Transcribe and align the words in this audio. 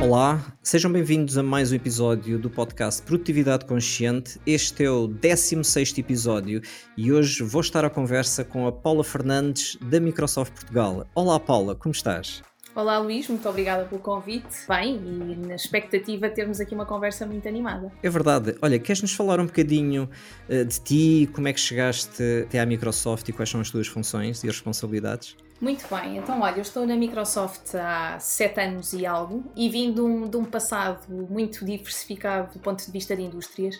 Olá, 0.00 0.44
sejam 0.62 0.92
bem-vindos 0.92 1.38
a 1.38 1.42
mais 1.42 1.72
um 1.72 1.74
episódio 1.74 2.38
do 2.38 2.50
podcast 2.50 3.00
Produtividade 3.02 3.64
Consciente. 3.64 4.38
Este 4.46 4.84
é 4.84 4.90
o 4.90 5.06
16 5.06 5.96
episódio 5.96 6.60
e 6.96 7.10
hoje 7.10 7.42
vou 7.42 7.62
estar 7.62 7.84
à 7.84 7.88
conversa 7.88 8.44
com 8.44 8.66
a 8.66 8.72
Paula 8.72 9.04
Fernandes 9.04 9.78
da 9.80 9.98
Microsoft 9.98 10.52
Portugal. 10.52 11.06
Olá, 11.14 11.40
Paula, 11.40 11.74
como 11.74 11.92
estás? 11.92 12.42
Olá 12.74 12.96
Luís, 12.96 13.28
muito 13.28 13.46
obrigada 13.46 13.84
pelo 13.84 14.00
convite. 14.00 14.66
Bem, 14.66 14.96
e 14.96 15.46
na 15.46 15.56
expectativa 15.56 16.26
de 16.30 16.34
termos 16.34 16.58
aqui 16.58 16.74
uma 16.74 16.86
conversa 16.86 17.26
muito 17.26 17.46
animada. 17.46 17.92
É 18.02 18.08
verdade. 18.08 18.56
Olha, 18.62 18.78
queres-nos 18.78 19.12
falar 19.12 19.38
um 19.40 19.44
bocadinho 19.44 20.08
uh, 20.48 20.64
de 20.64 20.80
ti, 20.80 21.30
como 21.34 21.48
é 21.48 21.52
que 21.52 21.60
chegaste 21.60 22.22
até 22.46 22.58
à 22.60 22.64
Microsoft 22.64 23.28
e 23.28 23.32
quais 23.32 23.50
são 23.50 23.60
as 23.60 23.70
tuas 23.70 23.86
funções 23.86 24.42
e 24.42 24.46
responsabilidades? 24.46 25.36
Muito 25.60 25.86
bem, 25.94 26.16
então 26.16 26.40
olha, 26.40 26.56
eu 26.56 26.62
estou 26.62 26.86
na 26.86 26.96
Microsoft 26.96 27.74
há 27.74 28.18
sete 28.18 28.58
anos 28.58 28.94
e 28.94 29.04
algo 29.04 29.44
e 29.54 29.68
vim 29.68 29.92
de 29.92 30.00
um, 30.00 30.26
de 30.26 30.38
um 30.38 30.44
passado 30.46 31.06
muito 31.12 31.66
diversificado 31.66 32.54
do 32.54 32.58
ponto 32.58 32.82
de 32.84 32.90
vista 32.90 33.14
de 33.14 33.20
indústrias. 33.20 33.78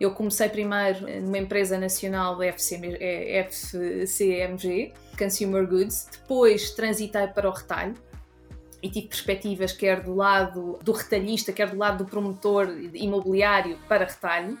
Eu 0.00 0.10
comecei 0.10 0.48
primeiro 0.48 1.06
numa 1.22 1.38
empresa 1.38 1.78
nacional 1.78 2.42
FCMG, 2.42 3.52
Consumer 5.16 5.64
Goods, 5.64 6.08
depois 6.10 6.72
transitei 6.72 7.28
para 7.28 7.48
o 7.48 7.52
retalho 7.52 7.94
e 8.82 8.90
tive 8.90 9.06
perspectivas 9.06 9.72
quer 9.72 10.02
do 10.02 10.14
lado 10.14 10.78
do 10.82 10.92
retalhista, 10.92 11.52
quer 11.52 11.70
do 11.70 11.78
lado 11.78 12.04
do 12.04 12.10
promotor 12.10 12.68
imobiliário 12.94 13.78
para 13.88 14.04
retalho. 14.04 14.58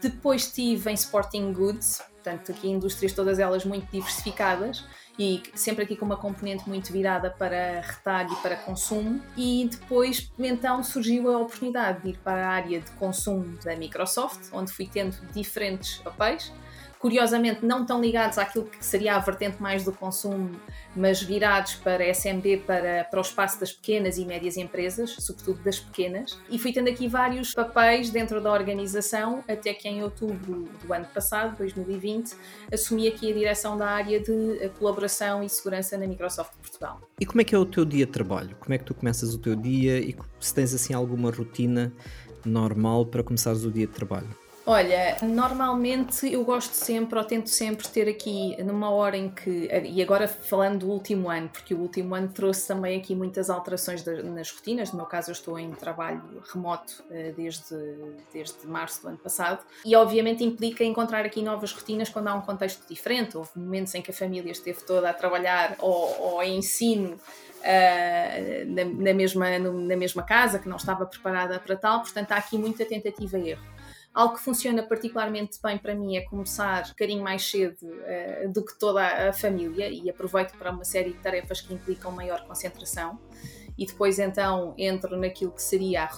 Depois 0.00 0.42
estive 0.42 0.90
em 0.90 0.94
Sporting 0.94 1.52
Goods, 1.52 2.02
portanto 2.14 2.50
aqui 2.50 2.68
indústrias 2.68 3.12
todas 3.12 3.38
elas 3.38 3.64
muito 3.64 3.86
diversificadas 3.90 4.84
e 5.18 5.42
sempre 5.54 5.84
aqui 5.84 5.94
com 5.94 6.04
uma 6.04 6.16
componente 6.16 6.68
muito 6.68 6.92
virada 6.92 7.30
para 7.30 7.80
retalho 7.80 8.32
e 8.32 8.36
para 8.36 8.56
consumo. 8.56 9.22
E 9.36 9.68
depois, 9.70 10.32
então, 10.38 10.82
surgiu 10.82 11.32
a 11.32 11.38
oportunidade 11.38 12.02
de 12.02 12.10
ir 12.10 12.18
para 12.18 12.46
a 12.46 12.50
área 12.50 12.80
de 12.80 12.90
consumo 12.92 13.56
da 13.62 13.76
Microsoft, 13.76 14.48
onde 14.52 14.72
fui 14.72 14.86
tendo 14.86 15.16
diferentes 15.32 15.98
papéis 15.98 16.52
curiosamente 17.02 17.66
não 17.66 17.84
tão 17.84 18.00
ligados 18.00 18.38
àquilo 18.38 18.64
que 18.64 18.82
seria 18.82 19.16
a 19.16 19.18
vertente 19.18 19.60
mais 19.60 19.84
do 19.84 19.92
consumo, 19.92 20.52
mas 20.94 21.20
virados 21.20 21.74
para 21.74 22.08
SMB, 22.14 22.58
para, 22.64 23.02
para 23.02 23.18
o 23.18 23.22
espaço 23.22 23.58
das 23.58 23.72
pequenas 23.72 24.18
e 24.18 24.24
médias 24.24 24.56
empresas, 24.56 25.10
sobretudo 25.18 25.60
das 25.64 25.80
pequenas. 25.80 26.38
E 26.48 26.60
fui 26.60 26.72
tendo 26.72 26.88
aqui 26.88 27.08
vários 27.08 27.52
papéis 27.52 28.08
dentro 28.10 28.40
da 28.40 28.52
organização, 28.52 29.42
até 29.48 29.74
que 29.74 29.88
em 29.88 30.00
outubro 30.00 30.68
do 30.84 30.92
ano 30.94 31.06
passado, 31.06 31.56
2020, 31.58 32.36
assumi 32.72 33.08
aqui 33.08 33.32
a 33.32 33.34
direção 33.34 33.76
da 33.76 33.88
área 33.88 34.20
de 34.20 34.70
colaboração 34.78 35.42
e 35.42 35.48
segurança 35.48 35.98
na 35.98 36.06
Microsoft 36.06 36.52
Portugal. 36.54 37.00
E 37.20 37.26
como 37.26 37.40
é 37.40 37.44
que 37.44 37.52
é 37.52 37.58
o 37.58 37.66
teu 37.66 37.84
dia 37.84 38.06
de 38.06 38.12
trabalho? 38.12 38.54
Como 38.60 38.72
é 38.72 38.78
que 38.78 38.84
tu 38.84 38.94
começas 38.94 39.34
o 39.34 39.38
teu 39.38 39.56
dia 39.56 39.98
e 39.98 40.14
se 40.38 40.54
tens 40.54 40.72
assim 40.72 40.94
alguma 40.94 41.32
rotina 41.32 41.92
normal 42.44 43.06
para 43.06 43.24
começares 43.24 43.64
o 43.64 43.72
dia 43.72 43.88
de 43.88 43.92
trabalho? 43.92 44.41
Olha, 44.64 45.16
normalmente 45.22 46.32
eu 46.32 46.44
gosto 46.44 46.72
sempre, 46.72 47.18
ou 47.18 47.24
tento 47.24 47.48
sempre 47.48 47.88
ter 47.88 48.08
aqui 48.08 48.56
numa 48.62 48.90
hora 48.90 49.16
em 49.16 49.28
que, 49.28 49.68
e 49.82 50.00
agora 50.00 50.28
falando 50.28 50.86
do 50.86 50.88
último 50.88 51.28
ano, 51.28 51.48
porque 51.48 51.74
o 51.74 51.78
último 51.78 52.14
ano 52.14 52.28
trouxe 52.28 52.68
também 52.68 52.96
aqui 52.96 53.12
muitas 53.12 53.50
alterações 53.50 54.04
nas 54.04 54.52
rotinas, 54.52 54.92
no 54.92 54.98
meu 54.98 55.06
caso 55.06 55.30
eu 55.30 55.32
estou 55.32 55.58
em 55.58 55.72
trabalho 55.72 56.22
remoto 56.52 57.02
eh, 57.10 57.32
desde, 57.36 57.74
desde 58.32 58.64
março 58.68 59.02
do 59.02 59.08
ano 59.08 59.18
passado, 59.18 59.64
e 59.84 59.96
obviamente 59.96 60.44
implica 60.44 60.84
encontrar 60.84 61.26
aqui 61.26 61.42
novas 61.42 61.72
rotinas 61.72 62.08
quando 62.08 62.28
há 62.28 62.34
um 62.34 62.42
contexto 62.42 62.86
diferente, 62.88 63.36
houve 63.36 63.50
momentos 63.56 63.92
em 63.96 64.00
que 64.00 64.12
a 64.12 64.14
família 64.14 64.52
esteve 64.52 64.80
toda 64.84 65.10
a 65.10 65.12
trabalhar 65.12 65.74
ou, 65.80 66.20
ou 66.20 66.42
em 66.42 66.58
ensino 66.58 67.18
Uh, 67.62 68.66
na, 68.66 68.84
na, 68.84 69.14
mesma, 69.14 69.56
na 69.56 69.96
mesma 69.96 70.24
casa, 70.24 70.58
que 70.58 70.68
não 70.68 70.76
estava 70.78 71.06
preparada 71.06 71.60
para 71.60 71.76
tal, 71.76 72.00
portanto 72.00 72.32
há 72.32 72.36
aqui 72.36 72.58
muita 72.58 72.84
tentativa 72.84 73.38
e 73.38 73.50
erro. 73.50 73.71
Algo 74.14 74.34
que 74.34 74.42
funciona 74.42 74.82
particularmente 74.82 75.58
bem 75.62 75.78
para 75.78 75.94
mim 75.94 76.16
é 76.16 76.20
começar 76.20 76.84
um 76.84 76.88
bocadinho 76.88 77.22
mais 77.22 77.48
cedo 77.50 77.78
uh, 77.82 78.52
do 78.52 78.62
que 78.62 78.78
toda 78.78 79.28
a 79.28 79.32
família 79.32 79.88
e 79.88 80.10
aproveito 80.10 80.52
para 80.58 80.70
uma 80.70 80.84
série 80.84 81.12
de 81.12 81.18
tarefas 81.18 81.62
que 81.62 81.72
implicam 81.72 82.12
maior 82.12 82.44
concentração. 82.46 83.18
E 83.78 83.86
depois 83.86 84.18
então 84.18 84.74
entro 84.76 85.16
naquilo 85.16 85.50
que 85.50 85.62
seria 85.62 86.04
a 86.04 86.08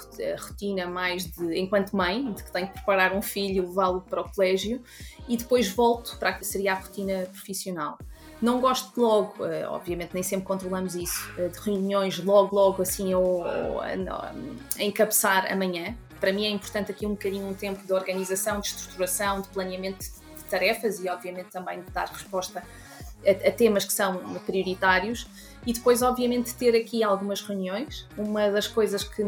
rotina 0.40 0.88
mais 0.88 1.24
de 1.24 1.56
enquanto 1.56 1.92
mãe, 1.92 2.32
de 2.32 2.42
que 2.42 2.50
tenho 2.50 2.66
que 2.66 2.72
preparar 2.72 3.12
um 3.12 3.22
filho, 3.22 3.68
levá-lo 3.68 4.00
para 4.00 4.22
o 4.22 4.28
colégio, 4.28 4.82
e 5.28 5.36
depois 5.36 5.68
volto 5.68 6.18
para 6.18 6.30
a 6.30 6.32
que 6.32 6.44
seria 6.44 6.72
a 6.72 6.74
rotina 6.74 7.26
profissional. 7.30 7.96
Não 8.42 8.60
gosto 8.60 9.00
logo, 9.00 9.44
uh, 9.44 9.68
obviamente 9.68 10.12
nem 10.14 10.22
sempre 10.24 10.44
controlamos 10.46 10.96
isso, 10.96 11.32
uh, 11.38 11.48
de 11.48 11.60
reuniões 11.60 12.18
logo, 12.18 12.56
logo 12.56 12.82
assim, 12.82 13.14
ou, 13.14 13.44
ou 13.44 13.80
a 13.80 14.34
encabeçar 14.80 15.50
amanhã 15.50 15.96
para 16.24 16.32
mim 16.32 16.46
é 16.46 16.48
importante 16.48 16.90
aqui 16.90 17.04
um 17.04 17.10
bocadinho 17.10 17.46
um 17.46 17.52
tempo 17.52 17.86
de 17.86 17.92
organização, 17.92 18.58
de 18.58 18.68
estruturação, 18.68 19.42
de 19.42 19.48
planeamento 19.48 19.98
de 19.98 20.44
tarefas 20.48 20.98
e, 21.04 21.08
obviamente, 21.10 21.50
também 21.50 21.82
de 21.82 21.90
dar 21.90 22.08
resposta 22.08 22.62
a, 23.26 23.48
a 23.48 23.52
temas 23.52 23.84
que 23.84 23.92
são 23.92 24.16
prioritários 24.46 25.26
e 25.66 25.74
depois, 25.74 26.00
obviamente, 26.00 26.54
ter 26.54 26.74
aqui 26.74 27.04
algumas 27.04 27.42
reuniões. 27.42 28.06
Uma 28.16 28.50
das 28.50 28.66
coisas 28.66 29.04
que 29.04 29.22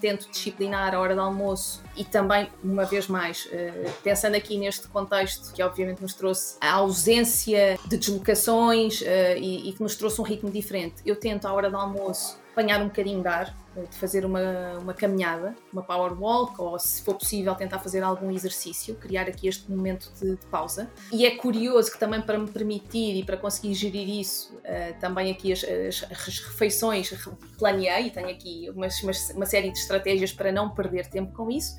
tento 0.00 0.30
disciplinar 0.30 0.94
a 0.94 1.00
hora 1.00 1.16
do 1.16 1.20
almoço 1.20 1.82
e 1.96 2.04
também, 2.04 2.48
uma 2.62 2.84
vez 2.84 3.08
mais, 3.08 3.48
eh, 3.50 3.90
pensando 4.04 4.36
aqui 4.36 4.56
neste 4.56 4.86
contexto 4.86 5.52
que, 5.52 5.60
obviamente, 5.64 6.00
nos 6.00 6.14
trouxe 6.14 6.58
a 6.60 6.74
ausência 6.74 7.76
de 7.86 7.96
deslocações 7.96 9.02
eh, 9.02 9.36
e 9.36 9.72
que 9.72 9.82
nos 9.82 9.96
trouxe 9.96 10.20
um 10.20 10.24
ritmo 10.24 10.48
diferente, 10.48 11.02
eu 11.04 11.16
tento, 11.16 11.46
à 11.46 11.52
hora 11.52 11.68
do 11.68 11.76
almoço, 11.76 12.38
apanhar 12.52 12.80
um 12.80 12.86
bocadinho 12.86 13.20
de 13.20 13.28
ar, 13.28 13.65
de 13.82 13.96
fazer 13.96 14.24
uma, 14.24 14.78
uma 14.78 14.94
caminhada, 14.94 15.54
uma 15.72 15.82
power 15.82 16.20
walk, 16.20 16.60
ou 16.60 16.78
se 16.78 17.02
for 17.02 17.14
possível 17.14 17.54
tentar 17.54 17.78
fazer 17.78 18.02
algum 18.02 18.30
exercício, 18.30 18.94
criar 18.94 19.28
aqui 19.28 19.48
este 19.48 19.70
momento 19.70 20.10
de, 20.20 20.36
de 20.36 20.46
pausa. 20.46 20.90
E 21.12 21.26
é 21.26 21.36
curioso 21.36 21.90
que 21.90 21.98
também 21.98 22.20
para 22.20 22.38
me 22.38 22.50
permitir 22.50 23.16
e 23.16 23.24
para 23.24 23.36
conseguir 23.36 23.74
gerir 23.74 24.08
isso, 24.08 24.54
uh, 24.56 24.98
também 25.00 25.30
aqui 25.30 25.52
as, 25.52 25.64
as, 25.64 26.10
as, 26.10 26.38
refeições 26.40 27.12
planeei 27.58 28.10
tenho 28.10 28.28
aqui 28.28 28.70
uma, 28.70 28.86
uma, 29.02 29.12
uma 29.34 29.46
série 29.46 29.70
de 29.70 29.78
estratégias 29.78 30.32
para 30.32 30.52
não 30.52 30.70
perder 30.70 31.06
tempo 31.06 31.32
com 31.32 31.50
isso 31.50 31.76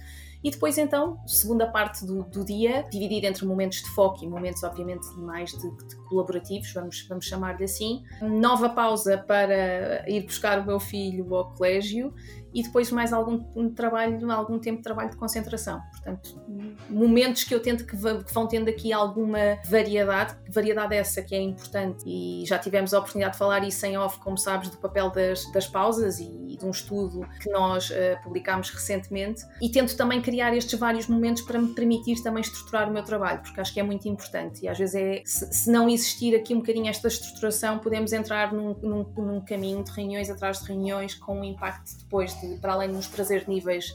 e 0.47 0.49
depois, 0.49 0.77
então, 0.77 1.19
segunda 1.27 1.67
parte 1.67 2.05
do, 2.05 2.23
do 2.23 2.45
dia, 2.45 2.85
dividir 2.89 3.25
entre 3.25 3.45
momentos 3.45 3.79
de 3.79 3.89
foco 3.89 4.23
e 4.23 4.27
momentos, 4.29 4.63
obviamente, 4.63 5.05
mais 5.17 5.51
de, 5.51 5.69
de 5.87 5.95
colaborativos, 6.07 6.71
vamos, 6.71 7.05
vamos 7.09 7.25
chamar-lhe 7.25 7.65
assim. 7.65 8.01
Nova 8.21 8.69
pausa 8.69 9.17
para 9.17 10.09
ir 10.09 10.23
buscar 10.23 10.61
o 10.61 10.65
meu 10.65 10.79
filho 10.79 11.35
ao 11.35 11.53
colégio 11.53 12.13
e 12.53 12.63
depois 12.63 12.91
mais 12.91 13.13
algum 13.13 13.69
trabalho, 13.73 14.31
algum 14.31 14.59
tempo 14.59 14.77
de 14.77 14.83
trabalho 14.83 15.09
de 15.09 15.17
concentração. 15.17 15.81
Portanto, 15.91 16.41
momentos 16.89 17.43
que 17.43 17.53
eu 17.53 17.61
tento 17.61 17.85
que, 17.85 17.95
vão 17.95 18.47
tendo 18.47 18.69
aqui 18.69 18.93
alguma 18.93 19.59
variedade, 19.65 20.35
variedade 20.49 20.95
essa 20.95 21.21
que 21.21 21.35
é 21.35 21.41
importante 21.41 22.03
e 22.05 22.45
já 22.45 22.57
tivemos 22.57 22.93
a 22.93 22.99
oportunidade 22.99 23.33
de 23.33 23.39
falar 23.39 23.63
isso 23.63 23.85
em 23.85 23.97
off, 23.97 24.19
como 24.19 24.37
sabes, 24.37 24.69
do 24.69 24.77
papel 24.77 25.09
das, 25.11 25.49
das 25.51 25.67
pausas 25.67 26.19
e 26.19 26.57
de 26.57 26.65
um 26.65 26.71
estudo 26.71 27.27
que 27.41 27.49
nós 27.49 27.89
uh, 27.89 27.93
publicámos 28.23 28.69
recentemente 28.69 29.43
e 29.61 29.69
tento 29.69 29.95
também 29.95 30.21
criar 30.21 30.55
estes 30.55 30.77
vários 30.79 31.07
momentos 31.07 31.43
para 31.43 31.59
me 31.59 31.73
permitir 31.73 32.21
também 32.23 32.41
estruturar 32.41 32.89
o 32.89 32.93
meu 32.93 33.03
trabalho, 33.03 33.41
porque 33.41 33.59
acho 33.59 33.73
que 33.73 33.79
é 33.79 33.83
muito 33.83 34.07
importante 34.07 34.63
e 34.63 34.67
às 34.67 34.77
vezes 34.77 34.95
é, 34.95 35.21
se, 35.25 35.53
se 35.53 35.71
não 35.71 35.87
existir 35.89 36.35
aqui 36.35 36.53
um 36.53 36.59
bocadinho 36.59 36.89
esta 36.89 37.07
estruturação, 37.07 37.79
podemos 37.79 38.13
entrar 38.13 38.53
num, 38.53 38.73
num, 38.81 39.03
num 39.03 39.41
caminho 39.41 39.83
de 39.83 39.91
reuniões 39.91 40.29
atrás 40.29 40.61
de 40.61 40.67
reuniões 40.67 41.13
com 41.13 41.39
um 41.39 41.43
impacto 41.43 41.97
depois 41.99 42.33
para 42.61 42.73
além 42.73 42.89
de 42.89 42.95
nos 42.95 43.07
trazer 43.07 43.47
níveis 43.47 43.93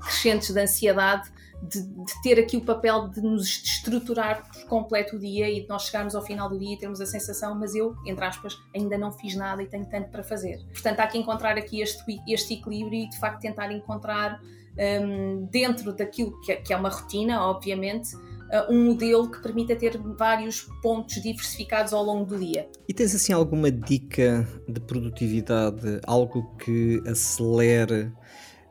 crescentes 0.00 0.50
de 0.50 0.60
ansiedade, 0.60 1.30
de, 1.62 1.80
de, 1.80 2.22
ter 2.22 2.40
aqui 2.40 2.56
o 2.56 2.60
papel 2.60 3.08
de 3.08 3.20
nos 3.20 3.46
estruturar 3.46 4.48
por 4.48 4.64
completo 4.66 5.16
o 5.16 5.18
dia 5.18 5.48
e 5.48 5.62
de 5.62 5.68
nós 5.68 5.84
chegarmos 5.84 6.14
ao 6.14 6.22
final 6.22 6.48
do 6.48 6.58
dia 6.58 6.74
e 6.74 6.76
termos 6.76 7.00
a 7.00 7.06
sensação, 7.06 7.54
mas 7.54 7.74
eu, 7.74 7.94
entre 8.04 8.24
aspas, 8.24 8.58
ainda 8.74 8.98
não 8.98 9.12
fiz 9.12 9.36
nada 9.36 9.62
e 9.62 9.66
tenho 9.66 9.86
tanto 9.86 10.10
para 10.10 10.24
fazer. 10.24 10.58
Portanto, 10.72 10.98
há 10.98 11.06
que 11.06 11.16
encontrar 11.18 11.56
aqui 11.56 11.80
este, 11.80 12.02
este 12.26 12.54
equilíbrio 12.54 13.04
e 13.04 13.08
de 13.08 13.16
facto 13.18 13.40
tentar 13.40 13.70
encontrar 13.70 14.40
um, 15.02 15.46
dentro 15.46 15.92
daquilo 15.92 16.40
que 16.40 16.52
é, 16.52 16.56
que 16.56 16.72
é 16.72 16.76
uma 16.76 16.88
rotina, 16.88 17.42
obviamente, 17.42 18.10
um 18.68 18.84
modelo 18.84 19.30
que 19.30 19.40
permita 19.40 19.74
ter 19.74 19.98
vários 20.18 20.66
pontos 20.82 21.22
diversificados 21.22 21.92
ao 21.92 22.04
longo 22.04 22.26
do 22.26 22.38
dia. 22.38 22.68
E 22.88 22.92
tens 22.92 23.14
assim 23.14 23.32
alguma 23.32 23.70
dica 23.70 24.46
de 24.68 24.80
produtividade, 24.80 26.00
algo 26.06 26.54
que 26.56 27.02
acelere 27.06 28.12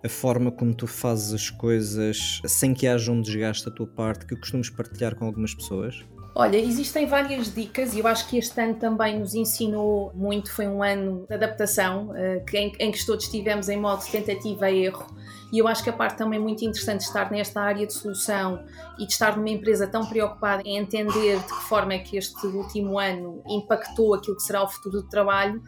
a 0.04 0.10
forma 0.10 0.51
como 0.51 0.74
tu 0.74 0.88
fazes 0.88 1.33
as 1.33 1.50
coisas 1.50 2.42
sem 2.45 2.74
que 2.74 2.88
haja 2.88 3.12
um 3.12 3.22
desgaste 3.22 3.66
da 3.66 3.72
tua 3.72 3.88
parte 3.88 4.25
que 4.25 4.36
costumes 4.36 4.69
partilhar 4.69 5.16
com 5.16 5.25
algumas 5.25 5.54
pessoas? 5.54 6.04
Olha, 6.33 6.57
existem 6.57 7.06
várias 7.06 7.54
dicas 7.54 7.94
e 7.94 8.00
eu 8.00 8.07
acho 8.07 8.28
que 8.30 8.38
este 8.38 8.60
ano 8.62 8.75
também 8.75 9.19
nos 9.19 9.36
ensinou 9.36 10.13
muito. 10.16 10.50
Foi 10.54 10.66
um 10.66 10.81
ano 10.81 11.25
de 11.28 11.33
adaptação 11.33 12.16
em, 12.54 12.72
em, 12.80 12.92
que 12.92 13.06
todos 13.06 13.25
estivemos 13.25 13.68
em 13.68 13.78
modo 13.78 14.01
tentativa 14.10 14.72
e 14.72 14.86
erro 14.86 15.06
E 15.51 15.60
eu 15.60 15.68
acho 15.68 15.83
que 15.83 15.89
a 15.89 15.94
parte 15.94 16.18
também 16.18 16.39
muito 16.39 16.63
interessante 16.63 17.00
de 17.00 17.07
estar 17.07 17.30
nesta 17.30 17.60
área 17.60 17.86
de 17.86 17.94
solução 17.94 18.63
e 18.98 19.06
de 19.06 19.12
estar 19.12 19.36
numa 19.36 19.50
empresa 19.50 19.86
tão 19.88 20.06
preocupada 20.06 20.62
em 20.66 20.78
entender 20.78 21.38
de 21.38 21.44
que 21.44 21.63
forma 21.63 21.95
é 21.95 22.00
que 22.00 22.16
este 22.16 22.48
último 22.48 22.98
ano 22.98 23.44
impactou 23.45 24.13
aquilo 24.13 24.38
que 24.38 24.44
será 24.44 24.63
o 24.63 24.69
futuro 24.69 25.01
do 25.01 25.10
trabalho, 25.10 25.62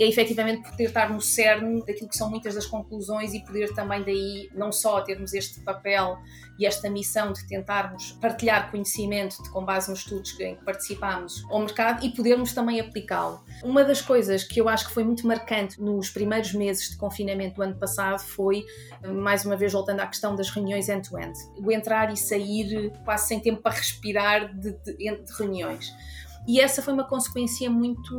é 0.00 0.08
efetivamente 0.08 0.70
poder 0.70 0.84
estar 0.84 1.10
no 1.10 1.20
cerne 1.20 1.80
daquilo 1.84 2.08
que 2.08 2.16
são 2.16 2.30
muitas 2.30 2.54
das 2.54 2.64
conclusões 2.64 3.34
e 3.34 3.44
poder 3.44 3.74
também 3.74 4.02
daí 4.02 4.48
não 4.54 4.72
só 4.72 5.02
termos 5.02 5.34
este 5.34 5.60
papel 5.60 6.16
e 6.58 6.66
esta 6.66 6.88
missão 6.88 7.32
de 7.32 7.46
tentarmos 7.46 8.12
partilhar 8.12 8.70
conhecimento 8.70 9.42
de, 9.42 9.50
com 9.50 9.64
base 9.64 9.90
nos 9.90 10.00
estudos 10.00 10.38
em 10.40 10.56
que 10.56 10.64
participamos 10.64 11.44
ao 11.50 11.60
mercado 11.60 12.04
e 12.04 12.10
podermos 12.10 12.52
também 12.52 12.80
aplicá-lo. 12.80 13.40
Uma 13.62 13.84
das 13.84 14.00
coisas 14.00 14.44
que 14.44 14.60
eu 14.60 14.68
acho 14.68 14.88
que 14.88 14.94
foi 14.94 15.04
muito 15.04 15.26
marcante 15.26 15.80
nos 15.80 16.10
primeiros 16.10 16.52
meses 16.52 16.90
de 16.90 16.96
confinamento 16.96 17.56
do 17.56 17.62
ano 17.62 17.76
passado 17.76 18.20
foi, 18.20 18.64
mais 19.04 19.44
uma 19.44 19.56
vez 19.56 19.72
voltando 19.72 20.00
à 20.00 20.06
questão 20.06 20.34
das 20.34 20.50
reuniões 20.50 20.88
end-to-end, 20.88 21.38
-end, 21.38 21.64
o 21.64 21.72
entrar 21.72 22.12
e 22.12 22.16
sair 22.16 22.92
quase 23.04 23.28
sem 23.28 23.40
tempo 23.40 23.62
para 23.62 23.76
respirar 23.76 24.54
de, 24.54 24.72
de, 24.72 24.94
de 24.96 25.32
reuniões. 25.38 25.92
E 26.46 26.60
essa 26.60 26.80
foi 26.80 26.94
uma 26.94 27.04
consequência 27.04 27.68
muito 27.68 28.14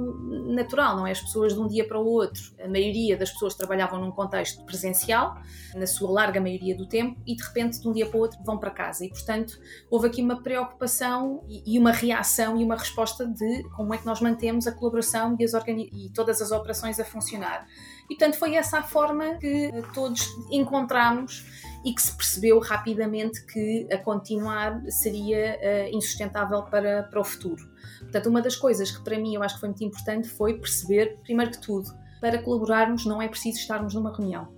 natural, 0.54 0.98
não 0.98 1.08
é? 1.08 1.12
As 1.12 1.22
pessoas 1.22 1.54
de 1.54 1.60
um 1.60 1.68
dia 1.68 1.88
para 1.88 1.98
o 1.98 2.06
outro, 2.06 2.42
a 2.62 2.68
maioria 2.68 3.16
das 3.16 3.32
pessoas 3.32 3.56
trabalhavam 3.56 4.02
num 4.02 4.12
contexto 4.12 4.66
presencial, 4.66 5.38
na 5.74 5.88
sua 5.88 6.12
larga 6.12 6.42
maioria 6.42 6.76
do 6.76 6.88
tempo, 6.88 7.22
e 7.26 7.36
de 7.36 7.44
repente 7.44 7.80
de 7.80 7.88
um 7.88 7.94
dia 7.94 8.06
para 8.06 8.18
o 8.18 8.20
outro 8.20 8.40
vão 8.44 8.58
para 8.58 8.70
casa. 8.70 9.06
E 9.06 9.10
portanto 9.10 9.58
houve 9.90 10.08
aqui 10.08 10.22
uma 10.22 10.44
preocupação 10.44 11.44
e 11.48 11.80
uma 11.80 11.92
reação 11.92 12.60
e 12.60 12.64
uma 12.64 12.76
resposta 12.76 13.26
de 13.26 13.64
como 13.76 13.94
é 13.94 13.98
que 13.98 14.06
nós 14.06 14.20
mantemos 14.20 14.68
a 14.68 14.74
colaboração 14.74 15.36
e, 15.40 15.46
as 15.46 15.54
e 15.54 16.10
todas 16.14 16.42
as 16.42 16.52
operações 16.52 17.00
a 17.00 17.06
funcionar. 17.06 17.66
E 18.10 18.16
portanto 18.16 18.38
foi 18.38 18.56
essa 18.56 18.80
a 18.80 18.84
forma 18.84 19.36
que 19.36 19.72
todos 19.94 20.28
encontramos 20.52 21.46
e 21.86 21.94
que 21.94 22.02
se 22.02 22.16
percebeu 22.16 22.60
rapidamente 22.60 23.46
que 23.46 23.88
a 23.92 23.98
continuar 23.98 24.82
seria 24.90 25.58
uh, 25.58 25.96
insustentável 25.96 26.64
para, 26.64 27.04
para 27.04 27.20
o 27.20 27.24
futuro. 27.24 27.64
Portanto, 28.00 28.30
uma 28.30 28.42
das 28.42 28.56
coisas 28.56 28.92
que 28.92 29.04
para 29.04 29.18
mim 29.18 29.36
eu 29.36 29.44
acho 29.44 29.56
que 29.56 29.60
foi 29.60 29.70
muito 29.70 29.84
importante 29.84 30.28
foi 30.28 30.56
perceber, 30.56 31.20
primeiro 31.24 31.52
que 31.52 31.60
tudo, 31.60 31.90
para 32.20 32.42
colaborarmos 32.42 33.06
não 33.06 33.22
é 33.22 33.28
preciso 33.28 33.60
estarmos 33.60 33.94
numa 33.94 34.16
reunião. 34.16 34.56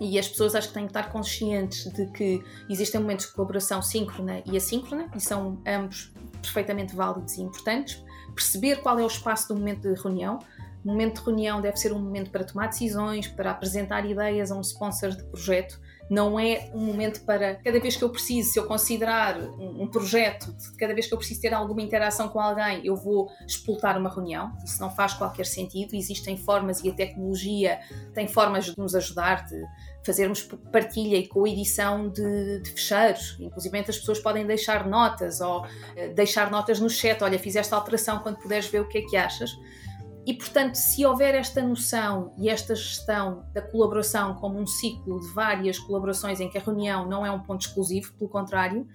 E 0.00 0.18
as 0.18 0.28
pessoas 0.28 0.54
acho 0.54 0.68
que 0.68 0.74
têm 0.74 0.84
que 0.84 0.90
estar 0.90 1.10
conscientes 1.10 1.92
de 1.92 2.06
que 2.06 2.42
existem 2.68 3.00
momentos 3.00 3.26
de 3.26 3.32
colaboração 3.32 3.82
síncrona 3.82 4.42
e 4.46 4.56
assíncrona, 4.56 5.10
e 5.14 5.20
são 5.20 5.60
ambos 5.66 6.12
perfeitamente 6.40 6.94
válidos 6.94 7.36
e 7.36 7.42
importantes. 7.42 8.02
Perceber 8.34 8.76
qual 8.76 8.98
é 8.98 9.02
o 9.02 9.06
espaço 9.06 9.48
do 9.48 9.56
momento 9.56 9.82
de 9.82 10.00
reunião. 10.00 10.38
O 10.84 10.88
momento 10.88 11.18
de 11.18 11.26
reunião 11.26 11.60
deve 11.60 11.76
ser 11.76 11.92
um 11.92 11.98
momento 11.98 12.30
para 12.30 12.44
tomar 12.44 12.68
decisões, 12.68 13.26
para 13.26 13.50
apresentar 13.50 14.08
ideias 14.08 14.52
a 14.52 14.56
um 14.56 14.60
sponsor 14.60 15.10
de 15.10 15.24
projeto, 15.24 15.80
não 16.10 16.40
é 16.40 16.70
um 16.74 16.80
momento 16.80 17.20
para 17.24 17.56
cada 17.56 17.78
vez 17.78 17.96
que 17.96 18.02
eu 18.02 18.08
preciso, 18.08 18.50
se 18.50 18.58
eu 18.58 18.66
considerar 18.66 19.38
um, 19.38 19.82
um 19.82 19.86
projeto, 19.86 20.54
cada 20.78 20.94
vez 20.94 21.06
que 21.06 21.12
eu 21.12 21.18
preciso 21.18 21.40
ter 21.40 21.52
alguma 21.52 21.82
interação 21.82 22.28
com 22.28 22.40
alguém, 22.40 22.80
eu 22.84 22.96
vou 22.96 23.28
explotar 23.46 23.98
uma 23.98 24.08
reunião. 24.08 24.52
Isso 24.64 24.80
não 24.80 24.90
faz 24.90 25.12
qualquer 25.14 25.44
sentido. 25.44 25.94
Existem 25.94 26.36
formas 26.36 26.82
e 26.82 26.90
a 26.90 26.94
tecnologia 26.94 27.78
tem 28.14 28.26
formas 28.26 28.66
de 28.66 28.78
nos 28.78 28.94
ajudar, 28.94 29.44
de 29.44 29.62
fazermos 30.02 30.42
partilha 30.72 31.16
e 31.16 31.28
coedição 31.28 32.08
de, 32.08 32.62
de 32.62 32.70
fecheiros. 32.70 33.36
Inclusive 33.38 33.78
as 33.78 33.98
pessoas 33.98 34.18
podem 34.18 34.46
deixar 34.46 34.86
notas 34.88 35.40
ou 35.40 35.62
uh, 35.62 36.14
deixar 36.14 36.50
notas 36.50 36.80
no 36.80 36.88
chat. 36.88 37.22
Olha, 37.22 37.38
fiz 37.38 37.54
esta 37.56 37.76
alteração 37.76 38.20
quando 38.20 38.38
puderes 38.38 38.66
ver 38.66 38.80
o 38.80 38.88
que 38.88 38.98
é 38.98 39.02
que 39.02 39.16
achas. 39.16 39.50
E, 40.28 40.34
portanto, 40.34 40.74
se 40.74 41.06
houver 41.06 41.34
esta 41.34 41.62
noção 41.62 42.34
e 42.36 42.50
esta 42.50 42.74
gestão 42.74 43.46
da 43.54 43.62
colaboração 43.62 44.34
como 44.34 44.58
um 44.58 44.66
ciclo 44.66 45.18
de 45.20 45.28
várias 45.28 45.78
colaborações 45.78 46.38
em 46.38 46.50
que 46.50 46.58
a 46.58 46.60
reunião 46.60 47.08
não 47.08 47.24
é 47.24 47.30
um 47.30 47.40
ponto 47.40 47.62
exclusivo, 47.62 48.12
pelo 48.12 48.28
contrário, 48.28 48.86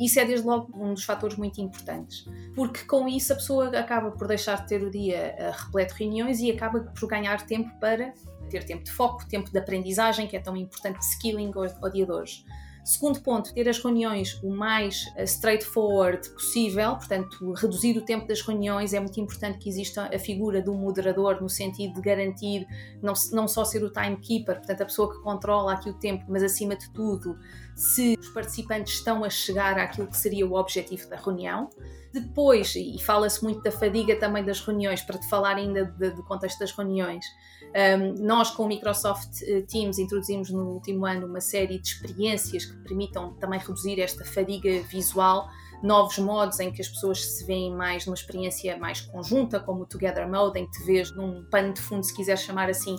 isso 0.00 0.18
é 0.18 0.24
desde 0.24 0.46
logo 0.46 0.72
um 0.74 0.94
dos 0.94 1.04
fatores 1.04 1.36
muito 1.36 1.60
importantes. 1.60 2.24
Porque 2.54 2.82
com 2.86 3.06
isso 3.06 3.30
a 3.30 3.36
pessoa 3.36 3.68
acaba 3.78 4.10
por 4.10 4.26
deixar 4.26 4.62
de 4.62 4.68
ter 4.68 4.82
o 4.82 4.90
dia 4.90 5.34
eh, 5.36 5.52
repleto 5.54 5.92
de 5.92 6.02
reuniões 6.02 6.40
e 6.40 6.50
acaba 6.50 6.80
por 6.80 7.06
ganhar 7.06 7.46
tempo 7.46 7.70
para 7.78 8.14
ter 8.48 8.64
tempo 8.64 8.82
de 8.82 8.90
foco, 8.90 9.28
tempo 9.28 9.52
de 9.52 9.58
aprendizagem, 9.58 10.26
que 10.26 10.34
é 10.34 10.40
tão 10.40 10.56
importante 10.56 10.98
de 10.98 11.04
skilling 11.04 11.52
ao 11.82 11.90
dia 11.90 12.06
de 12.06 12.10
hoje. 12.10 12.42
Segundo 12.90 13.20
ponto, 13.20 13.54
ter 13.54 13.68
as 13.68 13.78
reuniões 13.78 14.40
o 14.42 14.50
mais 14.50 15.04
eh, 15.14 15.22
straightforward 15.22 16.28
possível, 16.30 16.96
portanto, 16.96 17.52
reduzir 17.52 17.96
o 17.96 18.04
tempo 18.04 18.26
das 18.26 18.40
reuniões. 18.40 18.92
É 18.92 18.98
muito 18.98 19.20
importante 19.20 19.58
que 19.58 19.68
exista 19.68 20.10
a 20.12 20.18
figura 20.18 20.60
do 20.60 20.74
moderador, 20.74 21.40
no 21.40 21.48
sentido 21.48 21.94
de 21.94 22.00
garantir 22.00 22.66
não, 23.00 23.12
não 23.30 23.46
só 23.46 23.64
ser 23.64 23.84
o 23.84 23.92
timekeeper, 23.92 24.56
portanto, 24.56 24.80
a 24.80 24.84
pessoa 24.86 25.14
que 25.14 25.22
controla 25.22 25.74
aqui 25.74 25.88
o 25.88 25.94
tempo, 25.94 26.24
mas 26.28 26.42
acima 26.42 26.74
de 26.74 26.90
tudo, 26.90 27.38
se 27.76 28.16
os 28.18 28.28
participantes 28.30 28.94
estão 28.94 29.22
a 29.22 29.30
chegar 29.30 29.78
àquilo 29.78 30.08
que 30.08 30.18
seria 30.18 30.44
o 30.44 30.54
objetivo 30.54 31.08
da 31.08 31.14
reunião. 31.14 31.70
Depois, 32.12 32.74
e 32.74 33.00
fala-se 33.00 33.40
muito 33.40 33.62
da 33.62 33.70
fadiga 33.70 34.16
também 34.16 34.44
das 34.44 34.60
reuniões, 34.60 35.00
para 35.00 35.16
te 35.16 35.28
falar 35.28 35.54
ainda 35.54 35.84
do 35.84 36.24
contexto 36.24 36.58
das 36.58 36.72
reuniões, 36.72 37.24
um, 37.70 38.24
nós, 38.24 38.50
com 38.50 38.64
o 38.64 38.68
Microsoft 38.68 39.42
eh, 39.42 39.62
Teams, 39.62 39.98
introduzimos 39.98 40.50
no 40.50 40.70
último 40.70 41.06
ano 41.06 41.26
uma 41.26 41.40
série 41.40 41.78
de 41.78 41.88
experiências 41.88 42.64
que 42.64 42.76
permitam 42.78 43.34
também 43.34 43.60
reduzir 43.60 44.00
esta 44.00 44.24
fadiga 44.24 44.82
visual 44.82 45.48
novos 45.82 46.18
modos 46.18 46.60
em 46.60 46.70
que 46.70 46.80
as 46.80 46.88
pessoas 46.88 47.24
se 47.24 47.44
veem 47.46 47.74
mais 47.74 48.06
numa 48.06 48.14
experiência 48.14 48.76
mais 48.76 49.00
conjunta, 49.00 49.58
como 49.58 49.82
o 49.82 49.86
Together 49.86 50.28
Mode, 50.28 50.58
em 50.58 50.66
que 50.66 50.78
te 50.78 50.84
vês 50.84 51.10
num 51.12 51.44
pano 51.50 51.72
de 51.72 51.80
fundo, 51.80 52.04
se 52.04 52.14
quiser 52.14 52.36
chamar 52.36 52.68
assim, 52.68 52.96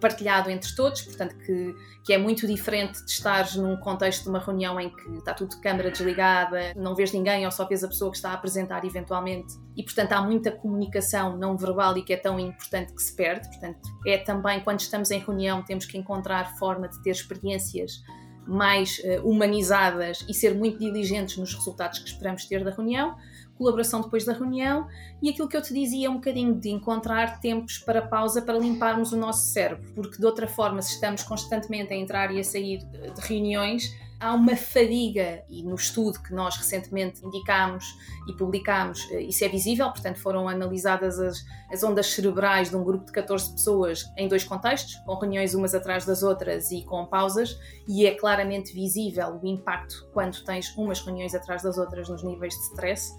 partilhado 0.00 0.50
entre 0.50 0.74
todos, 0.74 1.02
portanto 1.02 1.36
que, 1.38 1.74
que 2.04 2.12
é 2.12 2.18
muito 2.18 2.46
diferente 2.46 3.04
de 3.04 3.10
estares 3.10 3.56
num 3.56 3.76
contexto 3.76 4.24
de 4.24 4.28
uma 4.28 4.38
reunião 4.38 4.80
em 4.80 4.90
que 4.90 5.18
está 5.18 5.34
tudo 5.34 5.50
de 5.50 5.60
câmara 5.60 5.90
desligada, 5.90 6.74
não 6.74 6.94
vês 6.94 7.12
ninguém 7.12 7.44
ou 7.44 7.52
só 7.52 7.66
vês 7.66 7.84
a 7.84 7.88
pessoa 7.88 8.10
que 8.10 8.16
está 8.16 8.30
a 8.30 8.34
apresentar 8.34 8.84
eventualmente. 8.84 9.54
E 9.76 9.82
portanto 9.82 10.12
há 10.12 10.22
muita 10.22 10.50
comunicação 10.50 11.36
não 11.36 11.56
verbal 11.56 11.96
e 11.96 12.02
que 12.02 12.12
é 12.12 12.16
tão 12.16 12.40
importante 12.40 12.92
que 12.92 13.02
se 13.02 13.14
perde, 13.14 13.48
portanto 13.48 13.88
é 14.06 14.18
também 14.18 14.60
quando 14.60 14.80
estamos 14.80 15.10
em 15.10 15.20
reunião 15.20 15.62
temos 15.62 15.84
que 15.84 15.96
encontrar 15.96 16.56
forma 16.56 16.88
de 16.88 17.00
ter 17.02 17.10
experiências 17.10 18.02
mais 18.46 18.98
uh, 18.98 19.28
humanizadas 19.28 20.24
e 20.28 20.34
ser 20.34 20.54
muito 20.54 20.78
diligentes 20.78 21.36
nos 21.36 21.54
resultados 21.54 21.98
que 21.98 22.08
esperamos 22.08 22.44
ter 22.44 22.64
da 22.64 22.70
reunião, 22.70 23.16
colaboração 23.56 24.00
depois 24.02 24.24
da 24.24 24.32
reunião 24.32 24.86
e 25.22 25.30
aquilo 25.30 25.48
que 25.48 25.56
eu 25.56 25.62
te 25.62 25.72
dizia 25.72 26.10
um 26.10 26.14
bocadinho 26.14 26.54
de 26.54 26.68
encontrar 26.68 27.40
tempos 27.40 27.78
para 27.78 28.02
pausa 28.02 28.42
para 28.42 28.58
limparmos 28.58 29.12
o 29.12 29.16
nosso 29.16 29.46
cérebro, 29.46 29.90
porque 29.94 30.18
de 30.18 30.26
outra 30.26 30.46
forma, 30.46 30.82
se 30.82 30.94
estamos 30.94 31.22
constantemente 31.22 31.92
a 31.92 31.96
entrar 31.96 32.30
e 32.34 32.38
a 32.38 32.44
sair 32.44 32.78
de 32.78 33.20
reuniões, 33.20 33.90
há 34.18 34.34
uma 34.34 34.56
fadiga, 34.56 35.44
e 35.48 35.62
no 35.62 35.74
estudo 35.74 36.22
que 36.22 36.32
nós 36.32 36.56
recentemente 36.56 37.24
indicámos 37.24 37.84
e 38.28 38.32
publicámos, 38.32 39.06
eh, 39.10 39.22
isso 39.22 39.44
é 39.44 39.48
visível, 39.48 39.90
portanto, 39.90 40.18
foram 40.18 40.48
analisadas 40.48 41.18
as, 41.18 41.44
as, 41.70 41.82
ondas 41.82 42.06
cerebrais 42.06 42.70
de 42.70 42.76
um 42.76 42.84
grupo 42.84 43.04
de 43.04 43.12
14 43.12 43.52
pessoas 43.52 44.04
em 44.16 44.28
dois 44.28 44.44
contextos, 44.44 44.94
com 45.04 45.14
reuniões 45.14 45.54
umas 45.54 45.74
atrás 45.74 46.04
das 46.04 46.22
outras 46.22 46.70
e 46.70 46.82
com 46.82 47.04
pausas, 47.06 47.58
e 47.86 48.06
é 48.06 48.14
claramente 48.14 48.72
visível 48.72 49.38
o 49.42 49.46
impacto 49.46 50.08
quando 50.12 50.42
tens 50.44 50.74
umas 50.76 51.00
reuniões 51.00 51.34
atrás 51.34 51.62
das 51.62 51.76
outras 51.76 52.08
nos 52.08 52.22
níveis 52.22 52.54
de 52.54 52.60
stress 52.62 53.12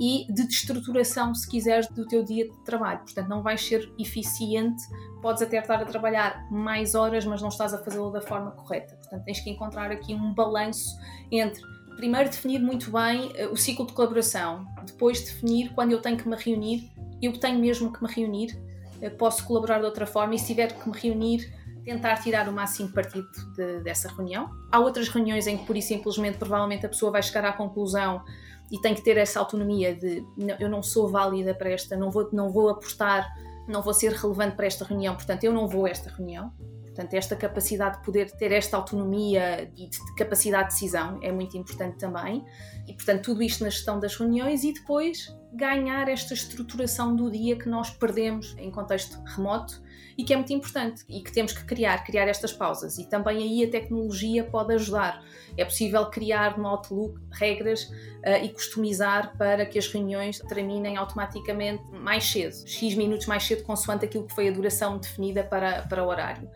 e 0.00 0.26
de 0.32 0.46
destruturação, 0.46 1.34
se 1.34 1.48
quiseres, 1.48 1.88
do 1.88 2.06
teu 2.06 2.22
dia 2.22 2.48
de 2.48 2.64
trabalho. 2.64 3.00
Portanto, 3.00 3.28
não 3.28 3.42
vais 3.42 3.64
ser 3.64 3.92
eficiente, 3.98 4.82
podes 5.22 5.42
até 5.42 5.58
estar 5.58 5.80
a 5.80 5.84
trabalhar 5.84 6.46
mais 6.50 6.94
horas, 6.94 7.24
mas 7.24 7.40
não 7.40 7.48
estás 7.48 7.72
a 7.72 7.78
fazê-lo 7.78 8.10
da 8.10 8.20
forma 8.20 8.50
correta. 8.52 8.96
Portanto, 8.96 9.24
tens 9.24 9.40
que 9.40 9.50
encontrar 9.50 9.90
aqui 9.90 10.14
um 10.14 10.34
balanço 10.34 10.98
entre 11.30 11.62
primeiro 11.96 12.28
definir 12.28 12.60
muito 12.60 12.90
bem 12.90 13.32
uh, 13.44 13.52
o 13.52 13.56
ciclo 13.56 13.86
de 13.86 13.92
colaboração, 13.92 14.66
depois 14.84 15.20
definir 15.20 15.72
quando 15.74 15.92
eu 15.92 16.00
tenho 16.00 16.16
que 16.16 16.28
me 16.28 16.36
reunir, 16.36 16.90
eu 17.22 17.32
tenho 17.38 17.58
mesmo 17.58 17.92
que 17.92 18.02
me 18.02 18.10
reunir, 18.10 18.58
uh, 19.00 19.10
posso 19.16 19.46
colaborar 19.46 19.78
de 19.78 19.84
outra 19.84 20.06
forma 20.06 20.34
e 20.34 20.38
se 20.38 20.46
tiver 20.46 20.72
que 20.72 20.88
me 20.88 20.98
reunir, 20.98 21.52
tentar 21.84 22.16
tirar 22.16 22.48
o 22.48 22.52
máximo 22.52 22.88
partido 22.90 23.28
de, 23.54 23.80
dessa 23.80 24.08
reunião. 24.08 24.50
Há 24.72 24.80
outras 24.80 25.08
reuniões 25.08 25.46
em 25.46 25.58
que, 25.58 25.66
por 25.66 25.76
e 25.76 25.82
simplesmente, 25.82 26.38
provavelmente 26.38 26.86
a 26.86 26.88
pessoa 26.88 27.12
vai 27.12 27.22
chegar 27.22 27.44
à 27.44 27.52
conclusão 27.52 28.24
e 28.70 28.80
tem 28.80 28.94
que 28.94 29.02
ter 29.02 29.16
essa 29.16 29.38
autonomia 29.38 29.94
de 29.94 30.24
eu 30.58 30.68
não 30.68 30.82
sou 30.82 31.08
válida 31.08 31.54
para 31.54 31.70
esta, 31.70 31.96
não 31.96 32.10
vou, 32.10 32.28
não 32.32 32.50
vou 32.50 32.68
apostar, 32.68 33.28
não 33.68 33.82
vou 33.82 33.94
ser 33.94 34.12
relevante 34.12 34.56
para 34.56 34.66
esta 34.66 34.84
reunião, 34.84 35.14
portanto 35.14 35.44
eu 35.44 35.52
não 35.52 35.68
vou 35.68 35.86
a 35.86 35.90
esta 35.90 36.10
reunião. 36.10 36.52
Portanto, 36.94 37.14
esta 37.14 37.34
capacidade 37.34 37.98
de 37.98 38.04
poder 38.04 38.30
ter 38.30 38.52
esta 38.52 38.76
autonomia 38.76 39.68
e 39.76 39.88
de 39.88 40.14
capacidade 40.16 40.68
de 40.68 40.74
decisão 40.74 41.18
é 41.22 41.32
muito 41.32 41.58
importante 41.58 41.98
também. 41.98 42.44
E, 42.86 42.92
portanto, 42.92 43.24
tudo 43.24 43.42
isto 43.42 43.64
na 43.64 43.70
gestão 43.70 43.98
das 43.98 44.14
reuniões 44.14 44.62
e 44.62 44.72
depois 44.72 45.36
ganhar 45.52 46.08
esta 46.08 46.34
estruturação 46.34 47.16
do 47.16 47.28
dia 47.28 47.56
que 47.56 47.68
nós 47.68 47.90
perdemos 47.90 48.54
em 48.58 48.70
contexto 48.70 49.20
remoto 49.24 49.82
e 50.16 50.24
que 50.24 50.32
é 50.32 50.36
muito 50.36 50.52
importante 50.52 51.04
e 51.08 51.20
que 51.20 51.32
temos 51.32 51.52
que 51.52 51.64
criar, 51.64 52.04
criar 52.04 52.28
estas 52.28 52.52
pausas. 52.52 52.98
E 52.98 53.08
também 53.08 53.38
aí 53.38 53.64
a 53.64 53.70
tecnologia 53.70 54.44
pode 54.44 54.74
ajudar. 54.74 55.22
É 55.56 55.64
possível 55.64 56.06
criar 56.06 56.58
no 56.58 56.66
Outlook 56.66 57.18
regras 57.32 57.84
uh, 57.84 58.42
e 58.42 58.48
customizar 58.48 59.36
para 59.36 59.66
que 59.66 59.78
as 59.78 59.86
reuniões 59.86 60.38
terminem 60.40 60.96
automaticamente 60.96 61.84
mais 61.92 62.24
cedo, 62.24 62.54
X 62.66 62.94
minutos 62.94 63.26
mais 63.26 63.42
cedo, 63.44 63.62
consoante 63.64 64.04
aquilo 64.04 64.26
que 64.26 64.34
foi 64.34 64.48
a 64.48 64.52
duração 64.52 64.98
definida 64.98 65.44
para, 65.44 65.82
para 65.82 66.02
o 66.02 66.08
horário. 66.08 66.48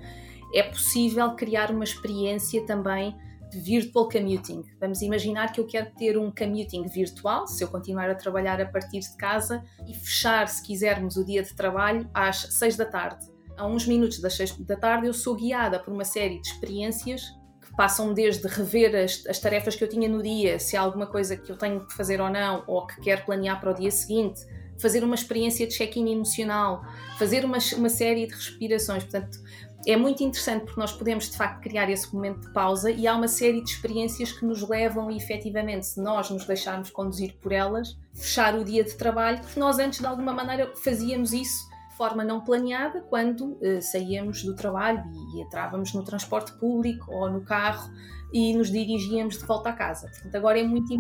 é 0.55 0.63
possível 0.63 1.31
criar 1.35 1.71
uma 1.71 1.85
experiência 1.85 2.65
também 2.65 3.15
de 3.51 3.59
virtual 3.61 4.09
commuting. 4.09 4.63
Vamos 4.79 5.01
imaginar 5.03 5.53
que 5.53 5.61
eu 5.61 5.67
quero 5.67 5.91
ter 5.93 6.19
um 6.19 6.31
commuting 6.31 6.87
virtual, 6.87 7.47
se 7.47 7.65
eu 7.65 7.69
continuar 7.69 8.11
a 8.11 8.15
trabalhar 8.15 8.61
a 8.61 8.67
partir 8.67 9.01
de 9.01 9.17
casa 9.17 9.65
e 9.87 9.95
fechar, 9.95 10.49
se 10.49 10.63
quisermos, 10.63 11.17
o 11.17 11.25
dia 11.25 11.43
de 11.43 11.55
trabalho 11.55 12.09
às 12.13 12.37
6 12.37 12.77
da 12.77 12.85
tarde. 12.85 13.38
A 13.59 13.67
uns 13.67 13.87
minutos 13.87 14.21
das 14.21 14.35
6 14.35 14.53
da 14.59 14.77
tarde 14.77 15.09
eu 15.09 15.13
sou 15.13 15.35
guiada 15.35 15.81
por 15.81 15.93
uma 15.93 16.05
série 16.05 16.41
de 16.41 16.47
experiências 16.47 17.23
que 17.61 17.75
passam 17.77 18.15
desde 18.15 18.47
rever 18.47 18.95
as, 18.95 19.27
as 19.27 19.41
tarefas 19.41 19.75
que 19.75 19.83
eu 19.83 19.89
tinha 19.89 20.09
no 20.09 20.23
dia, 20.23 20.61
se 20.61 20.77
há 20.77 20.81
alguma 20.81 21.09
coisa 21.09 21.37
que 21.37 21.51
eu 21.51 21.57
tenho 21.57 21.85
que 21.85 21.93
fazer 21.93 22.21
ou 22.21 22.31
não, 22.31 22.63
ou 22.69 22.87
que 22.87 23.01
quero 23.01 23.25
planear 23.25 23.61
para 23.61 23.73
o 23.73 23.75
dia 23.75 23.91
seguinte, 23.91 24.47
fazer 24.81 25.03
uma 25.03 25.17
experiência 25.17 25.67
de 25.67 25.75
check-in 25.75 26.09
emocional, 26.09 26.85
fazer 27.19 27.45
uma, 27.45 27.59
uma 27.77 27.89
série 27.89 28.29
de 28.29 28.35
respirações. 28.35 29.03
Portanto, 29.03 29.37
é 29.85 29.97
muito 29.97 30.23
interessante 30.23 30.65
porque 30.65 30.79
nós 30.79 30.93
podemos 30.93 31.29
de 31.29 31.37
facto 31.37 31.61
criar 31.61 31.91
esse 31.91 32.15
momento 32.15 32.47
de 32.47 32.53
pausa 32.53 32.93
e 32.93 33.09
há 33.09 33.17
uma 33.17 33.27
série 33.27 33.61
de 33.61 33.71
experiências 33.71 34.31
que 34.31 34.45
nos 34.45 34.63
levam 34.69 35.11
efetivamente, 35.11 35.85
se 35.85 36.01
nós 36.01 36.31
nos 36.31 36.45
deixarmos 36.45 36.91
conduzir 36.91 37.37
por 37.41 37.51
elas, 37.51 37.99
fechar 38.15 38.55
o 38.55 38.65
dia 38.65 38.85
de 38.85 38.95
trabalho, 38.95 39.41
porque 39.41 39.59
nós 39.59 39.81
antes 39.81 39.99
de 39.99 40.07
alguma 40.07 40.33
maneira 40.33 40.73
fazíamos 40.77 41.33
isso 41.33 41.68
forma 41.99 42.25
não 42.25 42.41
planeada 42.41 43.03
quando 43.03 43.59
uh, 43.61 43.83
saíamos 43.83 44.45
do 44.45 44.55
trabalho 44.55 45.03
e, 45.13 45.39
e 45.39 45.43
entrávamos 45.43 45.93
no 45.93 46.05
transporte 46.05 46.53
público 46.53 47.13
ou 47.13 47.29
no 47.29 47.43
carro 47.43 47.91
e 48.33 48.55
nos 48.55 48.71
dirigíamos 48.71 49.39
de 49.39 49.45
volta 49.45 49.71
à 49.71 49.73
casa. 49.73 50.09
Portanto, 50.09 50.35
agora 50.37 50.61
é 50.61 50.63
muito 50.63 50.93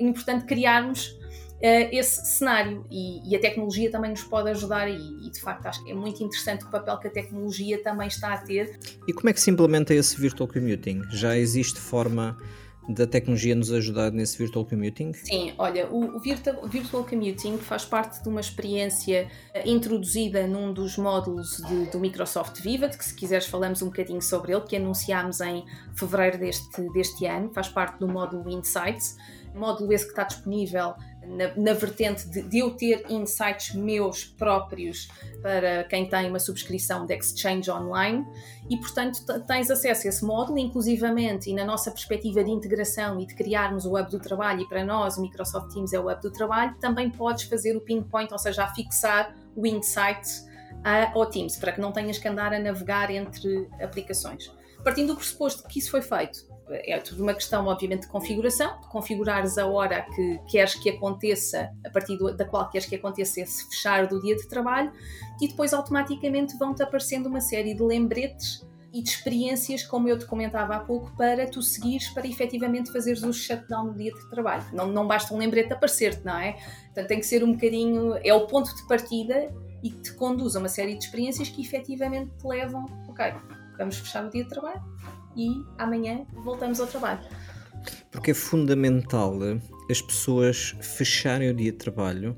importante 0.00 0.46
criarmos 0.46 1.08
uh, 1.08 1.88
esse 1.92 2.24
cenário 2.38 2.86
e, 2.90 3.30
e, 3.30 3.36
a 3.36 3.40
tecnologia 3.40 3.90
também 3.90 4.10
nos 4.10 4.22
pode 4.22 4.50
ajudar 4.50 4.88
e, 4.88 4.96
e, 4.96 5.30
de 5.30 5.40
facto 5.40 5.66
acho 5.66 5.84
que 5.84 5.90
é 5.90 5.94
muito 5.94 6.22
interessante 6.22 6.64
o 6.64 6.70
papel 6.70 6.98
que 6.98 7.08
a 7.08 7.10
tecnologia 7.10 7.82
também 7.82 8.08
está 8.08 8.32
a 8.32 8.38
ter. 8.38 8.78
E 9.06 9.12
como 9.12 9.28
é 9.28 9.32
que 9.32 9.40
se 9.40 9.50
implementa 9.50 9.92
esse 9.94 10.18
virtual 10.18 10.48
commuting? 10.48 11.02
Já 11.10 11.36
existe 11.36 11.78
forma 11.78 12.36
da 12.88 13.06
tecnologia 13.06 13.54
nos 13.54 13.72
ajudar 13.72 14.12
nesse 14.12 14.38
virtual 14.38 14.64
commuting? 14.64 15.12
Sim, 15.12 15.52
olha, 15.58 15.88
o, 15.88 16.16
o 16.16 16.20
virtual, 16.20 16.68
virtual, 16.68 17.04
commuting 17.04 17.58
faz 17.58 17.84
parte 17.84 18.22
de 18.22 18.28
uma 18.28 18.40
experiência 18.40 19.28
uh, 19.54 19.68
introduzida 19.68 20.46
num 20.46 20.72
dos 20.72 20.96
módulos 20.96 21.56
de, 21.68 21.86
do 21.90 21.98
Microsoft 21.98 22.60
Viva, 22.60 22.88
que 22.88 23.04
se 23.04 23.14
quiseres 23.14 23.46
falamos 23.46 23.82
um 23.82 23.86
bocadinho 23.86 24.22
sobre 24.22 24.52
ele, 24.52 24.62
que 24.62 24.76
anunciámos 24.76 25.40
em 25.40 25.64
fevereiro 25.94 26.38
deste, 26.38 26.80
deste 26.92 27.26
ano, 27.26 27.50
faz 27.52 27.68
parte 27.68 27.98
do 27.98 28.08
módulo 28.08 28.48
Insights, 28.50 29.16
módulo 29.54 29.92
esse 29.92 30.04
que 30.04 30.10
está 30.10 30.24
disponível 30.24 30.94
na, 31.28 31.54
na 31.56 31.72
vertente 31.72 32.28
de, 32.28 32.42
de, 32.42 32.58
eu 32.58 32.70
ter 32.70 33.04
insights 33.08 33.74
meus 33.74 34.24
próprios 34.24 35.08
para 35.42 35.84
quem 35.84 36.08
tem 36.08 36.28
uma 36.28 36.38
subscrição 36.38 37.06
de 37.06 37.14
Exchange 37.14 37.70
Online 37.70 38.26
e, 38.68 38.76
portanto, 38.76 39.22
tens 39.46 39.70
acesso 39.70 40.06
a 40.06 40.10
esse 40.10 40.24
módulo, 40.24 40.58
inclusivamente, 40.58 41.50
e 41.50 41.54
na 41.54 41.64
nossa 41.64 41.90
perspectiva 41.90 42.42
de 42.42 42.50
integração 42.50 43.20
e 43.20 43.26
de 43.26 43.34
criarmos 43.34 43.84
o 43.84 43.96
Hub 43.96 44.10
do 44.10 44.18
Trabalho, 44.18 44.62
e 44.62 44.68
para 44.68 44.84
nós 44.84 45.16
o 45.16 45.22
Microsoft 45.22 45.72
Teams 45.72 45.92
é 45.92 46.00
o 46.00 46.10
Hub 46.10 46.20
do 46.20 46.32
Trabalho, 46.32 46.74
também 46.80 47.10
podes 47.10 47.44
fazer 47.44 47.76
o 47.76 47.80
pinpoint, 47.80 48.32
ou 48.32 48.38
seja, 48.38 48.66
fixar 48.68 49.34
o 49.54 49.64
insight 49.66 50.28
ao 51.14 51.26
Teams, 51.26 51.56
para 51.56 51.72
que 51.72 51.80
não 51.80 51.92
tenhas 51.92 52.18
que 52.18 52.28
andar 52.28 52.52
a 52.52 52.58
navegar 52.58 53.10
entre 53.10 53.68
aplicações. 53.80 54.52
Partindo 54.84 55.08
do 55.08 55.16
pressuposto 55.16 55.66
que 55.66 55.78
isso 55.78 55.90
foi 55.90 56.02
feito, 56.02 56.45
é 56.68 56.98
tudo 56.98 57.22
uma 57.22 57.34
questão, 57.34 57.66
obviamente, 57.66 58.02
de 58.02 58.08
configuração, 58.08 58.80
de 58.80 58.88
configurares 58.88 59.56
a 59.58 59.66
hora 59.66 60.02
que 60.14 60.40
queres 60.48 60.74
que 60.74 60.90
aconteça, 60.90 61.70
a 61.84 61.90
partir 61.90 62.16
do, 62.16 62.34
da 62.34 62.44
qual 62.44 62.68
queres 62.68 62.86
que 62.86 62.96
aconteça 62.96 63.40
esse 63.40 63.68
fechar 63.68 64.06
do 64.06 64.20
dia 64.20 64.34
de 64.34 64.48
trabalho, 64.48 64.92
e 65.40 65.48
depois 65.48 65.72
automaticamente 65.72 66.56
vão-te 66.58 66.82
aparecendo 66.82 67.26
uma 67.26 67.40
série 67.40 67.74
de 67.74 67.82
lembretes 67.82 68.66
e 68.92 69.02
de 69.02 69.10
experiências, 69.10 69.82
como 69.82 70.08
eu 70.08 70.18
te 70.18 70.24
comentava 70.24 70.74
há 70.74 70.80
pouco, 70.80 71.14
para 71.16 71.46
tu 71.46 71.60
seguires 71.60 72.08
para 72.08 72.26
efetivamente 72.26 72.90
fazeres 72.90 73.22
o 73.22 73.32
shutdown 73.32 73.88
no 73.88 73.94
dia 73.94 74.12
de 74.12 74.30
trabalho. 74.30 74.64
Não, 74.72 74.86
não 74.86 75.06
basta 75.06 75.34
um 75.34 75.38
lembrete 75.38 75.72
aparecer-te, 75.72 76.24
não 76.24 76.38
é? 76.38 76.52
Portanto, 76.86 77.06
tem 77.06 77.20
que 77.20 77.26
ser 77.26 77.44
um 77.44 77.52
bocadinho. 77.52 78.14
É 78.24 78.32
o 78.32 78.46
ponto 78.46 78.74
de 78.74 78.86
partida 78.88 79.52
e 79.82 79.90
que 79.90 79.98
te 79.98 80.14
conduz 80.14 80.56
a 80.56 80.60
uma 80.60 80.68
série 80.68 80.96
de 80.96 81.04
experiências 81.04 81.48
que 81.50 81.60
efetivamente 81.60 82.30
te 82.38 82.46
levam, 82.46 82.86
ok, 83.06 83.34
vamos 83.76 83.98
fechar 83.98 84.24
o 84.24 84.30
dia 84.30 84.44
de 84.44 84.48
trabalho 84.48 84.82
e 85.36 85.48
amanhã 85.78 86.24
voltamos 86.32 86.80
ao 86.80 86.86
trabalho. 86.86 87.20
Porque 88.10 88.30
é 88.30 88.34
fundamental 88.34 89.38
as 89.90 90.00
pessoas 90.00 90.74
fecharem 90.80 91.50
o 91.50 91.54
dia 91.54 91.70
de 91.70 91.78
trabalho 91.78 92.36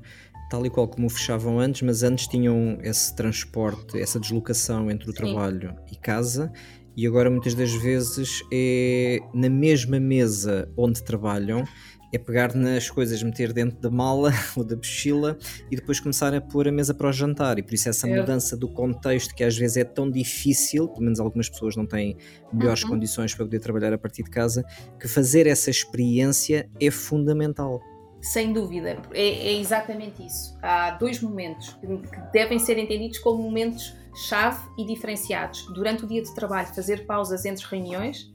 tal 0.49 0.65
e 0.65 0.69
qual 0.69 0.87
como 0.87 1.09
fechavam 1.09 1.59
antes, 1.59 1.83
mas 1.83 2.01
antes 2.01 2.27
tinham 2.27 2.79
esse 2.81 3.15
transporte, 3.15 3.99
essa 4.01 4.19
deslocação 4.19 4.89
entre 4.89 5.07
o 5.07 5.11
Sim. 5.11 5.17
trabalho 5.17 5.75
e 5.91 5.95
casa, 5.95 6.51
e 6.97 7.05
agora 7.05 7.29
muitas 7.29 7.53
das 7.53 7.71
vezes 7.71 8.43
é 8.51 9.19
na 9.33 9.47
mesma 9.47 9.99
mesa 9.99 10.67
onde 10.75 11.03
trabalham 11.03 11.63
é 12.11 12.17
pegar 12.17 12.55
nas 12.55 12.89
coisas, 12.89 13.21
meter 13.21 13.53
dentro 13.53 13.79
da 13.79 13.89
mala 13.89 14.31
ou 14.55 14.63
da 14.63 14.75
mochila 14.75 15.37
e 15.69 15.75
depois 15.75 15.99
começar 15.99 16.33
a 16.33 16.41
pôr 16.41 16.67
a 16.67 16.71
mesa 16.71 16.93
para 16.93 17.07
o 17.07 17.11
jantar. 17.11 17.59
E 17.59 17.63
por 17.63 17.73
isso 17.73 17.89
essa 17.89 18.07
é. 18.07 18.19
mudança 18.19 18.57
do 18.57 18.67
contexto 18.67 19.33
que 19.35 19.43
às 19.43 19.57
vezes 19.57 19.77
é 19.77 19.83
tão 19.83 20.09
difícil, 20.09 20.87
pelo 20.87 21.03
menos 21.03 21.19
algumas 21.19 21.49
pessoas 21.49 21.75
não 21.75 21.85
têm 21.85 22.17
melhores 22.51 22.83
uhum. 22.83 22.89
condições 22.89 23.33
para 23.33 23.45
poder 23.45 23.59
trabalhar 23.59 23.93
a 23.93 23.97
partir 23.97 24.23
de 24.23 24.29
casa, 24.29 24.63
que 24.99 25.07
fazer 25.07 25.47
essa 25.47 25.69
experiência 25.69 26.69
é 26.79 26.91
fundamental. 26.91 27.81
Sem 28.21 28.51
dúvida, 28.51 29.01
é, 29.13 29.29
é 29.29 29.59
exatamente 29.59 30.25
isso. 30.25 30.57
Há 30.61 30.91
dois 30.91 31.21
momentos 31.21 31.69
que 31.79 31.87
devem 32.33 32.59
ser 32.59 32.77
entendidos 32.77 33.19
como 33.19 33.41
momentos 33.41 33.95
chave 34.27 34.59
e 34.77 34.85
diferenciados. 34.85 35.65
Durante 35.73 36.03
o 36.03 36.07
dia 36.07 36.21
de 36.21 36.33
trabalho, 36.35 36.67
fazer 36.73 37.05
pausas 37.05 37.45
entre 37.45 37.65
reuniões 37.65 38.29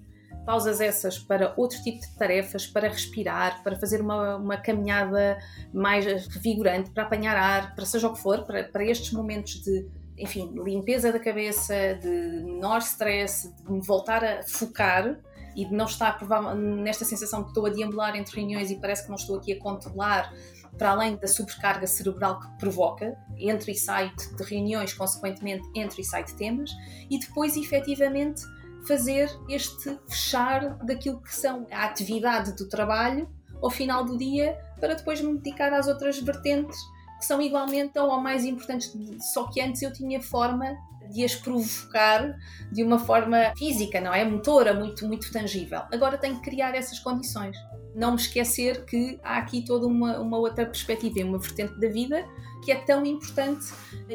pausas 0.44 0.80
essas 0.80 1.18
para 1.18 1.54
outro 1.56 1.82
tipo 1.82 2.00
de 2.00 2.16
tarefas, 2.16 2.66
para 2.66 2.88
respirar, 2.88 3.62
para 3.62 3.76
fazer 3.76 4.00
uma, 4.00 4.36
uma 4.36 4.56
caminhada 4.56 5.38
mais 5.72 6.04
revigorante, 6.26 6.90
para 6.90 7.04
apanhar 7.04 7.36
ar, 7.36 7.74
para 7.74 7.84
seja 7.84 8.08
o 8.08 8.12
que 8.12 8.20
for, 8.20 8.42
para, 8.44 8.64
para 8.64 8.84
estes 8.84 9.12
momentos 9.12 9.62
de, 9.62 9.86
enfim, 10.18 10.52
limpeza 10.62 11.12
da 11.12 11.18
cabeça, 11.18 11.74
de 12.00 12.42
menor 12.44 12.78
stress, 12.78 13.52
de 13.54 13.72
me 13.72 13.80
voltar 13.80 14.24
a 14.24 14.42
focar 14.42 15.18
e 15.56 15.64
de 15.64 15.72
não 15.72 15.86
estar 15.86 16.18
nesta 16.56 17.04
sensação 17.04 17.42
que 17.42 17.48
estou 17.50 17.66
a 17.66 17.70
deambular 17.70 18.16
entre 18.16 18.40
reuniões 18.40 18.70
e 18.70 18.76
parece 18.76 19.04
que 19.04 19.08
não 19.08 19.16
estou 19.16 19.36
aqui 19.36 19.52
a 19.52 19.58
controlar, 19.58 20.32
para 20.76 20.90
além 20.90 21.16
da 21.16 21.28
sobrecarga 21.28 21.86
cerebral 21.86 22.40
que 22.40 22.48
provoca, 22.58 23.16
entre 23.38 23.72
e 23.72 23.74
sai 23.76 24.12
de 24.36 24.42
reuniões, 24.42 24.92
consequentemente 24.92 25.68
entre 25.74 26.02
e 26.02 26.04
sai 26.04 26.24
de 26.24 26.34
temas, 26.34 26.70
e 27.08 27.18
depois 27.18 27.56
efetivamente 27.56 28.42
fazer 28.86 29.30
este 29.48 29.98
fechar 30.08 30.76
daquilo 30.84 31.20
que 31.20 31.34
são 31.34 31.66
a 31.70 31.84
atividade 31.84 32.54
do 32.56 32.68
trabalho 32.68 33.28
ao 33.62 33.70
final 33.70 34.04
do 34.04 34.16
dia 34.16 34.58
para 34.80 34.94
depois 34.94 35.20
me 35.20 35.34
dedicar 35.34 35.72
às 35.72 35.86
outras 35.86 36.18
vertentes 36.18 36.78
que 37.18 37.24
são 37.24 37.40
igualmente 37.40 37.98
ou 37.98 38.20
mais 38.20 38.44
importantes, 38.44 38.92
só 39.32 39.44
que 39.48 39.60
antes 39.60 39.80
eu 39.82 39.92
tinha 39.92 40.20
forma 40.20 40.76
de 41.10 41.24
as 41.24 41.34
provocar 41.34 42.36
de 42.72 42.82
uma 42.82 42.98
forma 42.98 43.52
física, 43.56 44.00
não 44.00 44.12
é? 44.12 44.24
Motora, 44.24 44.74
muito, 44.74 45.06
muito 45.06 45.30
tangível. 45.30 45.82
Agora 45.92 46.18
tenho 46.18 46.36
que 46.36 46.50
criar 46.50 46.74
essas 46.74 46.98
condições. 46.98 47.56
Não 47.94 48.12
me 48.12 48.16
esquecer 48.16 48.84
que 48.84 49.18
há 49.22 49.38
aqui 49.38 49.64
toda 49.64 49.86
uma, 49.86 50.18
uma 50.18 50.38
outra 50.38 50.66
perspectiva, 50.66 51.26
uma 51.26 51.38
vertente 51.38 51.78
da 51.78 51.88
vida 51.88 52.24
que 52.64 52.72
é 52.72 52.76
tão 52.76 53.04
importante 53.04 53.66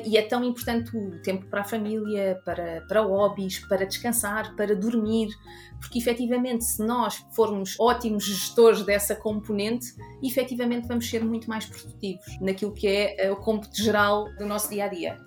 e 0.06 0.18
é 0.18 0.22
tão 0.22 0.44
importante 0.44 0.96
o 0.96 1.22
tempo 1.22 1.46
para 1.46 1.62
a 1.62 1.63
família, 1.63 2.41
para, 2.44 2.82
para 2.88 3.01
hobbies, 3.01 3.60
para 3.60 3.86
descansar, 3.86 4.56
para 4.56 4.75
dormir, 4.75 5.29
porque 5.79 6.00
efetivamente 6.00 6.65
se 6.65 6.84
nós 6.84 7.24
formos 7.36 7.75
ótimos 7.79 8.25
gestores 8.25 8.84
dessa 8.84 9.15
componente, 9.15 9.88
efetivamente 10.24 10.88
vamos 10.88 11.10
ser 11.10 11.24
muito 11.24 11.48
mais 11.48 11.65
produtivos 11.65 12.25
naquilo 12.41 12.74
que 12.74 12.88
é 12.88 13.25
eh, 13.25 13.32
o 13.32 13.36
cômputo 13.38 13.82
geral 13.82 14.25
do 14.36 14.46
nosso 14.46 14.70
dia 14.70 14.86
a 14.86 14.88
dia. 14.88 15.18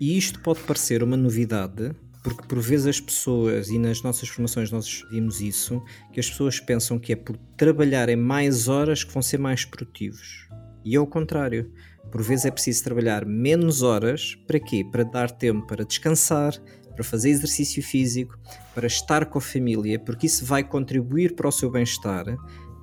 E 0.00 0.16
isto 0.16 0.40
pode 0.40 0.60
parecer 0.60 1.02
uma 1.02 1.16
novidade, 1.16 1.94
porque 2.22 2.42
por 2.46 2.60
vezes 2.60 2.86
as 2.86 3.00
pessoas, 3.00 3.68
e 3.68 3.78
nas 3.78 4.02
nossas 4.02 4.28
formações 4.28 4.70
nós 4.70 5.02
vimos 5.10 5.40
isso, 5.40 5.82
que 6.12 6.20
as 6.20 6.28
pessoas 6.28 6.60
pensam 6.60 6.98
que 6.98 7.12
é 7.12 7.16
por 7.16 7.36
trabalharem 7.56 8.16
mais 8.16 8.68
horas 8.68 9.02
que 9.02 9.12
vão 9.12 9.22
ser 9.22 9.38
mais 9.38 9.64
produtivos. 9.64 10.48
E 10.84 10.94
é 10.94 11.00
o 11.00 11.06
contrário. 11.06 11.72
Por 12.10 12.22
vezes 12.22 12.44
é 12.44 12.50
preciso 12.50 12.84
trabalhar 12.84 13.26
menos 13.26 13.82
horas, 13.82 14.34
para 14.46 14.58
quê? 14.58 14.84
Para 14.90 15.04
dar 15.04 15.30
tempo 15.30 15.66
para 15.66 15.84
descansar, 15.84 16.54
para 16.94 17.04
fazer 17.04 17.30
exercício 17.30 17.82
físico, 17.82 18.38
para 18.74 18.86
estar 18.86 19.26
com 19.26 19.38
a 19.38 19.40
família, 19.40 19.98
porque 19.98 20.26
isso 20.26 20.44
vai 20.44 20.64
contribuir 20.64 21.34
para 21.36 21.46
o 21.46 21.52
seu 21.52 21.70
bem-estar. 21.70 22.24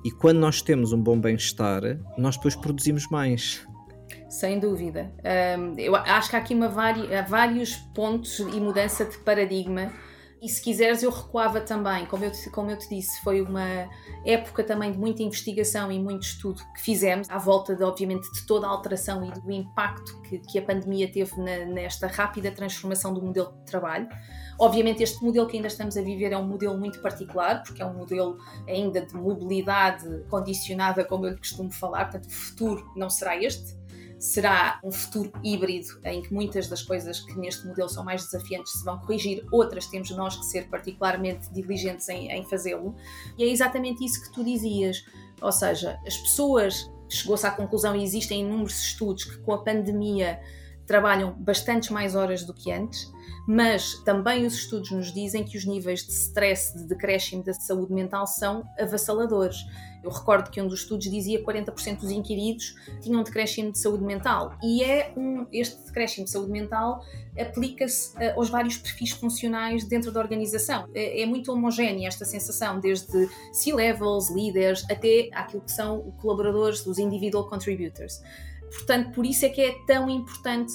E 0.04 0.10
quando 0.10 0.38
nós 0.38 0.62
temos 0.62 0.92
um 0.92 1.02
bom 1.02 1.20
bem-estar, 1.20 1.82
nós 2.16 2.36
depois 2.36 2.54
produzimos 2.54 3.08
mais. 3.08 3.66
Sem 4.28 4.58
dúvida. 4.60 5.12
Eu 5.76 5.96
acho 5.96 6.30
que 6.30 6.36
há 6.36 6.38
aqui 6.38 6.54
uma 6.54 6.68
vari, 6.68 7.08
vários 7.28 7.76
pontos 7.94 8.38
e 8.38 8.60
mudança 8.60 9.04
de 9.04 9.18
paradigma 9.18 9.92
E 10.40 10.48
se 10.50 10.60
quiseres, 10.60 11.02
eu 11.02 11.10
recuava 11.10 11.60
também, 11.62 12.04
como 12.04 12.24
eu, 12.24 12.30
te, 12.30 12.50
como 12.50 12.70
eu 12.70 12.78
te 12.78 12.88
disse, 12.90 13.22
foi 13.22 13.40
uma 13.40 13.88
época 14.24 14.62
também 14.62 14.92
de 14.92 14.98
muita 14.98 15.22
investigação 15.22 15.90
e 15.90 15.98
muito 15.98 16.24
estudo 16.24 16.62
que 16.74 16.82
fizemos, 16.82 17.28
à 17.30 17.38
volta, 17.38 17.74
de, 17.74 17.82
obviamente, 17.82 18.30
de 18.30 18.46
toda 18.46 18.66
a 18.66 18.70
alteração 18.70 19.24
e 19.24 19.30
do 19.40 19.50
impacto 19.50 20.20
que, 20.22 20.38
que 20.38 20.58
a 20.58 20.62
pandemia 20.62 21.10
teve 21.10 21.34
na, 21.38 21.64
nesta 21.64 22.06
rápida 22.06 22.50
transformação 22.50 23.14
do 23.14 23.22
modelo 23.22 23.54
de 23.60 23.64
trabalho. 23.64 24.08
Obviamente, 24.58 25.02
este 25.02 25.24
modelo 25.24 25.46
que 25.46 25.56
ainda 25.56 25.68
estamos 25.68 25.96
a 25.96 26.02
viver 26.02 26.32
é 26.32 26.36
um 26.36 26.46
modelo 26.46 26.76
muito 26.76 27.00
particular, 27.00 27.62
porque 27.62 27.80
é 27.80 27.86
um 27.86 27.94
modelo 27.94 28.36
ainda 28.68 29.00
de 29.00 29.14
mobilidade 29.14 30.22
condicionada, 30.28 31.02
como 31.02 31.26
eu 31.26 31.30
lhe 31.30 31.38
costumo 31.38 31.72
falar, 31.72 32.10
portanto, 32.10 32.28
o 32.28 32.32
futuro 32.32 32.92
não 32.94 33.08
será 33.08 33.36
este 33.42 33.74
será 34.18 34.80
um 34.82 34.90
futuro 34.90 35.32
híbrido 35.44 35.88
em 36.04 36.22
que 36.22 36.32
muitas 36.32 36.68
das 36.68 36.82
coisas 36.82 37.20
que 37.20 37.38
neste 37.38 37.66
modelo 37.66 37.88
são 37.88 38.04
mais 38.04 38.24
desafiantes 38.24 38.72
se 38.72 38.84
vão 38.84 38.98
corrigir, 38.98 39.44
outras 39.52 39.86
temos 39.86 40.10
nós 40.10 40.36
que 40.36 40.44
ser 40.46 40.68
particularmente 40.68 41.52
diligentes 41.52 42.08
em, 42.08 42.30
em 42.30 42.44
fazê-lo. 42.44 42.94
E 43.36 43.44
é 43.44 43.46
exatamente 43.46 44.04
isso 44.04 44.22
que 44.22 44.32
tu 44.32 44.42
dizias, 44.42 45.04
ou 45.40 45.52
seja, 45.52 46.00
as 46.06 46.16
pessoas 46.16 46.90
chegou-se 47.08 47.46
à 47.46 47.50
conclusão 47.50 47.94
e 47.94 48.02
existem 48.02 48.40
inúmeros 48.40 48.80
estudos 48.82 49.24
que 49.24 49.38
com 49.38 49.52
a 49.52 49.62
pandemia 49.62 50.40
trabalham 50.86 51.32
bastantes 51.32 51.90
mais 51.90 52.14
horas 52.14 52.44
do 52.44 52.54
que 52.54 52.70
antes, 52.70 53.12
mas 53.46 53.94
também 54.04 54.46
os 54.46 54.54
estudos 54.54 54.90
nos 54.92 55.12
dizem 55.12 55.44
que 55.44 55.58
os 55.58 55.64
níveis 55.64 56.06
de 56.06 56.12
stress, 56.12 56.76
de 56.76 56.84
decréscimo 56.84 57.42
da 57.42 57.52
saúde 57.52 57.92
mental 57.92 58.26
são 58.26 58.64
avassaladores. 58.78 59.58
Eu 60.06 60.12
recordo 60.12 60.50
que 60.50 60.62
um 60.62 60.68
dos 60.68 60.82
estudos 60.82 61.10
dizia 61.10 61.38
que 61.40 61.44
40% 61.44 61.98
dos 61.98 62.12
inquiridos 62.12 62.76
tinham 63.00 63.24
decréscimo 63.24 63.72
de 63.72 63.78
saúde 63.78 64.04
mental 64.04 64.56
e 64.62 64.84
é 64.84 65.12
um, 65.16 65.48
este 65.52 65.84
decréscimo 65.84 66.26
de 66.26 66.30
saúde 66.30 66.52
mental 66.52 67.04
aplica-se 67.36 68.16
uh, 68.16 68.36
aos 68.36 68.48
vários 68.48 68.76
perfis 68.76 69.10
funcionais 69.10 69.82
dentro 69.84 70.12
da 70.12 70.20
organização. 70.20 70.88
É, 70.94 71.22
é 71.22 71.26
muito 71.26 71.52
homogénea 71.52 72.06
esta 72.06 72.24
sensação, 72.24 72.78
desde 72.78 73.28
C-levels, 73.52 74.30
líderes, 74.30 74.84
até 74.88 75.28
aquilo 75.32 75.62
que 75.62 75.72
são 75.72 76.12
colaboradores, 76.20 76.86
os 76.86 76.98
individual 76.98 77.48
contributors. 77.48 78.22
Portanto, 78.70 79.10
por 79.10 79.26
isso 79.26 79.44
é 79.44 79.48
que 79.48 79.60
é 79.60 79.74
tão 79.88 80.08
importante 80.08 80.72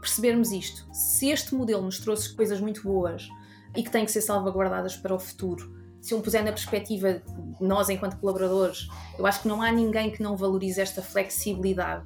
percebermos 0.00 0.50
isto. 0.50 0.84
Se 0.92 1.30
este 1.30 1.54
modelo 1.54 1.82
nos 1.82 2.00
trouxe 2.00 2.34
coisas 2.34 2.60
muito 2.60 2.82
boas 2.82 3.28
e 3.76 3.84
que 3.84 3.90
têm 3.90 4.04
que 4.04 4.10
ser 4.10 4.20
salvaguardadas 4.20 4.96
para 4.96 5.14
o 5.14 5.18
futuro, 5.20 5.83
se 6.04 6.12
eu 6.12 6.18
me 6.18 6.24
puser 6.24 6.44
na 6.44 6.52
perspectiva 6.52 7.14
de 7.14 7.66
nós 7.66 7.88
enquanto 7.88 8.18
colaboradores, 8.18 8.88
eu 9.18 9.26
acho 9.26 9.40
que 9.40 9.48
não 9.48 9.62
há 9.62 9.72
ninguém 9.72 10.10
que 10.10 10.22
não 10.22 10.36
valorize 10.36 10.78
esta 10.78 11.00
flexibilidade 11.00 12.04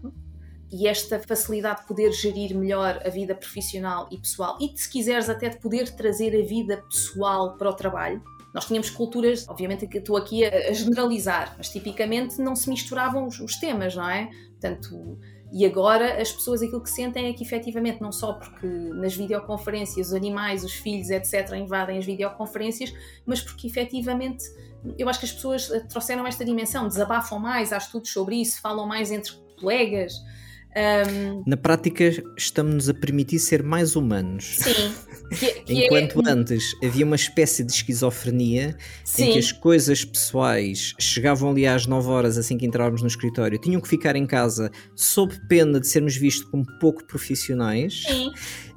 e 0.71 0.87
esta 0.87 1.19
facilidade 1.19 1.81
de 1.81 1.89
poder 1.89 2.13
gerir 2.13 2.57
melhor 2.57 3.03
a 3.05 3.09
vida 3.09 3.35
profissional 3.35 4.09
e 4.13 4.17
pessoal 4.17 4.57
e, 4.61 4.71
se 4.79 4.89
quiseres, 4.89 5.29
até 5.29 5.49
de 5.49 5.59
poder 5.59 5.91
trazer 5.97 6.29
a 6.41 6.47
vida 6.47 6.77
pessoal 6.89 7.57
para 7.57 7.71
o 7.71 7.75
trabalho. 7.75 8.23
Nós 8.55 8.67
tínhamos 8.67 8.89
culturas, 8.89 9.49
obviamente 9.49 9.85
que 9.89 9.99
estou 9.99 10.17
aqui 10.17 10.45
a, 10.45 10.73
generalizar, 10.73 11.57
mas 11.59 11.69
tipicamente 11.69 12.41
não 12.41 12.55
se 12.55 12.71
misturavam 12.71 13.27
os, 13.27 13.41
os 13.41 13.57
temas, 13.57 13.97
não 13.97 14.09
é? 14.09 14.31
Portanto, 14.61 15.19
e 15.51 15.65
agora 15.65 16.21
as 16.21 16.31
pessoas 16.31 16.63
aquilo 16.63 16.83
que 16.83 16.91
sentem 16.91 17.27
é 17.27 17.33
que 17.33 17.43
efetivamente, 17.43 18.01
não 18.01 18.13
só 18.13 18.35
porque 18.35 18.67
nas 18.67 19.15
videoconferências 19.15 20.09
os 20.09 20.15
animais, 20.15 20.63
os 20.63 20.75
filhos, 20.75 21.11
etc., 21.11 21.53
invadem 21.55 21.99
as 21.99 22.05
videoconferências, 22.05 22.93
mas 23.25 23.41
porque 23.41 23.67
efetivamente 23.67 24.45
eu 24.99 25.09
acho 25.09 25.19
que 25.19 25.25
as 25.25 25.33
pessoas 25.33 25.69
trouxeram 25.89 26.27
esta 26.27 26.45
dimensão, 26.45 26.87
desabafam 26.87 27.39
mais, 27.39 27.73
há 27.73 27.79
estudos 27.79 28.13
sobre 28.13 28.37
isso, 28.37 28.61
falam 28.61 28.87
mais 28.87 29.11
entre 29.11 29.33
colegas. 29.59 30.13
Um... 30.79 31.43
Na 31.47 31.57
prática, 31.57 32.11
estamos-nos 32.37 32.89
a 32.89 32.95
permitir 32.95 33.39
ser 33.39 33.63
mais 33.63 33.97
humanos. 33.97 34.59
Sim. 34.61 34.93
Que, 35.29 35.61
que 35.61 35.83
é 35.83 35.85
Enquanto 35.85 36.27
é... 36.27 36.33
antes 36.33 36.75
havia 36.83 37.05
uma 37.05 37.15
espécie 37.15 37.63
de 37.63 37.71
esquizofrenia 37.71 38.75
Sim. 39.05 39.25
em 39.25 39.33
que 39.35 39.39
as 39.39 39.53
coisas 39.53 40.03
pessoais 40.03 40.95
chegavam 40.99 41.51
ali 41.51 41.67
às 41.67 41.87
9 41.87 42.09
horas 42.09 42.39
assim 42.39 42.57
que 42.57 42.65
entrávamos 42.65 43.03
no 43.03 43.09
escritório, 43.09 43.59
tinham 43.59 43.79
que 43.79 43.89
ficar 43.89 44.17
em 44.17 44.25
casa 44.25 44.71
sob 44.97 45.39
pena 45.47 45.81
de 45.81 45.87
sermos 45.87 46.17
vistos 46.17 46.49
como 46.49 46.65
pouco 46.79 47.05
profissionais. 47.05 48.05
Sim 48.07 48.33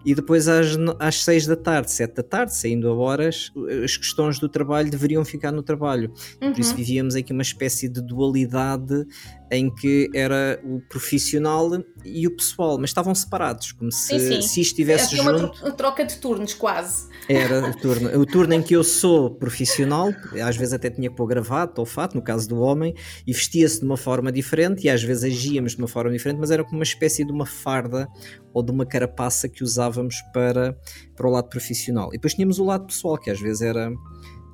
e 0.05 0.15
depois 0.15 0.47
às, 0.47 0.77
às 0.99 1.23
seis 1.23 1.45
da 1.45 1.55
tarde, 1.55 1.91
sete 1.91 2.15
da 2.15 2.23
tarde, 2.23 2.55
saindo 2.55 2.89
a 2.89 2.95
horas, 2.95 3.51
as 3.83 3.97
questões 3.97 4.39
do 4.39 4.49
trabalho 4.49 4.89
deveriam 4.89 5.23
ficar 5.23 5.51
no 5.51 5.63
trabalho. 5.63 6.11
Uhum. 6.41 6.51
Por 6.51 6.59
isso 6.59 6.71
uhum. 6.71 6.77
vivíamos 6.77 7.15
aqui 7.15 7.31
uma 7.31 7.41
espécie 7.41 7.87
de 7.87 8.01
dualidade 8.01 9.05
em 9.51 9.69
que 9.69 10.09
era 10.15 10.61
o 10.63 10.79
profissional 10.79 11.69
e 12.05 12.25
o 12.25 12.35
pessoal, 12.35 12.77
mas 12.77 12.89
estavam 12.89 13.13
separados, 13.13 13.73
como 13.73 13.91
se, 13.91 14.17
sim, 14.17 14.19
sim. 14.19 14.41
se 14.41 14.61
estivesse 14.61 15.17
junto. 15.17 15.51
uma 15.61 15.71
troca 15.71 16.05
de 16.05 16.15
turnos, 16.17 16.53
quase. 16.53 17.09
Era 17.27 17.59
o 17.69 17.75
turno. 17.75 18.17
O 18.17 18.25
turno 18.25 18.53
em 18.53 18.61
que 18.61 18.73
eu 18.73 18.83
sou 18.83 19.29
profissional, 19.29 20.09
às 20.41 20.55
vezes 20.55 20.73
até 20.73 20.89
tinha 20.89 21.09
que 21.09 21.15
pôr 21.15 21.27
gravata 21.27 21.81
ou 21.81 21.85
fato, 21.85 22.15
no 22.15 22.21
caso 22.21 22.47
do 22.47 22.61
homem, 22.61 22.95
e 23.27 23.33
vestia-se 23.33 23.79
de 23.79 23.85
uma 23.85 23.97
forma 23.97 24.31
diferente, 24.31 24.85
e 24.85 24.89
às 24.89 25.03
vezes 25.03 25.25
agíamos 25.25 25.73
de 25.73 25.79
uma 25.79 25.87
forma 25.87 26.11
diferente, 26.11 26.39
mas 26.39 26.49
era 26.49 26.63
como 26.63 26.77
uma 26.77 26.83
espécie 26.83 27.25
de 27.25 27.31
uma 27.31 27.45
farda 27.45 28.07
ou 28.53 28.63
de 28.63 28.71
uma 28.71 28.85
carapaça 28.85 29.49
que 29.49 29.63
usávamos 29.91 30.21
para, 30.33 30.77
para 31.15 31.27
o 31.27 31.31
lado 31.31 31.49
profissional. 31.49 32.09
E 32.09 32.13
depois 32.13 32.33
tínhamos 32.33 32.59
o 32.59 32.65
lado 32.65 32.87
pessoal, 32.87 33.17
que 33.17 33.29
às 33.29 33.39
vezes 33.39 33.61
era, 33.61 33.91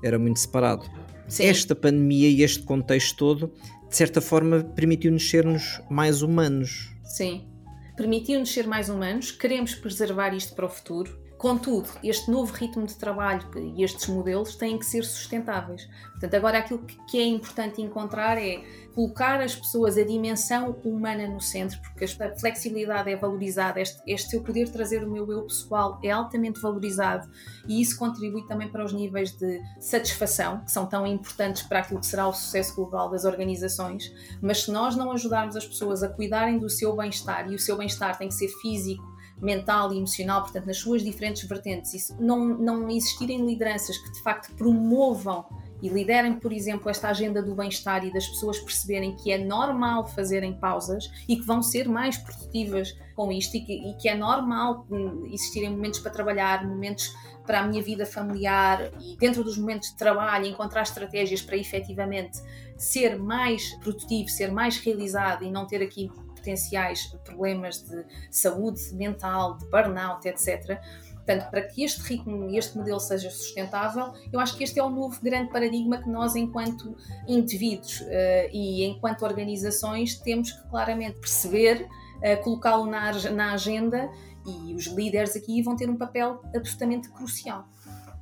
era 0.04 0.19
muito 0.19 0.39
separado. 0.39 0.86
Sim. 1.28 1.45
Esta 1.45 1.76
pandemia 1.76 2.30
e 2.30 2.41
este 2.41 2.63
contexto 2.63 3.17
todo 3.17 3.54
de 3.89 3.95
certa 3.95 4.19
forma, 4.21 4.63
permitiu-nos 4.63 5.30
sermos 5.30 5.82
mais 5.89 6.21
humanos. 6.21 6.91
Sim, 7.04 7.47
permitiu-nos 7.95 8.52
ser 8.52 8.67
mais 8.67 8.89
humanos, 8.89 9.32
queremos 9.32 9.73
preservar 9.73 10.34
isto 10.34 10.54
para 10.56 10.65
o 10.65 10.69
futuro. 10.69 11.17
Contudo, 11.38 11.88
este 12.04 12.32
novo 12.32 12.52
ritmo 12.52 12.88
de 12.88 12.95
trabalho 12.95 13.47
e 13.56 13.84
estes 13.84 14.08
modelos 14.08 14.56
têm 14.56 14.78
que 14.80 14.86
ser 14.86 15.04
sustentáveis. 15.04 15.88
Portanto, 16.12 16.34
agora 16.34 16.58
aquilo 16.58 16.80
que 17.08 17.19
é 17.19 17.26
importante 17.26 17.80
encontrar 17.80 18.39
é 18.39 18.63
colocar 18.95 19.39
as 19.39 19.56
pessoas, 19.56 20.00
a 20.00 20.04
dimensão 20.04 20.71
humana 20.84 21.28
no 21.28 21.39
centro, 21.39 21.80
porque 21.82 22.06
a 22.06 22.36
flexibilidade 22.36 23.12
é 23.12 23.15
valorizada, 23.15 23.80
este, 23.80 24.02
este 24.08 24.36
eu 24.36 24.41
poder 24.41 24.71
trazer 24.71 25.04
o 25.04 25.12
meu 25.12 25.32
eu 25.32 25.43
pessoal 25.43 26.00
é 26.04 26.10
altamente 26.10 26.60
valorizado 26.60 27.30
e 27.67 27.80
isso 27.80 28.00
contribui 28.00 28.47
também 28.47 28.67
para 28.67 28.84
os 28.84 28.91
níveis 28.91 29.32
de 29.38 29.62
satisfação, 29.80 30.62
que 30.62 30.71
são 30.71 30.88
tão 30.88 31.06
importantes 31.06 31.62
para 31.62 31.80
aquilo 31.80 32.00
que 32.00 32.08
será 32.08 32.28
o 32.28 32.34
sucesso 32.34 32.76
global 32.76 33.12
das 33.12 33.26
organizações. 33.26 34.12
Mas 34.41 34.63
se 34.63 34.71
nós 34.71 34.95
não 34.95 35.12
ajudarmos 35.12 35.56
as 35.56 35.67
pessoas 35.67 36.02
a 36.02 36.10
cuidarem 36.10 36.58
do 36.58 36.67
seu 36.67 36.95
bem-estar, 36.95 37.52
e 37.52 37.54
o 37.54 37.60
seu 37.60 37.78
bem-estar 37.78 38.17
tem 38.17 38.30
que 38.30 38.34
ser 38.34 38.47
físico, 38.60 39.17
mental 39.41 39.93
e 39.93 39.97
emocional, 39.97 40.41
portanto, 40.41 40.65
nas 40.65 40.78
suas 40.78 41.04
diferentes 41.04 41.43
vertentes, 41.43 42.10
e 42.10 42.21
não, 42.21 42.45
não 42.45 42.89
existirem 42.89 43.45
lideranças 43.45 43.97
que 43.97 44.12
de 44.12 44.21
facto 44.21 44.54
promovam 44.56 45.45
e 45.82 45.89
liderem, 45.89 46.34
por 46.34 46.52
exemplo, 46.52 46.89
esta 46.89 47.10
agenda 47.10 47.41
do 47.41 47.54
bem-estar 47.54 48.04
e 48.04 48.12
das 48.12 48.28
pessoas 48.28 48.60
perceberem 48.60 49.15
que 49.15 49.32
é 49.32 49.38
normal 49.38 50.08
fazerem 50.08 50.54
pausas 50.54 51.12
e 51.28 51.36
que 51.36 51.45
vão 51.45 51.62
ser 51.62 51.88
mais 51.88 52.17
produtivas 52.17 52.97
com 53.15 53.32
isto 53.32 53.56
e 53.56 53.62
que, 53.62 53.73
e 53.73 53.93
que 53.95 54.10
é 54.10 54.15
normal 54.15 54.86
hum, 54.89 55.30
existirem 55.32 55.69
momentos 55.69 56.00
para 56.00 56.12
trabalhar, 56.12 56.65
momentos 56.65 57.13
para 57.45 57.62
a 57.62 57.67
minha 57.67 57.82
vida 57.82 58.06
familiar 58.06 58.91
e 59.00 59.15
dentro 59.17 59.43
dos 59.43 59.58
momentos 59.58 59.91
de 59.91 59.97
trabalho 59.97 60.47
encontrar 60.47 60.82
estratégias 60.82 61.41
para 61.41 61.56
efetivamente 61.56 62.39
ser 62.76 63.17
mais 63.17 63.73
produtivo, 63.76 64.30
ser 64.30 64.52
mais 64.52 64.78
realizado 64.78 65.43
e 65.43 65.52
não 65.52 65.65
ter 65.65 65.82
aqui 65.82 66.12
potenciais 66.48 67.06
problemas 67.26 67.84
de 67.84 68.06
saúde 68.32 68.94
mental, 68.94 69.58
de 69.58 69.66
burnout, 69.66 70.28
etc 70.28 70.80
Portanto, 71.28 71.50
para 71.50 71.62
que 71.62 71.84
este 71.84 72.00
ritmo 72.04 72.50
e 72.50 72.58
este 72.58 72.78
modelo 72.78 73.02
seja 73.02 73.30
sustentável, 73.30 74.14
eu 74.32 74.40
acho 74.40 74.56
que 74.56 74.64
este 74.64 74.80
é 74.80 74.84
o 74.84 74.90
novo 74.90 75.20
grande 75.22 75.52
paradigma 75.52 76.02
que 76.02 76.10
nós, 76.10 76.38
enquanto 76.38 76.96
indivíduos 77.28 78.00
uh, 78.00 78.06
e 78.50 78.86
enquanto 78.86 79.24
organizações, 79.24 80.16
temos 80.16 80.54
que 80.54 80.70
claramente 80.70 81.20
perceber, 81.20 81.82
uh, 81.82 82.42
colocá-lo 82.46 82.86
na, 82.86 83.12
na 83.32 83.52
agenda 83.52 84.10
e 84.46 84.74
os 84.74 84.86
líderes 84.86 85.36
aqui 85.36 85.62
vão 85.62 85.76
ter 85.76 85.90
um 85.90 85.98
papel 85.98 86.42
absolutamente 86.56 87.10
crucial. 87.10 87.68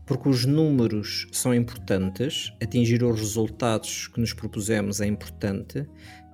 Porque 0.03 0.27
os 0.27 0.43
números 0.43 1.27
são 1.31 1.53
importantes, 1.53 2.51
atingir 2.59 3.03
os 3.03 3.19
resultados 3.19 4.07
que 4.07 4.19
nos 4.19 4.33
propusemos 4.33 4.99
é 4.99 5.05
importante, 5.05 5.87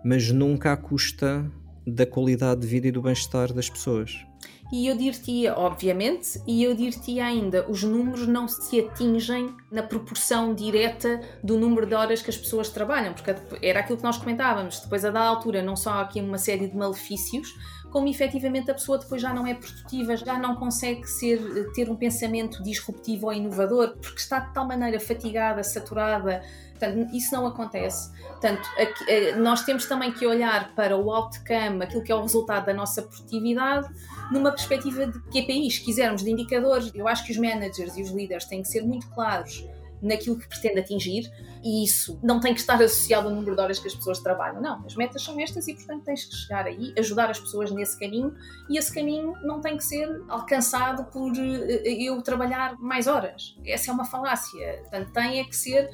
mas 0.05 0.31
nunca 0.31 0.71
à 0.71 0.77
custa 0.77 1.51
da 1.91 2.05
qualidade 2.05 2.61
de 2.61 2.67
vida 2.67 2.87
e 2.87 2.91
do 2.91 3.01
bem-estar 3.01 3.53
das 3.53 3.69
pessoas. 3.69 4.25
E 4.71 4.87
eu 4.87 4.95
dir-te, 4.95 5.49
obviamente, 5.49 6.41
e 6.47 6.63
eu 6.63 6.73
dir-te 6.73 7.19
ainda, 7.19 7.69
os 7.69 7.83
números 7.83 8.25
não 8.25 8.47
se 8.47 8.79
atingem 8.79 9.53
na 9.69 9.83
proporção 9.83 10.55
direta 10.55 11.19
do 11.43 11.57
número 11.57 11.85
de 11.85 11.93
horas 11.93 12.21
que 12.21 12.29
as 12.29 12.37
pessoas 12.37 12.69
trabalham, 12.69 13.13
porque 13.13 13.35
era 13.61 13.81
aquilo 13.81 13.97
que 13.97 14.03
nós 14.03 14.17
comentávamos. 14.17 14.79
Depois, 14.79 15.03
a 15.03 15.11
da 15.11 15.19
altura, 15.19 15.61
não 15.61 15.75
só 15.75 15.89
há 15.91 16.01
aqui 16.01 16.21
uma 16.21 16.37
série 16.37 16.67
de 16.67 16.75
malefícios, 16.75 17.49
como 17.91 18.07
efetivamente 18.07 18.71
a 18.71 18.73
pessoa 18.73 18.97
depois 18.97 19.21
já 19.21 19.33
não 19.33 19.45
é 19.45 19.53
produtiva, 19.53 20.15
já 20.15 20.39
não 20.39 20.55
consegue 20.55 21.05
ser, 21.05 21.71
ter 21.73 21.89
um 21.89 21.95
pensamento 21.97 22.63
disruptivo 22.63 23.27
ou 23.27 23.33
inovador, 23.33 23.97
porque 24.01 24.19
está 24.19 24.39
de 24.39 24.53
tal 24.53 24.65
maneira 24.65 25.01
fatigada, 25.01 25.61
saturada. 25.63 26.41
Portanto, 26.81 27.15
isso 27.15 27.35
não 27.35 27.45
acontece. 27.45 28.11
Portanto, 28.27 28.67
eh, 29.07 29.35
nós 29.35 29.63
temos 29.63 29.85
também 29.85 30.11
que 30.11 30.25
olhar 30.25 30.73
para 30.73 30.97
o 30.97 31.11
outcome, 31.11 31.83
aquilo 31.83 32.03
que 32.03 32.11
é 32.11 32.15
o 32.15 32.21
resultado 32.21 32.65
da 32.65 32.73
nossa 32.73 33.03
produtividade, 33.03 33.87
numa 34.31 34.51
perspectiva 34.51 35.05
de 35.05 35.19
KPIs, 35.29 35.75
se 35.75 35.81
quisermos, 35.81 36.23
de 36.23 36.31
indicadores. 36.31 36.91
Eu 36.95 37.07
acho 37.07 37.23
que 37.23 37.31
os 37.31 37.37
managers 37.37 37.95
e 37.97 38.01
os 38.01 38.09
líderes 38.09 38.45
têm 38.45 38.63
que 38.63 38.67
ser 38.67 38.81
muito 38.81 39.07
claros 39.09 39.63
naquilo 40.01 40.37
que 40.37 40.47
pretende 40.47 40.79
atingir 40.79 41.31
e 41.63 41.83
isso 41.83 42.19
não 42.23 42.39
tem 42.39 42.53
que 42.53 42.59
estar 42.59 42.81
associado 42.81 43.27
ao 43.27 43.35
número 43.35 43.55
de 43.55 43.61
horas 43.61 43.77
que 43.77 43.87
as 43.87 43.93
pessoas 43.93 44.19
trabalham. 44.19 44.59
Não, 44.59 44.83
as 44.85 44.95
metas 44.95 45.23
são 45.23 45.39
estas 45.39 45.67
e, 45.67 45.75
portanto, 45.75 46.03
tens 46.03 46.25
que 46.25 46.35
chegar 46.35 46.65
aí, 46.65 46.93
ajudar 46.97 47.29
as 47.29 47.39
pessoas 47.39 47.69
nesse 47.71 47.99
caminho 47.99 48.33
e 48.67 48.77
esse 48.77 48.93
caminho 48.93 49.33
não 49.43 49.61
tem 49.61 49.77
que 49.77 49.83
ser 49.83 50.07
alcançado 50.27 51.05
por 51.11 51.31
eh, 51.37 51.83
eu 51.85 52.19
trabalhar 52.23 52.75
mais 52.79 53.05
horas. 53.05 53.55
Essa 53.63 53.91
é 53.91 53.93
uma 53.93 54.05
falácia. 54.05 54.79
Portanto, 54.81 55.11
tem 55.13 55.39
é 55.39 55.43
que 55.43 55.55
ser 55.55 55.87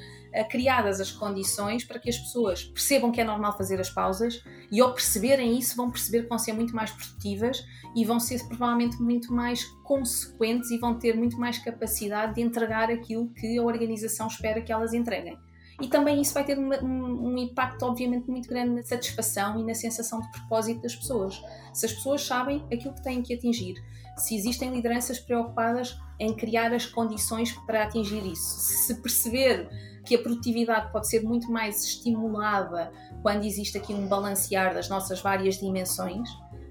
criadas 0.43 0.99
as 0.99 1.11
condições 1.11 1.83
para 1.83 1.99
que 1.99 2.09
as 2.09 2.17
pessoas 2.17 2.63
percebam 2.63 3.11
que 3.11 3.21
é 3.21 3.23
normal 3.23 3.57
fazer 3.57 3.79
as 3.79 3.89
pausas 3.89 4.43
e 4.71 4.79
ao 4.81 4.93
perceberem 4.93 5.57
isso 5.57 5.75
vão 5.75 5.89
perceber 5.89 6.23
que 6.23 6.29
vão 6.29 6.39
ser 6.39 6.53
muito 6.53 6.75
mais 6.75 6.91
produtivas 6.91 7.65
e 7.95 8.05
vão 8.05 8.19
ser 8.19 8.45
provavelmente 8.47 9.01
muito 9.01 9.33
mais 9.33 9.63
consequentes 9.83 10.69
e 10.71 10.77
vão 10.77 10.97
ter 10.97 11.15
muito 11.15 11.39
mais 11.39 11.57
capacidade 11.57 12.35
de 12.35 12.41
entregar 12.41 12.91
aquilo 12.91 13.29
que 13.33 13.57
a 13.57 13.63
organização 13.63 14.27
espera 14.27 14.61
que 14.61 14.71
elas 14.71 14.93
entreguem. 14.93 15.37
E 15.79 15.87
também 15.87 16.19
isso 16.19 16.33
vai 16.33 16.43
ter 16.43 16.57
um, 16.57 16.69
um, 16.83 17.37
impacto, 17.37 17.83
obviamente, 17.83 18.27
muito 18.29 18.49
grande 18.49 18.71
na 18.71 18.83
satisfação 18.83 19.59
e 19.59 19.63
na 19.63 19.75
sensação 19.75 20.19
de 20.19 20.31
propósito 20.31 20.81
das 20.81 20.95
pessoas. 20.95 21.39
Se 21.71 21.85
as 21.85 21.93
pessoas 21.93 22.23
sabem 22.23 22.65
aquilo 22.73 22.95
que 22.95 23.03
têm 23.03 23.21
que 23.21 23.35
atingir, 23.35 23.75
se 24.17 24.35
existem 24.35 24.73
lideranças 24.73 25.19
preocupadas 25.19 25.95
em 26.19 26.35
criar 26.35 26.73
as 26.73 26.87
condições 26.87 27.51
para 27.67 27.83
atingir 27.83 28.25
isso, 28.25 28.59
se 28.59 28.95
perceber 28.95 29.69
que 30.07 30.15
a 30.15 30.19
produtividade 30.19 30.91
pode 30.91 31.07
ser 31.07 31.21
muito 31.21 31.51
mais 31.51 31.83
estimulada 31.83 32.91
quando 33.21 33.43
existe 33.43 33.77
aqui 33.77 33.93
um 33.93 34.07
balancear 34.07 34.73
das 34.73 34.87
nossas 34.87 35.21
várias 35.21 35.59
dimensões. 35.59 36.29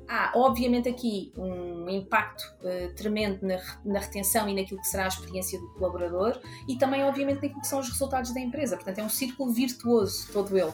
Há, 0.09 0.33
obviamente, 0.37 0.89
aqui 0.89 1.33
um 1.37 1.89
impacto 1.91 2.43
uh, 2.63 2.95
tremendo 2.95 3.45
na, 3.45 3.59
na, 3.85 3.99
retenção 3.99 4.49
e 4.49 4.55
naquilo 4.55 4.81
que 4.81 4.87
será 4.87 5.05
a 5.05 5.09
experiência 5.09 5.59
do 5.59 5.69
colaborador 5.75 6.41
e 6.69 6.77
também, 6.77 7.03
obviamente, 7.03 7.43
naquilo 7.43 7.61
que 7.61 7.67
são 7.67 7.81
os 7.81 7.89
resultados 7.89 8.33
da 8.33 8.41
empresa. 8.41 8.77
Portanto, 8.77 8.99
é 9.01 9.03
um 9.03 9.09
círculo 9.09 9.53
virtuoso 9.53 10.29
todo 10.33 10.57
ele. 10.57 10.73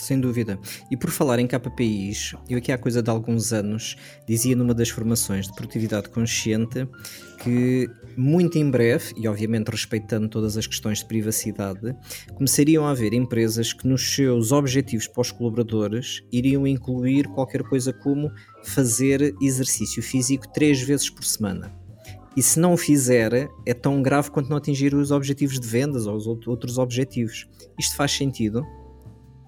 Sem 0.00 0.18
dúvida. 0.18 0.58
E 0.90 0.96
por 0.96 1.10
falar 1.10 1.38
em 1.38 1.46
KPIs, 1.46 2.34
eu 2.48 2.56
aqui 2.56 2.72
há 2.72 2.78
coisa 2.78 3.02
de 3.02 3.10
alguns 3.10 3.52
anos 3.52 3.96
dizia 4.26 4.56
numa 4.56 4.72
das 4.72 4.88
formações 4.88 5.46
de 5.46 5.54
produtividade 5.54 6.08
consciente 6.08 6.88
que 7.42 7.88
muito 8.16 8.58
em 8.58 8.70
breve, 8.70 9.12
e 9.16 9.28
obviamente 9.28 9.68
respeitando 9.68 10.28
todas 10.28 10.56
as 10.56 10.66
questões 10.66 10.98
de 10.98 11.04
privacidade, 11.06 11.94
começariam 12.34 12.86
a 12.86 12.90
haver 12.90 13.12
empresas 13.12 13.74
que 13.74 13.86
nos 13.86 14.14
seus 14.14 14.52
objetivos 14.52 15.06
para 15.06 15.20
os 15.20 15.30
colaboradores 15.30 16.22
iriam 16.32 16.66
incluir 16.66 17.28
qualquer 17.28 17.62
coisa 17.62 17.92
como 17.92 18.32
fazer 18.64 19.34
exercício 19.40 20.02
físico 20.02 20.50
três 20.52 20.80
vezes 20.80 21.10
por 21.10 21.24
semana. 21.24 21.70
E 22.36 22.42
se 22.42 22.58
não 22.58 22.72
o 22.72 22.76
fizer, 22.76 23.50
é 23.66 23.74
tão 23.74 24.00
grave 24.02 24.30
quanto 24.30 24.48
não 24.48 24.56
atingir 24.56 24.94
os 24.94 25.10
objetivos 25.10 25.60
de 25.60 25.66
vendas 25.66 26.06
ou 26.06 26.16
os 26.16 26.26
outros 26.26 26.78
objetivos. 26.78 27.46
Isto 27.78 27.96
faz 27.96 28.12
sentido? 28.12 28.64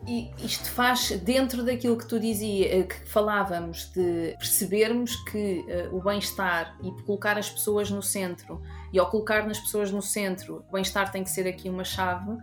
E 0.07 0.31
isto 0.45 0.69
faz 0.71 1.11
dentro 1.21 1.65
daquilo 1.65 1.97
que 1.97 2.07
tu 2.07 2.19
dizias, 2.19 2.71
eh, 2.73 2.83
que 2.83 3.09
falávamos 3.09 3.91
de 3.93 4.35
percebermos 4.37 5.15
que 5.31 5.61
uh, 5.61 5.97
o 5.97 6.03
bem-estar 6.03 6.77
e 6.83 6.91
colocar 7.03 7.39
as 7.39 7.49
pessoas 7.49 7.89
no 7.89 8.03
centro, 8.03 8.61
e 8.93 8.99
ao 8.99 9.09
colocar 9.09 9.47
nas 9.47 9.61
pessoas 9.61 9.93
no 9.93 10.03
centro, 10.03 10.65
o 10.69 10.73
bem-estar 10.73 11.13
tem 11.13 11.23
que 11.23 11.31
ser 11.31 11.47
aqui 11.47 11.69
uma 11.69 11.85
chave, 11.85 12.37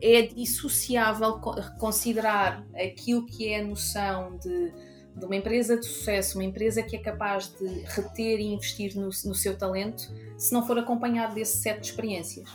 é 0.00 0.22
dissociável 0.22 1.38
considerar 1.78 2.64
aquilo 2.74 3.26
que 3.26 3.48
é 3.48 3.60
a 3.60 3.64
noção 3.64 4.38
de, 4.38 4.72
de 5.14 5.24
uma 5.26 5.36
empresa 5.36 5.76
de 5.76 5.84
sucesso, 5.84 6.38
uma 6.38 6.44
empresa 6.44 6.82
que 6.82 6.96
é 6.96 6.98
capaz 6.98 7.54
de 7.58 7.66
reter 7.84 8.40
e 8.40 8.54
investir 8.54 8.96
no, 8.96 9.04
no 9.06 9.34
seu 9.34 9.56
talento, 9.56 10.10
se 10.38 10.52
não 10.52 10.66
for 10.66 10.78
acompanhado 10.78 11.34
desse 11.34 11.58
set 11.58 11.78
de 11.78 11.86
experiências. 11.88 12.48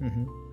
Uhum 0.00 0.43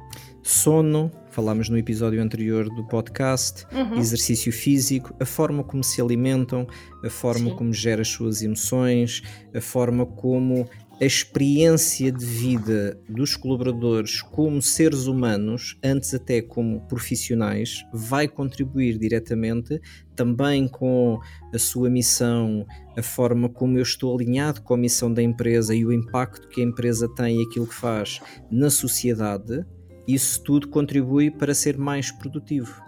sono, 0.44 1.12
falámos 1.30 1.70
no 1.70 1.78
episódio 1.78 2.22
anterior 2.22 2.70
do 2.70 2.84
podcast, 2.88 3.66
uhum. 3.72 3.98
exercício 3.98 4.52
físico, 4.52 5.16
a 5.20 5.26
forma 5.26 5.64
como 5.64 5.84
se 5.84 6.02
alimentam, 6.02 6.68
a 7.04 7.10
forma 7.10 7.50
Sim. 7.50 7.56
como 7.56 7.74
gera 7.74 8.02
as 8.02 8.08
suas 8.08 8.42
emoções, 8.42 9.22
a 9.54 9.62
forma 9.62 10.06
como 10.06 10.68
a 11.02 11.06
experiência 11.06 12.12
de 12.12 12.24
vida 12.24 12.96
dos 13.10 13.36
colaboradores 13.36 14.22
como 14.22 14.62
seres 14.62 15.08
humanos, 15.08 15.76
antes 15.84 16.14
até 16.14 16.44
como 16.44 16.82
profissionais, 16.82 17.84
vai 17.92 18.28
contribuir 18.28 19.00
diretamente 19.00 19.82
também 20.16 20.68
com 20.68 21.20
a 21.52 21.58
sua 21.58 21.90
missão, 21.90 22.68
a 22.96 23.02
forma 23.02 23.50
como 23.50 23.80
eu 23.80 23.82
estou 23.82 24.16
alinhado 24.16 24.62
com 24.62 24.76
a 24.76 24.78
missão 24.78 25.12
da 25.12 25.24
empresa 25.24 25.74
e 25.74 25.84
o 25.84 25.92
impacto 25.92 26.48
que 26.50 26.62
a 26.62 26.64
empresa 26.64 27.10
tem 27.16 27.40
e 27.40 27.46
aquilo 27.46 27.66
que 27.66 27.74
faz 27.74 28.22
na 28.52 28.70
sociedade 28.70 29.66
isso 30.08 30.44
tudo 30.44 30.68
contribui 30.68 31.30
para 31.32 31.54
ser 31.54 31.78
mais 31.78 32.12
produtivo. 32.12 32.82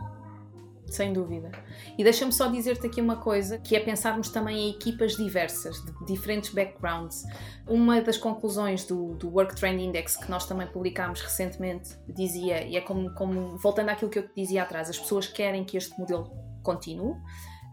Sem 0.93 1.12
dúvida. 1.12 1.52
E 1.97 2.04
deixa-me 2.04 2.32
só 2.32 2.47
dizer-te 2.47 2.86
aqui 2.86 3.02
uma 3.02 3.15
coisa, 3.15 3.58
que 3.58 3.76
é 3.76 3.80
pensarmos 3.80 4.30
também 4.30 4.67
em 4.67 4.69
equipas 4.69 5.15
diversas, 5.15 5.84
de 5.84 6.06
diferentes 6.06 6.52
backgrounds. 6.52 7.23
Uma 7.67 7.99
das 7.99 8.15
conclusões 8.15 8.86
do, 8.86 9.15
do 9.15 9.28
Work 9.30 9.56
Trend 9.56 9.82
Index, 9.82 10.15
que 10.15 10.30
nós 10.30 10.45
também 10.45 10.67
publicámos 10.67 11.19
recentemente, 11.19 11.97
dizia, 12.08 12.63
e 12.63 12.78
é 12.78 12.82
como, 12.82 13.12
como 13.15 13.58
voltando 13.58 13.89
àquilo 13.89 14.12
que 14.12 14.19
eu 14.19 14.28
te 14.28 14.36
dizia 14.36 14.62
atrás, 14.62 14.88
as 14.88 14.99
pessoas 14.99 15.26
querem 15.26 15.63
que 15.63 15.78
este 15.78 15.97
modelo 15.97 16.32
continue, 16.62 17.15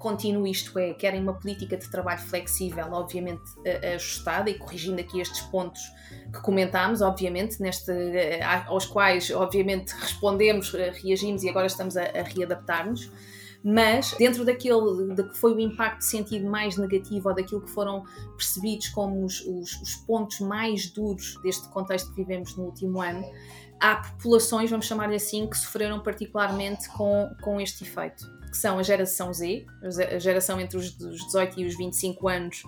continue, 0.00 0.50
isto 0.50 0.78
é, 0.78 0.94
querem 0.94 1.20
uma 1.20 1.34
política 1.34 1.76
de 1.76 1.88
trabalho 1.90 2.20
flexível, 2.20 2.86
obviamente 2.92 3.42
ajustada 3.94 4.48
e 4.48 4.54
corrigindo 4.54 4.98
aqui 4.98 5.20
estes 5.20 5.42
pontos 5.42 5.82
que 6.32 6.40
comentámos, 6.40 7.02
obviamente, 7.02 7.60
neste, 7.60 7.92
eh, 7.92 8.40
aos 8.66 8.86
quais, 8.86 9.30
obviamente, 9.30 9.90
respondemos, 9.90 10.72
eh, 10.72 10.90
reagimos 11.02 11.42
e 11.42 11.50
agora 11.50 11.66
estamos 11.66 11.98
a, 11.98 12.02
a 12.02 12.22
readaptar-nos. 12.22 13.10
Mas 13.62 14.14
dentro 14.18 14.42
daquele 14.42 15.14
de 15.14 15.22
que 15.22 15.36
foi 15.36 15.52
o 15.52 15.60
impacto 15.60 16.00
sentido 16.00 16.48
mais 16.48 16.78
negativo 16.78 17.28
ou 17.28 17.34
daquilo 17.34 17.60
que 17.60 17.70
foram 17.70 18.04
percebidos 18.38 18.88
como 18.88 19.22
os, 19.22 19.42
os, 19.42 19.82
os 19.82 19.96
pontos 20.06 20.40
mais 20.40 20.88
duros 20.88 21.38
deste 21.42 21.68
contexto 21.68 22.08
que 22.14 22.16
vivemos 22.16 22.56
no 22.56 22.64
último 22.64 23.02
ano, 23.02 23.22
há 23.78 23.96
populações, 23.96 24.70
vamos 24.70 24.86
chamar-lhe 24.86 25.16
assim, 25.16 25.46
que 25.46 25.58
sofreram 25.58 26.00
particularmente 26.00 26.88
com, 26.88 27.30
com 27.42 27.60
este 27.60 27.84
efeito 27.84 28.39
que 28.50 28.56
são 28.56 28.78
a 28.78 28.82
geração 28.82 29.32
Z, 29.32 29.66
a 29.82 30.18
geração 30.18 30.60
entre 30.60 30.76
os 30.76 30.96
18 30.96 31.60
e 31.60 31.66
os 31.66 31.76
25 31.76 32.28
anos, 32.28 32.62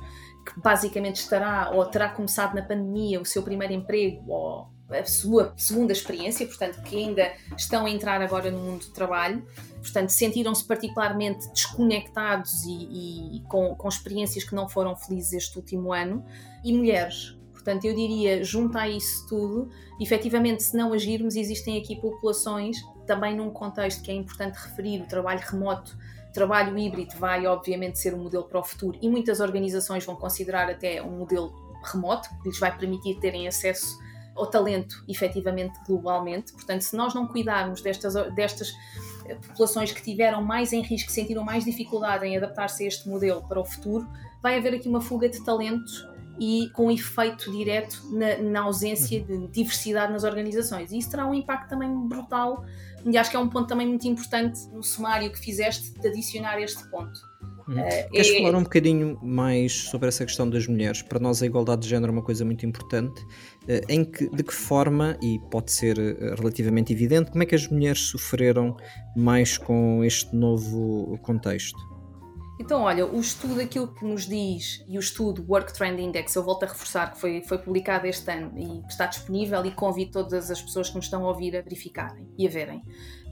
que 0.47 0.61
basicamente 0.61 1.17
estará 1.17 1.71
ou 1.71 1.85
terá 1.87 2.09
começado 2.09 2.55
na 2.55 2.63
pandemia 2.63 3.21
o 3.21 3.25
seu 3.25 3.43
primeiro 3.43 3.73
emprego 3.73 4.31
ou 4.31 4.69
a 4.91 5.05
sua 5.05 5.55
segunda 5.57 5.93
experiência, 5.93 6.47
portanto, 6.47 6.83
que 6.83 6.97
ainda 6.97 7.33
estão 7.57 7.87
a 7.87 7.91
entrar 7.91 8.21
agora 8.21 8.51
no 8.51 8.59
mundo 8.59 8.85
do 8.85 8.93
trabalho, 8.93 9.45
portanto, 9.81 10.11
sentiram-se 10.11 10.65
particularmente 10.65 11.49
desconectados 11.51 12.63
e, 12.65 13.39
e 13.39 13.43
com, 13.49 13.75
com 13.75 13.89
experiências 13.89 14.45
que 14.45 14.55
não 14.55 14.69
foram 14.69 14.95
felizes 14.95 15.33
este 15.33 15.57
último 15.57 15.93
ano, 15.93 16.25
e 16.63 16.73
mulheres, 16.73 17.37
Portanto, 17.63 17.85
eu 17.85 17.95
diria, 17.95 18.43
junto 18.43 18.77
a 18.77 18.89
isso 18.89 19.25
tudo, 19.29 19.71
efetivamente, 20.01 20.65
se 20.65 20.77
não 20.77 20.93
agirmos, 20.93 21.37
existem 21.37 21.79
aqui 21.79 21.95
populações, 21.95 22.77
também 23.13 23.37
num 23.37 23.51
contexto 23.51 24.03
que 24.03 24.11
é 24.11 24.15
importante 24.15 24.55
referir, 24.55 25.03
o 25.03 25.07
trabalho 25.07 25.41
remoto, 25.41 25.95
trabalho 26.33 26.77
híbrido 26.79 27.15
vai, 27.19 27.47
obviamente, 27.47 27.99
ser 27.99 28.15
um 28.15 28.23
modelo 28.23 28.45
para 28.45 28.59
o 28.59 28.65
futuro 28.65 28.99
e 29.03 29.09
muitas 29.09 29.39
organizações 29.39 30.05
vão 30.05 30.17
considerar 30.17 30.71
até 30.71 31.03
um 31.03 31.19
modelo 31.19 31.53
remoto, 31.85 32.29
que 32.43 32.49
lhes 32.49 32.59
vai 32.59 32.77
permitir 32.77 33.21
terem 33.21 33.47
acesso 33.47 33.99
ao 34.35 34.47
talento, 34.47 35.05
efetivamente, 35.07 35.79
globalmente. 35.87 36.53
Portanto, 36.53 36.81
se 36.81 36.97
nós 36.97 37.13
não 37.13 37.27
cuidarmos 37.27 37.83
destas, 37.83 38.15
destas 38.35 38.73
eh, 39.27 39.35
populações 39.35 39.93
que 39.93 40.03
tiveram 40.03 40.43
mais 40.43 40.73
em 40.73 40.81
risco, 40.81 41.09
que 41.09 41.13
sentiram 41.13 41.45
mais 41.45 41.67
dificuldade 41.67 42.25
em 42.25 42.35
adaptar-se 42.39 42.85
a 42.85 42.87
este 42.87 43.07
modelo 43.07 43.43
para 43.47 43.61
o 43.61 43.65
futuro, 43.65 44.09
vai 44.41 44.57
haver 44.57 44.75
aqui 44.75 44.89
uma 44.89 45.03
fuga 45.03 45.29
de 45.29 45.45
talentos 45.45 46.09
e 46.39 46.71
com 46.73 46.91
efeito 46.91 47.53
direto 47.53 48.03
na, 48.11 48.39
na, 48.39 48.61
ausência 48.63 49.21
de 49.21 49.47
diversidade 49.49 50.13
nas 50.13 50.25
organizações. 50.25 50.91
E 50.91 50.99
isso 50.99 51.11
terá 51.11 51.27
um 51.27 51.35
impacto 51.35 51.69
também 51.69 51.91
brutal, 52.09 52.65
e 53.05 53.17
acho 53.19 53.31
que 53.31 53.37
é 53.37 53.41
um 53.41 53.49
ponto 53.49 53.67
também 53.67 53.87
muito 53.87 54.07
importante 54.07 54.61
no 54.73 54.83
sumário 54.83 55.31
que 55.31 55.39
fizeste 55.39 55.93
de 56.01 56.09
adicionar 56.09 56.61
este 56.61 56.89
ponto. 56.91 57.33
Uhum. 57.69 57.81
Uh, 57.81 58.11
Queres 58.11 58.29
é... 58.29 58.39
falar 58.39 58.59
um 58.59 58.63
bocadinho 58.63 59.19
mais 59.23 59.73
sobre 59.73 60.09
essa 60.09 60.25
questão 60.25 60.49
das 60.49 60.67
mulheres? 60.67 61.03
Para 61.03 61.19
nós 61.19 61.43
a 61.43 61.47
igualdade 61.47 61.83
de 61.83 61.89
género 61.89 62.13
é 62.13 62.15
uma 62.15 62.23
coisa 62.23 62.45
muito 62.45 62.67
importante. 62.67 63.21
Uh, 63.23 63.81
em 63.89 64.05
que, 64.05 64.29
de 64.29 64.43
que 64.43 64.53
forma, 64.53 65.17
e 65.23 65.39
pode 65.51 65.73
ser 65.73 65.99
uh, 65.99 66.35
relativamente 66.37 66.93
evidente, 66.93 67.31
como 67.31 67.43
é 67.43 67.47
que 67.47 67.55
as 67.55 67.69
mulheres 67.69 68.01
sofreram 68.01 68.77
mais 69.17 69.57
com 69.57 70.05
este 70.05 70.35
novo 70.35 71.19
contexto? 71.23 71.92
Então, 72.65 72.83
olha, 72.83 73.05
o 73.05 73.19
estudo, 73.19 73.61
aquilo 73.61 73.89
que 73.89 74.05
nos 74.05 74.25
diz, 74.25 74.85
e 74.87 74.97
o 74.97 75.01
estudo 75.01 75.45
Work 75.49 75.75
Trend 75.75 76.01
Index, 76.01 76.33
eu 76.37 76.45
volto 76.45 76.63
a 76.63 76.69
reforçar 76.69 77.11
que 77.11 77.19
foi, 77.19 77.43
foi 77.43 77.59
publicado 77.59 78.07
este 78.07 78.31
ano 78.31 78.53
e 78.57 78.87
está 78.89 79.07
disponível 79.07 79.67
e 79.67 79.73
convido 79.73 80.13
todas 80.13 80.49
as 80.49 80.63
pessoas 80.63 80.89
que 80.89 80.95
nos 80.95 81.07
estão 81.07 81.25
a 81.25 81.29
ouvir 81.29 81.57
a 81.57 81.61
verificarem 81.61 82.25
e 82.39 82.47
a 82.47 82.51
verem. 82.51 82.81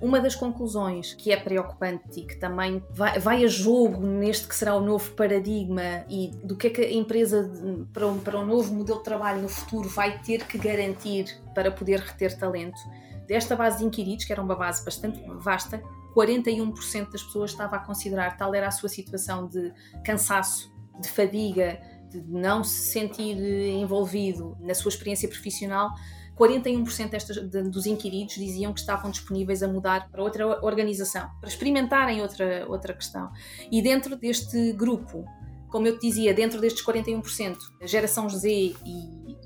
Uma 0.02 0.18
das 0.18 0.34
conclusões 0.34 1.14
que 1.14 1.30
é 1.30 1.36
preocupante 1.36 2.18
e 2.18 2.26
que 2.26 2.40
também 2.40 2.82
vai, 2.90 3.20
vai 3.20 3.44
a 3.44 3.46
jogo 3.46 4.04
neste 4.04 4.48
que 4.48 4.54
será 4.56 4.74
o 4.74 4.80
novo 4.80 5.12
paradigma 5.12 6.04
e 6.08 6.32
do 6.42 6.56
que 6.56 6.66
é 6.66 6.70
que 6.70 6.80
a 6.80 6.92
empresa 6.92 7.48
para 7.92 8.08
um, 8.08 8.18
para 8.18 8.36
um 8.36 8.44
novo 8.44 8.74
modelo 8.74 8.98
de 8.98 9.04
trabalho 9.04 9.42
no 9.42 9.48
futuro 9.48 9.88
vai 9.88 10.18
ter 10.18 10.44
que 10.44 10.58
garantir 10.58 11.40
para 11.54 11.70
poder 11.70 12.00
reter 12.00 12.36
talento, 12.36 12.80
desta 13.28 13.54
base 13.54 13.78
de 13.78 13.84
inquiridos, 13.84 14.24
que 14.24 14.32
era 14.32 14.42
uma 14.42 14.56
base 14.56 14.84
bastante 14.84 15.22
vasta, 15.38 15.80
41% 16.14 17.10
das 17.10 17.22
pessoas 17.22 17.50
estava 17.50 17.76
a 17.76 17.78
considerar 17.78 18.36
tal 18.36 18.54
era 18.54 18.68
a 18.68 18.70
sua 18.70 18.88
situação 18.88 19.46
de 19.48 19.72
cansaço, 20.04 20.72
de 21.00 21.08
fadiga, 21.08 21.80
de 22.10 22.20
não 22.22 22.64
se 22.64 22.90
sentir 22.90 23.36
envolvido 23.36 24.56
na 24.60 24.74
sua 24.74 24.88
experiência 24.88 25.28
profissional. 25.28 25.90
41% 26.36 27.10
destas, 27.10 27.36
de, 27.36 27.62
dos 27.64 27.86
inquiridos 27.86 28.34
diziam 28.34 28.72
que 28.72 28.80
estavam 28.80 29.10
disponíveis 29.10 29.62
a 29.62 29.68
mudar 29.68 30.08
para 30.10 30.22
outra 30.22 30.46
organização, 30.64 31.28
para 31.38 31.48
experimentarem 31.48 32.22
outra, 32.22 32.66
outra 32.66 32.94
questão. 32.94 33.30
E 33.70 33.82
dentro 33.82 34.16
deste 34.16 34.72
grupo, 34.72 35.24
como 35.68 35.86
eu 35.86 35.98
te 35.98 36.08
dizia, 36.08 36.32
dentro 36.32 36.60
destes 36.60 36.84
41%, 36.84 37.56
a 37.80 37.86
geração 37.86 38.28
Z 38.28 38.48
e, 38.48 38.74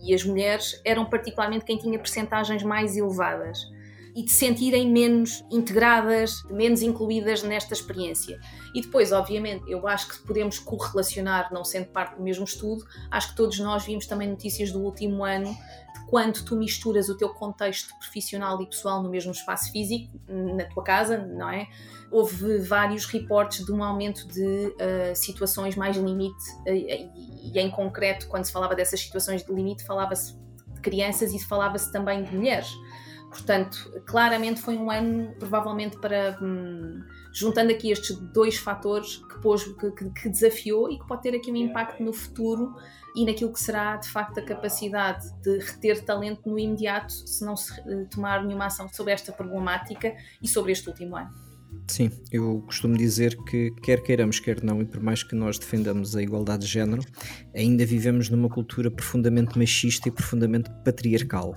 e 0.03 0.15
as 0.15 0.25
mulheres 0.25 0.81
eram 0.85 1.05
particularmente 1.05 1.65
quem 1.65 1.77
tinha 1.77 1.99
percentagens 1.99 2.63
mais 2.63 2.97
elevadas 2.97 3.74
e 4.15 4.23
de 4.23 4.31
sentirem 4.31 4.91
menos 4.91 5.45
integradas, 5.51 6.45
menos 6.51 6.83
incluídas 6.83 7.43
nesta 7.43 7.75
experiência. 7.75 8.39
E 8.75 8.81
depois, 8.81 9.11
obviamente, 9.11 9.69
eu 9.69 9.87
acho 9.89 10.09
que 10.09 10.27
podemos 10.27 10.59
correlacionar, 10.59 11.53
não 11.53 11.65
sendo 11.65 11.87
parte 11.87 12.17
do 12.17 12.23
mesmo 12.23 12.45
estudo, 12.45 12.85
acho 13.11 13.31
que 13.31 13.37
todos 13.37 13.59
nós 13.59 13.85
vimos 13.85 14.07
também 14.07 14.29
notícias 14.29 14.71
do 14.71 14.81
último 14.81 15.25
ano 15.25 15.51
de 15.51 16.07
quando 16.07 16.45
tu 16.45 16.55
misturas 16.55 17.09
o 17.09 17.17
teu 17.17 17.31
contexto 17.31 17.93
profissional 17.99 18.61
e 18.63 18.67
pessoal 18.67 19.03
no 19.03 19.11
mesmo 19.11 19.33
espaço 19.33 19.73
físico, 19.73 20.13
na 20.29 20.65
tua 20.67 20.85
casa, 20.85 21.19
não 21.19 21.51
é? 21.51 21.67
Houve 22.11 22.59
vários 22.59 23.07
reportes 23.07 23.65
de 23.65 23.73
um 23.73 23.83
aumento 23.83 24.29
de 24.29 24.45
uh, 24.45 25.15
situações 25.15 25.75
mais 25.75 25.97
limite, 25.97 26.35
uh, 26.67 26.73
e, 26.73 27.51
e 27.53 27.59
em 27.59 27.71
concreto, 27.71 28.29
quando 28.29 28.45
se 28.45 28.53
falava 28.53 28.77
dessas 28.77 29.01
situações 29.01 29.45
de 29.45 29.53
limite, 29.53 29.85
falava-se 29.85 30.37
de 30.73 30.81
crianças 30.81 31.33
e 31.33 31.39
falava-se 31.41 31.91
também 31.91 32.23
de 32.23 32.37
mulheres. 32.37 32.73
Portanto, 33.35 34.01
claramente 34.07 34.61
foi 34.61 34.77
um 34.77 34.89
ano, 34.89 35.35
provavelmente, 35.41 35.99
para. 35.99 36.39
Hum, 36.41 37.03
juntando 37.33 37.73
aqui 37.73 37.91
estes 37.91 38.17
dois 38.17 38.57
fatores 38.57 39.17
que, 39.17 39.41
pôs, 39.41 39.65
que, 39.65 39.91
que, 39.91 40.29
desafiou 40.29 40.89
e 40.89 41.01
que 41.01 41.05
pode 41.05 41.23
ter 41.23 41.35
aqui 41.35 41.51
um 41.51 41.57
impacto 41.57 42.01
no 42.01 42.13
futuro 42.13 42.73
e 43.17 43.27
naquilo 43.27 43.53
que 43.53 43.59
será, 43.59 43.97
de 43.97 44.09
facto, 44.09 44.39
a 44.39 44.43
capacidade 44.43 45.27
de 45.43 45.59
reter 45.59 46.05
talento 46.05 46.49
no 46.49 46.57
imediato 46.57 47.13
se 47.13 47.45
não 47.45 47.57
se 47.57 47.73
eh, 47.81 48.07
tomar 48.09 48.45
nenhuma 48.45 48.67
ação 48.67 48.89
sobre 48.89 49.13
esta 49.13 49.33
problemática 49.33 50.15
e 50.41 50.47
sobre 50.47 50.71
este 50.71 50.89
último 50.89 51.17
ano. 51.17 51.31
Sim, 51.89 52.13
eu 52.31 52.63
costumo 52.67 52.97
dizer 52.97 53.37
que, 53.47 53.73
quer 53.83 54.01
queiramos, 54.01 54.39
quer 54.39 54.63
não, 54.63 54.81
e 54.81 54.85
por 54.85 55.03
mais 55.03 55.25
que 55.25 55.35
nós 55.35 55.59
defendamos 55.59 56.15
a 56.15 56.23
igualdade 56.23 56.65
de 56.65 56.71
género, 56.71 57.03
ainda 57.53 57.85
vivemos 57.85 58.31
numa 58.31 58.49
cultura 58.49 58.93
profundamente 58.93 59.59
machista 59.59 60.09
e 60.09 60.13
profundamente 60.13 60.71
patriarcal 60.85 61.53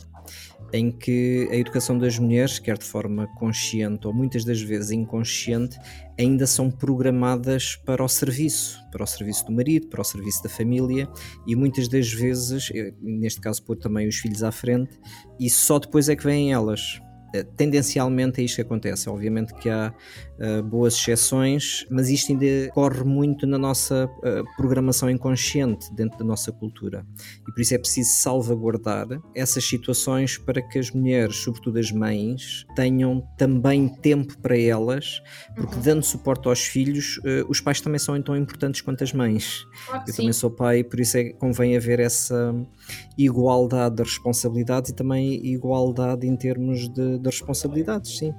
em 0.73 0.91
que 0.91 1.47
a 1.51 1.55
educação 1.55 1.97
das 1.97 2.17
mulheres, 2.19 2.59
quer 2.59 2.77
de 2.77 2.85
forma 2.85 3.27
consciente 3.35 4.05
ou 4.07 4.13
muitas 4.13 4.43
das 4.43 4.61
vezes 4.61 4.91
inconsciente, 4.91 5.77
ainda 6.19 6.45
são 6.45 6.69
programadas 6.69 7.75
para 7.75 8.03
o 8.03 8.07
serviço, 8.07 8.79
para 8.91 9.03
o 9.03 9.07
serviço 9.07 9.45
do 9.45 9.51
marido, 9.51 9.87
para 9.87 10.01
o 10.01 10.03
serviço 10.03 10.43
da 10.43 10.49
família 10.49 11.07
e 11.45 11.55
muitas 11.55 11.87
das 11.87 12.11
vezes, 12.11 12.69
eh, 12.73 12.93
neste 13.01 13.39
caso 13.39 13.63
pôr 13.63 13.77
também 13.77 14.07
os 14.07 14.15
filhos 14.15 14.43
à 14.43 14.51
frente, 14.51 14.99
e 15.39 15.49
só 15.49 15.79
depois 15.79 16.09
é 16.09 16.15
que 16.15 16.23
vêm 16.23 16.51
elas. 16.51 16.99
Eh, 17.33 17.43
tendencialmente 17.43 18.41
é 18.41 18.45
isto 18.45 18.55
que 18.55 18.61
acontece. 18.61 19.09
Obviamente 19.09 19.53
que 19.55 19.69
há 19.69 19.93
uh, 20.39 20.63
boas 20.63 20.95
exceções, 20.95 21.85
mas 21.89 22.09
isto 22.09 22.31
ainda 22.31 22.45
corre 22.73 23.03
muito 23.03 23.45
na 23.45 23.57
nossa 23.57 24.05
uh, 24.05 24.55
programação 24.55 25.09
inconsciente 25.09 25.93
dentro 25.93 26.17
da 26.17 26.25
nossa 26.25 26.51
cultura. 26.51 27.05
E 27.47 27.51
por 27.51 27.61
isso 27.61 27.73
é 27.75 27.77
preciso 27.77 28.11
salvaguardar 28.11 29.07
essas 29.35 29.65
situações 29.65 30.37
para 30.37 30.61
que 30.61 30.79
as 30.79 30.91
mulheres, 30.91 31.37
sobretudo 31.37 31.79
as 31.79 31.91
mães, 31.91 32.65
tenham 32.75 33.21
também 33.37 33.89
tempo 33.89 34.37
para 34.39 34.57
elas, 34.57 35.21
porque 35.55 35.75
uhum. 35.75 35.81
dando 35.81 36.03
suporte 36.03 36.47
aos 36.47 36.61
filhos, 36.61 37.17
uh, 37.17 37.49
os 37.49 37.59
pais 37.59 37.81
também 37.81 37.99
são 37.99 38.19
tão 38.21 38.37
importantes 38.37 38.81
quanto 38.81 39.03
as 39.03 39.11
mães. 39.11 39.65
Eu 39.93 40.13
sim. 40.13 40.17
também 40.17 40.33
sou 40.33 40.49
pai, 40.49 40.83
por 40.83 40.99
isso 40.99 41.17
é 41.17 41.25
que 41.25 41.33
convém 41.33 41.75
haver 41.75 41.99
essa 41.99 42.55
igualdade 43.17 43.95
de 43.95 44.03
responsabilidades 44.03 44.91
e 44.91 44.93
também 44.93 45.33
igualdade 45.45 46.27
em 46.27 46.35
termos 46.35 46.89
de, 46.89 47.17
de 47.19 47.29
responsabilidades, 47.29 48.17
sim. 48.17 48.33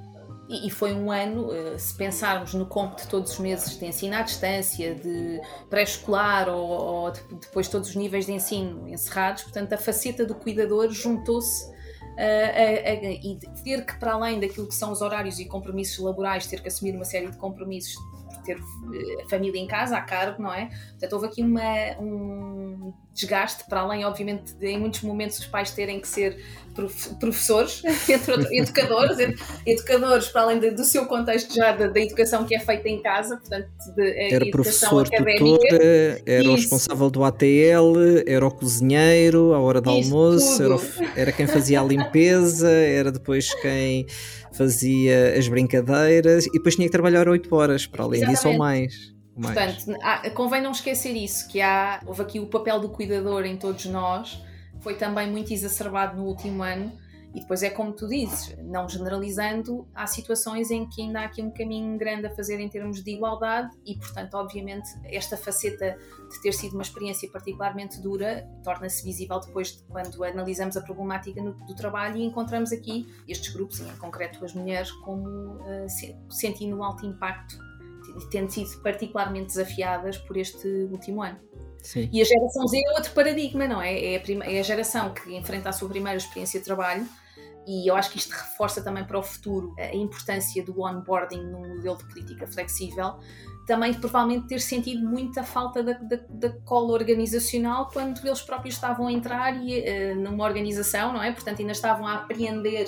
E, 0.49 0.71
foi 0.71 0.93
um 0.93 1.11
ano, 1.11 1.53
eh, 1.53 1.77
se 1.77 1.93
pensarmos 1.93 2.55
no 2.55 2.65
compro 2.65 3.03
de 3.03 3.07
todos 3.07 3.33
os 3.33 3.39
meses 3.39 3.77
de 3.77 3.85
ensino 3.85 4.15
à 4.15 4.23
distância, 4.23 4.95
de 4.95 5.39
pré-escolar 5.69 6.49
ou, 6.49 6.67
ou 6.67 7.11
de, 7.11 7.21
depois 7.39 7.67
todos 7.67 7.89
os 7.89 7.95
níveis 7.95 8.25
de 8.25 8.31
ensino 8.31 8.89
encerrados, 8.89 9.43
portanto 9.43 9.73
a 9.73 9.77
faceta 9.77 10.25
do 10.25 10.33
cuidador 10.33 10.89
juntou-se 10.89 11.77
Uh, 12.19 13.05
e 13.23 13.39
ter 13.63 13.85
que, 13.85 13.97
para 13.97 14.11
além 14.11 14.41
daquilo 14.41 14.67
que 14.67 14.75
são 14.75 14.91
os 14.91 15.01
horários 15.01 15.39
e 15.39 15.45
compromissos 15.45 16.03
laborais, 16.03 16.47
ter 16.47 16.61
que 16.61 16.67
assumir 16.67 16.93
uma 16.93 17.05
série 17.05 17.31
de 17.31 17.37
compromissos 17.37 17.95
ter 18.55 19.23
a 19.23 19.29
família 19.29 19.59
em 19.59 19.67
casa 19.67 19.97
a 19.97 20.01
cargo, 20.01 20.41
não 20.41 20.53
é? 20.53 20.69
Portanto, 20.91 21.13
houve 21.13 21.27
aqui 21.27 21.41
uma, 21.41 21.97
um 21.99 22.93
desgaste, 23.13 23.65
para 23.67 23.81
além, 23.81 24.05
obviamente, 24.05 24.53
de 24.53 24.67
em 24.67 24.79
muitos 24.79 25.01
momentos 25.01 25.39
os 25.39 25.45
pais 25.45 25.71
terem 25.71 25.99
que 25.99 26.07
ser 26.07 26.37
professores, 27.19 27.83
entre 28.07 28.57
educadores, 28.57 29.17
educadores 29.65 30.27
para 30.29 30.43
além 30.43 30.59
de, 30.59 30.71
do 30.71 30.85
seu 30.85 31.05
contexto 31.07 31.53
já 31.53 31.73
da, 31.73 31.87
da, 31.87 31.99
educação 31.99 32.45
que 32.45 32.55
é 32.55 32.59
feita 32.59 32.87
em 32.87 33.01
casa, 33.01 33.35
portanto, 33.35 33.67
de, 33.95 34.33
era 34.33 34.49
professor, 34.49 35.09
tutor, 35.09 35.59
era 36.25 36.41
Isso. 36.41 36.49
o 36.49 36.55
responsável 36.55 37.09
do 37.09 37.23
ATL, 37.25 38.23
era 38.25 38.47
o 38.47 38.51
cozinheiro 38.51 39.53
à 39.53 39.59
hora 39.59 39.81
do 39.81 39.91
Isso, 39.91 40.15
almoço, 40.15 40.63
era, 40.63 40.75
o, 40.75 40.81
era 41.17 41.31
quem 41.33 41.47
fazia 41.47 41.81
a 41.81 41.83
limpeza, 41.83 42.69
era 42.69 43.11
depois 43.11 43.53
quem 43.55 44.05
fazia 44.59 45.37
as 45.37 45.47
brincadeiras 45.47 46.45
e 46.45 46.51
depois 46.51 46.75
tinha 46.75 46.85
que 46.85 46.91
trabalhar 46.91 47.29
8 47.29 47.55
horas, 47.55 47.87
para 47.87 48.03
além 48.03 48.17
Exatamente. 48.17 48.37
disso 48.37 48.49
ou 48.49 48.57
mais. 48.57 49.15
mais. 49.37 49.83
Portanto, 49.85 49.99
há, 50.03 50.29
convém 50.31 50.61
não 50.61 50.71
esquecer 50.71 51.15
isso, 51.15 51.47
que 51.47 51.61
há, 51.61 52.01
houve 52.05 52.21
aqui 52.21 52.39
o 52.41 52.47
papel 52.47 52.81
do 52.81 52.89
cuidador 52.89 53.45
em 53.45 53.55
todos 53.55 53.85
nós, 53.85 54.43
foi 54.81 54.95
também 54.95 55.31
muito 55.31 55.53
exacerbado 55.53 56.17
no 56.17 56.25
último 56.25 56.61
ano 56.61 56.91
e 57.33 57.41
depois 57.41 57.61
é 57.61 57.69
como 57.69 57.93
tu 57.93 58.07
dizes, 58.07 58.57
não 58.63 58.89
generalizando, 58.89 59.87
há 59.93 60.07
situações 60.07 60.71
em 60.71 60.87
que 60.87 61.01
ainda 61.01 61.21
há 61.21 61.25
aqui 61.25 61.41
um 61.41 61.51
caminho 61.51 61.97
grande 61.97 62.25
a 62.25 62.29
fazer 62.35 62.59
em 62.59 62.67
termos 62.67 63.03
de 63.03 63.11
igualdade 63.11 63.69
e, 63.85 63.95
portanto, 63.95 64.33
obviamente, 64.33 64.89
esta 65.05 65.37
faceta 65.37 65.97
de 66.31 66.41
ter 66.41 66.51
sido 66.53 66.73
uma 66.73 66.81
experiência 66.81 67.29
particularmente 67.31 68.01
dura 68.01 68.47
torna-se 68.63 69.03
visível 69.03 69.39
depois 69.39 69.77
de 69.77 69.83
quando 69.83 70.23
analisamos 70.23 70.75
a 70.75 70.81
problemática 70.81 71.41
no, 71.41 71.53
do 71.65 71.75
trabalho 71.75 72.17
e 72.17 72.23
encontramos 72.23 72.71
aqui 72.71 73.07
estes 73.27 73.53
grupos, 73.53 73.79
e 73.79 73.83
em 73.83 73.97
concreto 73.97 74.43
as 74.43 74.53
mulheres, 74.53 74.91
como 74.91 75.27
uh, 75.27 75.87
sentindo 76.29 76.77
um 76.77 76.83
alto 76.83 77.05
impacto 77.05 77.57
e 78.17 78.29
tendo 78.29 78.49
sido 78.49 78.81
particularmente 78.81 79.47
desafiadas 79.47 80.17
por 80.17 80.35
este 80.35 80.67
último 80.91 81.21
ano. 81.21 81.48
Sim. 81.81 82.09
E 82.11 82.21
a 82.21 82.25
geração 82.25 82.67
Z 82.67 82.77
é 82.77 82.91
outro 82.95 83.11
paradigma, 83.13 83.67
não 83.67 83.81
é? 83.81 84.15
É 84.15 84.17
a, 84.17 84.45
é 84.45 84.59
a 84.59 84.63
geração 84.63 85.13
que 85.13 85.35
enfrenta 85.35 85.69
a 85.69 85.71
sua 85.71 85.89
primeira 85.89 86.17
experiência 86.17 86.59
de 86.59 86.65
trabalho 86.65 87.07
e 87.69 87.87
eu 87.89 87.95
acho 87.95 88.09
que 88.11 88.17
isto 88.17 88.31
reforça 88.31 88.81
também 88.81 89.03
para 89.03 89.19
o 89.19 89.21
futuro 89.21 89.75
a 89.77 89.95
importância 89.95 90.63
do 90.63 90.81
onboarding 90.81 91.43
num 91.43 91.75
modelo 91.75 91.97
de 91.97 92.05
política 92.05 92.47
flexível, 92.47 93.19
também 93.69 93.93
provavelmente 93.93 94.47
ter 94.47 94.59
sentido 94.59 95.07
muita 95.07 95.43
falta 95.43 95.83
da, 95.83 95.93
da, 95.93 96.19
da 96.27 96.49
cola 96.65 96.91
organizacional 96.93 97.87
quando 97.93 98.25
eles 98.25 98.41
próprios 98.41 98.73
estavam 98.73 99.05
a 99.05 99.11
entrar 99.11 99.55
e, 99.63 99.79
uh, 99.79 100.15
numa 100.15 100.43
organização, 100.43 101.13
não 101.13 101.21
é? 101.21 101.31
Portanto, 101.31 101.59
ainda 101.59 101.73
estavam 101.73 102.07
a 102.07 102.15
aprender 102.15 102.87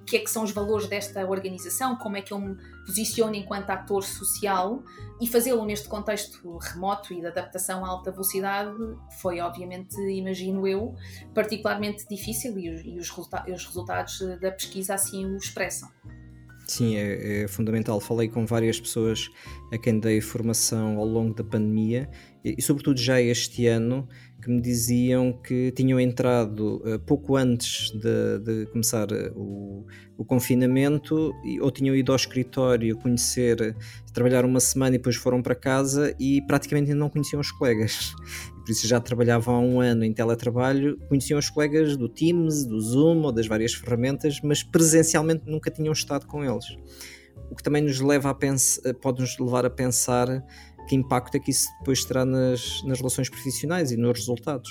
o 0.00 0.04
que 0.06 0.16
é 0.16 0.20
que 0.20 0.30
são 0.30 0.42
os 0.42 0.50
valores 0.50 0.88
desta 0.88 1.22
organização, 1.28 1.96
como 1.96 2.16
é 2.16 2.22
que 2.22 2.32
eu 2.32 2.40
me 2.40 2.56
posiciono 2.86 3.34
enquanto 3.34 3.68
ator 3.68 4.02
social 4.02 4.82
e 5.20 5.26
fazê-lo 5.26 5.66
neste 5.66 5.86
contexto 5.86 6.56
remoto 6.56 7.12
e 7.12 7.20
de 7.20 7.26
adaptação 7.26 7.84
a 7.84 7.88
alta 7.88 8.10
velocidade 8.10 8.74
foi, 9.20 9.38
obviamente, 9.38 9.94
imagino 10.00 10.66
eu, 10.66 10.94
particularmente 11.34 12.08
difícil 12.08 12.58
e 12.58 12.70
os, 12.70 12.80
e 12.86 12.98
os, 12.98 13.10
resulta 13.10 13.44
os 13.46 13.66
resultados 13.66 14.18
da 14.40 14.50
pesquisa 14.50 14.94
assim 14.94 15.26
o 15.26 15.36
expressam. 15.36 15.90
Sim, 16.66 16.96
é, 16.96 17.42
é, 17.42 17.48
fundamental. 17.48 18.00
Falei 18.00 18.28
com 18.28 18.46
várias 18.46 18.80
pessoas 18.80 19.30
a 19.72 19.78
quem 19.78 19.98
dei 19.98 20.20
formação 20.20 20.96
ao 20.96 21.04
longo 21.04 21.34
da 21.34 21.44
pandemia 21.44 22.08
e, 22.44 22.60
sobretudo 22.60 22.98
já 22.98 23.20
este 23.20 23.66
ano, 23.66 24.08
que 24.42 24.50
me 24.50 24.60
diziam 24.60 25.32
que 25.32 25.70
tinham 25.70 26.00
entrado 26.00 26.82
uh, 26.84 26.98
pouco 26.98 27.36
antes 27.36 27.92
de, 27.92 28.38
de 28.40 28.66
começar 28.66 29.10
uh, 29.12 29.32
o, 29.36 29.86
o, 30.18 30.24
confinamento 30.24 31.32
ou 31.60 31.70
tinham 31.70 31.94
ido 31.94 32.10
ao 32.10 32.16
escritório 32.16 32.96
conhecer, 32.96 33.76
trabalhar 34.12 34.44
uma 34.44 34.58
semana 34.58 34.96
e 34.96 34.98
depois 34.98 35.14
foram 35.14 35.40
para 35.40 35.54
casa 35.54 36.14
e 36.18 36.42
praticamente 36.42 36.90
ainda 36.90 36.98
não 36.98 37.08
conheciam 37.08 37.40
os 37.40 37.52
colegas. 37.52 38.12
Por 38.64 38.70
isso 38.70 38.86
já 38.86 39.00
trabalhavam 39.00 39.54
há 39.54 39.60
um 39.60 39.80
ano 39.80 40.04
em 40.04 40.12
teletrabalho, 40.12 40.98
conheciam 41.08 41.38
os 41.38 41.48
colegas 41.48 41.96
do 41.96 42.08
Teams, 42.08 42.64
do 42.64 42.80
Zoom 42.80 43.22
ou 43.22 43.32
das 43.32 43.46
várias 43.46 43.74
ferramentas, 43.74 44.40
mas 44.42 44.62
presencialmente 44.62 45.44
nunca 45.46 45.70
tinham 45.70 45.92
estado 45.92 46.26
com 46.26 46.44
eles. 46.44 46.66
O 47.50 47.54
que 47.54 47.62
também 47.62 47.82
nos 47.82 48.00
leva 48.00 48.30
a 48.30 48.34
pensar, 48.34 48.94
pode 48.94 49.20
nos 49.20 49.38
levar 49.38 49.66
a 49.66 49.70
pensar 49.70 50.44
que 50.86 50.94
impacto 50.94 51.36
é 51.36 51.40
que 51.40 51.50
isso 51.50 51.68
depois 51.78 52.04
terá 52.04 52.24
nas, 52.24 52.82
nas 52.84 52.98
relações 52.98 53.28
profissionais 53.28 53.90
e 53.90 53.96
nos 53.96 54.18
resultados. 54.18 54.70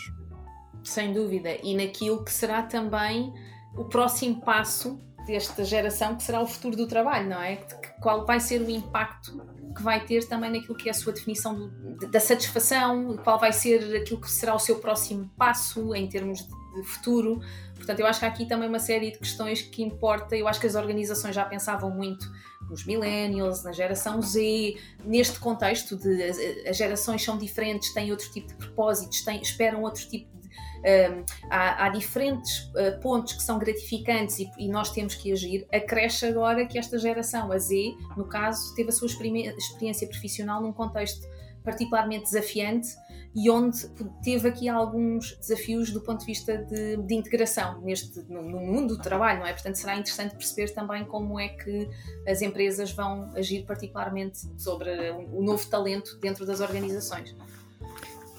Sem 0.83 1.13
dúvida, 1.13 1.57
e 1.63 1.75
naquilo 1.75 2.23
que 2.23 2.31
será 2.31 2.63
também 2.63 3.33
o 3.75 3.85
próximo 3.85 4.41
passo 4.41 4.99
desta 5.25 5.63
geração, 5.63 6.15
que 6.15 6.23
será 6.23 6.41
o 6.41 6.47
futuro 6.47 6.75
do 6.75 6.87
trabalho, 6.87 7.29
não 7.29 7.41
é? 7.41 7.57
Qual 8.01 8.25
vai 8.25 8.39
ser 8.39 8.61
o 8.61 8.69
impacto 8.69 9.39
que 9.75 9.81
vai 9.81 10.03
ter 10.03 10.27
também 10.27 10.51
naquilo 10.51 10.75
que 10.75 10.89
é 10.89 10.91
a 10.91 10.93
sua 10.93 11.13
definição 11.13 11.55
do, 11.55 12.07
da 12.07 12.19
satisfação, 12.19 13.17
qual 13.23 13.39
vai 13.39 13.53
ser 13.53 13.95
aquilo 13.95 14.19
que 14.19 14.29
será 14.29 14.55
o 14.55 14.59
seu 14.59 14.79
próximo 14.79 15.29
passo 15.37 15.95
em 15.95 16.07
termos 16.07 16.39
de, 16.39 16.81
de 16.81 16.87
futuro. 16.87 17.39
Portanto, 17.75 17.99
eu 17.99 18.05
acho 18.05 18.19
que 18.19 18.25
há 18.25 18.27
aqui 18.27 18.45
também 18.45 18.67
uma 18.67 18.79
série 18.79 19.11
de 19.11 19.19
questões 19.19 19.61
que 19.61 19.81
importa. 19.81 20.35
Eu 20.35 20.47
acho 20.47 20.59
que 20.59 20.67
as 20.67 20.75
organizações 20.75 21.33
já 21.33 21.45
pensavam 21.45 21.89
muito 21.89 22.29
nos 22.71 22.85
millennials, 22.85 23.63
na 23.63 23.71
geração 23.71 24.21
Z, 24.21 24.77
neste 25.03 25.39
contexto 25.39 25.97
de 25.97 26.23
as 26.67 26.77
gerações 26.77 27.21
são 27.21 27.37
diferentes, 27.37 27.93
têm 27.93 28.09
outro 28.11 28.31
tipo 28.31 28.47
de 28.47 28.55
propósitos, 28.55 29.21
têm, 29.21 29.41
esperam 29.41 29.83
outro 29.83 30.07
tipo 30.07 30.25
de. 30.37 30.49
Um, 30.81 31.23
há, 31.47 31.85
há, 31.85 31.89
diferentes 31.89 32.61
uh, 32.69 32.99
pontos 33.01 33.33
que 33.33 33.43
são 33.43 33.59
gratificantes 33.59 34.39
e, 34.39 34.49
e, 34.57 34.67
nós 34.67 34.89
temos 34.89 35.13
que 35.13 35.31
agir. 35.31 35.67
Acresce 35.71 36.25
agora 36.25 36.65
que 36.65 36.79
esta 36.79 36.97
geração, 36.97 37.51
a 37.51 37.57
Z, 37.59 37.93
no 38.17 38.25
caso, 38.25 38.73
teve 38.73 38.89
a 38.89 38.91
sua 38.91 39.05
experiência 39.05 40.07
profissional 40.07 40.59
num 40.59 40.73
contexto 40.73 41.29
particularmente 41.63 42.23
desafiante 42.23 42.89
e 43.33 43.49
onde 43.49 43.87
teve 44.23 44.47
aqui 44.47 44.67
alguns 44.67 45.37
desafios 45.37 45.89
do 45.91 46.01
ponto 46.01 46.19
de 46.19 46.25
vista 46.25 46.57
de, 46.57 46.97
de 46.97 47.15
integração 47.15 47.81
neste, 47.81 48.19
no, 48.29 48.41
no, 48.41 48.59
mundo 48.59 48.97
do 48.97 49.01
trabalho, 49.01 49.39
não 49.39 49.47
é? 49.47 49.53
Portanto, 49.53 49.75
será 49.75 49.95
interessante 49.95 50.35
perceber 50.35 50.69
também 50.73 51.05
como 51.05 51.39
é 51.39 51.49
que 51.49 51.89
as 52.27 52.41
empresas 52.41 52.91
vão 52.91 53.31
agir 53.35 53.65
particularmente 53.65 54.39
sobre 54.57 54.89
o 55.31 55.41
novo 55.43 55.65
talento 55.67 56.17
dentro 56.19 56.45
das 56.45 56.59
organizações. 56.59 57.35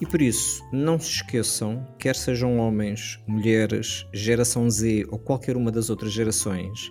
E 0.00 0.06
por 0.06 0.20
isso, 0.20 0.64
não 0.72 0.98
se 0.98 1.08
esqueçam, 1.08 1.86
quer 1.96 2.16
sejam 2.16 2.58
homens, 2.58 3.22
mulheres, 3.24 4.04
geração 4.12 4.68
Z 4.68 5.06
ou 5.10 5.18
qualquer 5.18 5.56
uma 5.56 5.70
das 5.70 5.90
outras 5.90 6.12
gerações, 6.12 6.90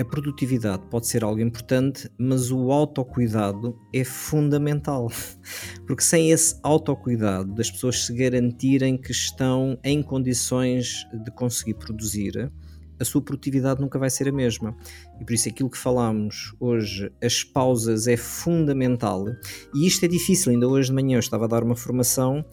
a 0.00 0.04
produtividade 0.04 0.86
pode 0.86 1.06
ser 1.06 1.22
algo 1.22 1.40
importante, 1.40 2.10
mas 2.18 2.50
o 2.50 2.72
autocuidado 2.72 3.78
é 3.92 4.02
fundamental. 4.02 5.10
Porque 5.86 6.02
sem 6.02 6.30
esse 6.30 6.58
autocuidado 6.62 7.52
das 7.54 7.70
pessoas 7.70 8.06
se 8.06 8.14
garantirem 8.14 8.96
que 8.96 9.12
estão 9.12 9.78
em 9.84 10.02
condições 10.02 11.06
de 11.12 11.30
conseguir 11.30 11.74
produzir, 11.74 12.50
a 12.98 13.04
sua 13.04 13.22
produtividade 13.22 13.80
nunca 13.80 13.98
vai 13.98 14.10
ser 14.10 14.28
a 14.28 14.32
mesma. 14.32 14.76
E 15.20 15.24
por 15.24 15.32
isso 15.32 15.48
aquilo 15.48 15.70
que 15.70 15.78
falamos 15.78 16.54
hoje, 16.58 17.12
as 17.22 17.44
pausas 17.44 18.06
é 18.06 18.16
fundamental. 18.16 19.26
E 19.74 19.86
isto 19.86 20.04
é 20.04 20.08
difícil, 20.08 20.52
ainda 20.52 20.68
hoje 20.68 20.88
de 20.88 20.94
manhã 20.94 21.16
eu 21.16 21.20
estava 21.20 21.44
a 21.44 21.48
dar 21.48 21.62
uma 21.62 21.76
formação 21.76 22.44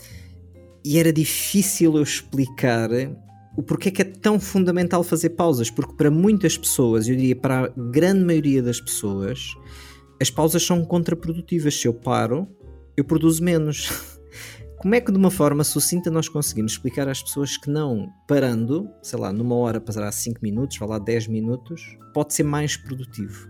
e 0.83 0.97
era 0.97 1.11
difícil 1.11 1.97
eu 1.97 2.03
explicar 2.03 2.89
o 3.57 3.63
porquê 3.63 3.89
que 3.89 4.03
é 4.03 4.05
tão 4.05 4.39
fundamental 4.39 5.03
fazer 5.03 5.31
pausas, 5.31 5.71
porque 5.71 5.93
para 5.93 6.11
muitas 6.11 6.55
pessoas, 6.55 7.09
eu 7.09 7.15
diria 7.15 7.35
para 7.35 7.65
a 7.65 7.67
grande 7.67 8.23
maioria 8.23 8.61
das 8.61 8.79
pessoas, 8.79 9.55
as 10.21 10.29
pausas 10.29 10.63
são 10.63 10.85
contraprodutivas. 10.85 11.73
Se 11.73 11.87
eu 11.87 11.93
paro, 11.93 12.47
eu 12.95 13.03
produzo 13.03 13.43
menos. 13.43 13.89
Como 14.77 14.93
é 14.93 15.01
que 15.01 15.11
de 15.11 15.17
uma 15.17 15.31
forma 15.31 15.63
sucinta 15.63 16.11
nós 16.11 16.29
conseguimos 16.29 16.73
explicar 16.73 17.09
às 17.09 17.23
pessoas 17.23 17.57
que 17.57 17.67
não 17.67 18.07
parando, 18.27 18.87
sei 19.01 19.17
lá, 19.17 19.33
numa 19.33 19.55
hora 19.55 19.81
passará 19.81 20.11
5 20.11 20.39
minutos, 20.43 20.77
vai 20.77 20.87
lá 20.87 20.99
10 20.99 21.25
minutos, 21.25 21.97
pode 22.13 22.35
ser 22.35 22.43
mais 22.43 22.77
produtivo? 22.77 23.49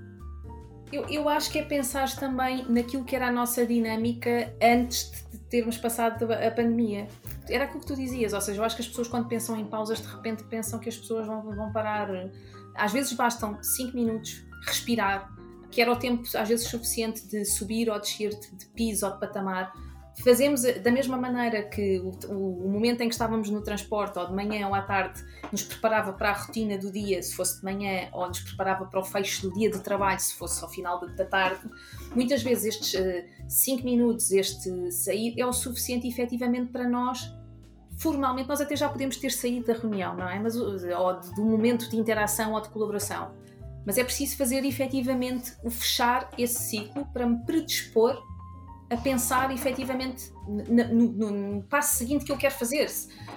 Eu, 0.91 1.05
eu 1.09 1.27
acho 1.27 1.51
que 1.51 1.59
é 1.59 1.63
pensar 1.63 2.09
também 2.15 2.65
naquilo 2.69 3.03
que 3.03 3.13
era 3.13 3.27
a 3.27 3.31
nossa 3.31 3.65
dinâmica 3.65 4.55
antes 4.63 5.11
de 5.29 5.36
termos 5.49 5.77
passado 5.77 6.31
a 6.31 6.51
pandemia 6.51 7.07
era 7.49 7.65
aquilo 7.65 7.79
que 7.79 7.87
tu 7.87 7.95
dizias, 7.95 8.33
ou 8.33 8.41
seja, 8.41 8.59
eu 8.59 8.65
acho 8.65 8.75
que 8.75 8.81
as 8.81 8.87
pessoas 8.87 9.07
quando 9.07 9.27
pensam 9.27 9.57
em 9.57 9.65
pausas 9.65 10.01
de 10.01 10.07
repente 10.07 10.43
pensam 10.43 10.79
que 10.79 10.89
as 10.89 10.97
pessoas 10.97 11.25
vão, 11.25 11.41
vão 11.41 11.71
parar. 11.71 12.09
Às 12.75 12.91
vezes 12.91 13.13
bastam 13.13 13.61
5 13.61 13.95
minutos, 13.95 14.43
respirar, 14.65 15.33
que 15.71 15.81
era 15.81 15.91
o 15.91 15.95
tempo 15.95 16.23
às 16.35 16.47
vezes 16.47 16.67
suficiente 16.67 17.27
de 17.27 17.45
subir 17.45 17.89
ou 17.89 17.99
descer 17.99 18.29
de 18.29 18.65
piso 18.67 19.05
ou 19.05 19.13
de 19.13 19.19
patamar. 19.19 19.73
Fazemos 20.23 20.63
da 20.63 20.91
mesma 20.91 21.15
maneira 21.15 21.61
que 21.61 21.99
o, 21.99 22.09
o, 22.29 22.69
momento 22.69 23.01
em 23.01 23.07
que 23.07 23.13
estávamos 23.13 23.49
no 23.49 23.61
transporte, 23.61 24.17
ou 24.17 24.27
de 24.27 24.33
manhã 24.33 24.67
ou 24.67 24.73
à 24.73 24.81
tarde, 24.81 25.23
nos 25.51 25.63
preparava 25.63 26.11
para 26.11 26.31
a 26.31 26.33
rotina 26.33 26.77
do 26.77 26.91
dia, 26.91 27.21
se 27.21 27.35
fosse 27.35 27.59
de 27.59 27.63
manhã, 27.63 28.09
ou 28.11 28.27
nos 28.27 28.39
preparava 28.39 28.85
para 28.85 28.99
o 28.99 29.03
fecho 29.03 29.43
do 29.43 29.53
dia 29.53 29.69
de 29.69 29.79
trabalho, 29.79 30.19
se 30.19 30.33
fosse 30.33 30.63
ao 30.63 30.69
final 30.69 30.99
da 30.99 31.25
tarde. 31.25 31.61
Muitas 32.15 32.41
vezes 32.41 32.75
estes 32.75 32.99
5 33.47 33.81
uh, 33.81 33.85
minutos, 33.85 34.31
este 34.31 34.91
sair, 34.91 35.35
é 35.37 35.45
o 35.45 35.53
suficiente 35.53 36.07
efetivamente 36.07 36.71
para 36.71 36.89
nós 36.89 37.31
formalmente 37.97 38.47
nós 38.47 38.61
até 38.61 38.75
já 38.75 38.87
podemos 38.87 39.17
ter 39.17 39.31
saído 39.31 39.65
da 39.65 39.73
reunião, 39.73 40.15
não 40.15 40.29
é? 40.29 40.39
Mas, 40.39 40.55
ou 40.55 40.73
do 41.35 41.43
momento 41.43 41.89
de 41.89 41.97
interação 41.97 42.53
ou 42.53 42.61
de 42.61 42.69
colaboração. 42.69 43.31
Mas 43.85 43.97
é 43.97 44.03
preciso 44.03 44.37
fazer 44.37 44.63
efetivamente 44.65 45.53
o 45.63 45.71
fechar 45.71 46.29
esse 46.37 46.61
ciclo 46.61 47.05
para 47.07 47.25
me 47.25 47.43
predispor 47.43 48.21
a 48.89 48.95
pensar 48.95 49.51
efetivamente 49.51 50.31
no, 50.47 51.11
no, 51.11 51.31
no, 51.31 51.63
passo 51.63 51.97
seguinte 51.97 52.23
que 52.23 52.31
eu 52.31 52.37
quero 52.37 52.53
fazer, 52.53 52.87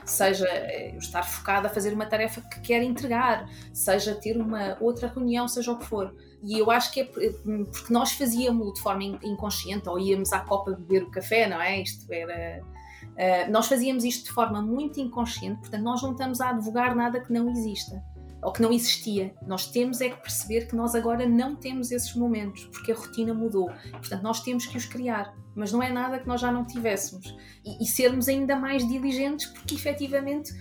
seja 0.05 0.47
eu 0.47 0.99
estar 0.99 1.23
focado 1.23 1.67
a 1.67 1.71
fazer 1.71 1.93
uma 1.93 2.07
tarefa 2.07 2.41
que 2.41 2.61
quero 2.61 2.85
entregar, 2.85 3.49
seja 3.73 4.15
ter 4.15 4.37
uma 4.37 4.77
outra 4.81 5.09
reunião, 5.09 5.49
seja 5.49 5.73
o 5.73 5.79
que 5.79 5.87
for. 5.87 6.15
E 6.43 6.59
eu 6.59 6.71
acho 6.71 6.93
que 6.93 7.01
é 7.01 7.05
porque 7.05 7.93
nós 7.93 8.13
fazíamos 8.13 8.75
de 8.75 8.81
forma 8.81 9.03
inconsciente, 9.03 9.89
ou 9.89 9.99
íamos 9.99 10.33
à 10.33 10.41
copa 10.41 10.73
beber 10.73 11.03
o 11.03 11.11
café, 11.11 11.49
não 11.49 11.61
é? 11.61 11.81
Isto 11.81 12.11
era 12.13 12.63
Uh, 13.11 13.51
nós 13.51 13.67
fazíamos 13.67 14.05
isto 14.05 14.27
de 14.27 14.33
forma 14.33 14.63
muito 14.63 15.01
inconsciente, 15.01 15.61
portanto, 15.61 15.83
nós 15.83 16.03
não 16.03 16.13
estamos 16.13 16.41
a 16.41 16.51
advogar 16.51 16.95
nada 16.95 17.21
que 17.21 17.33
não 17.33 17.51
exista 17.51 18.03
ou 18.43 18.53
que 18.53 18.63
não 18.63 18.73
existia. 18.73 19.35
Nós 19.47 19.67
temos 19.67 20.01
é 20.01 20.09
que 20.09 20.17
perceber 20.17 20.67
que 20.67 20.77
nós 20.77 20.95
agora 20.95 21.27
não 21.27 21.57
temos 21.57 21.91
esses 21.91 22.15
momentos, 22.15 22.65
porque 22.67 22.93
a 22.93 22.95
rotina 22.95 23.35
mudou. 23.35 23.71
Portanto, 23.93 24.23
nós 24.23 24.43
temos 24.43 24.67
que 24.67 24.77
os 24.77 24.87
criar, 24.87 25.35
mas 25.55 25.73
não 25.73 25.83
é 25.83 25.91
nada 25.93 26.19
que 26.19 26.27
nós 26.27 26.41
já 26.41 26.51
não 26.51 26.65
tivéssemos. 26.65 27.37
E, 27.65 27.83
e 27.83 27.87
sermos 27.87 28.29
ainda 28.29 28.57
mais 28.57 28.87
diligentes, 28.87 29.47
porque 29.47 29.75
efetivamente 29.75 30.53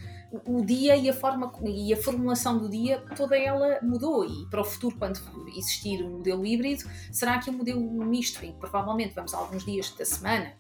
o 0.45 0.63
dia 0.63 0.95
e 0.95 1.09
a 1.09 1.13
forma 1.13 1.51
e 1.63 1.93
a 1.93 1.97
formulação 1.97 2.57
do 2.57 2.69
dia, 2.69 3.03
toda 3.15 3.37
ela 3.37 3.79
mudou. 3.81 4.23
E 4.25 4.45
para 4.49 4.61
o 4.61 4.63
futuro, 4.63 4.95
quando 4.97 5.19
existir 5.55 6.03
um 6.03 6.17
modelo 6.17 6.45
híbrido, 6.45 6.83
será 7.11 7.39
que 7.39 7.49
um 7.49 7.53
modelo 7.53 7.81
misto, 8.05 8.43
em 8.45 8.51
que 8.51 8.59
provavelmente 8.59 9.13
vamos 9.15 9.33
alguns 9.33 9.65
dias 9.65 9.91
da 9.91 10.05
semana, 10.05 10.53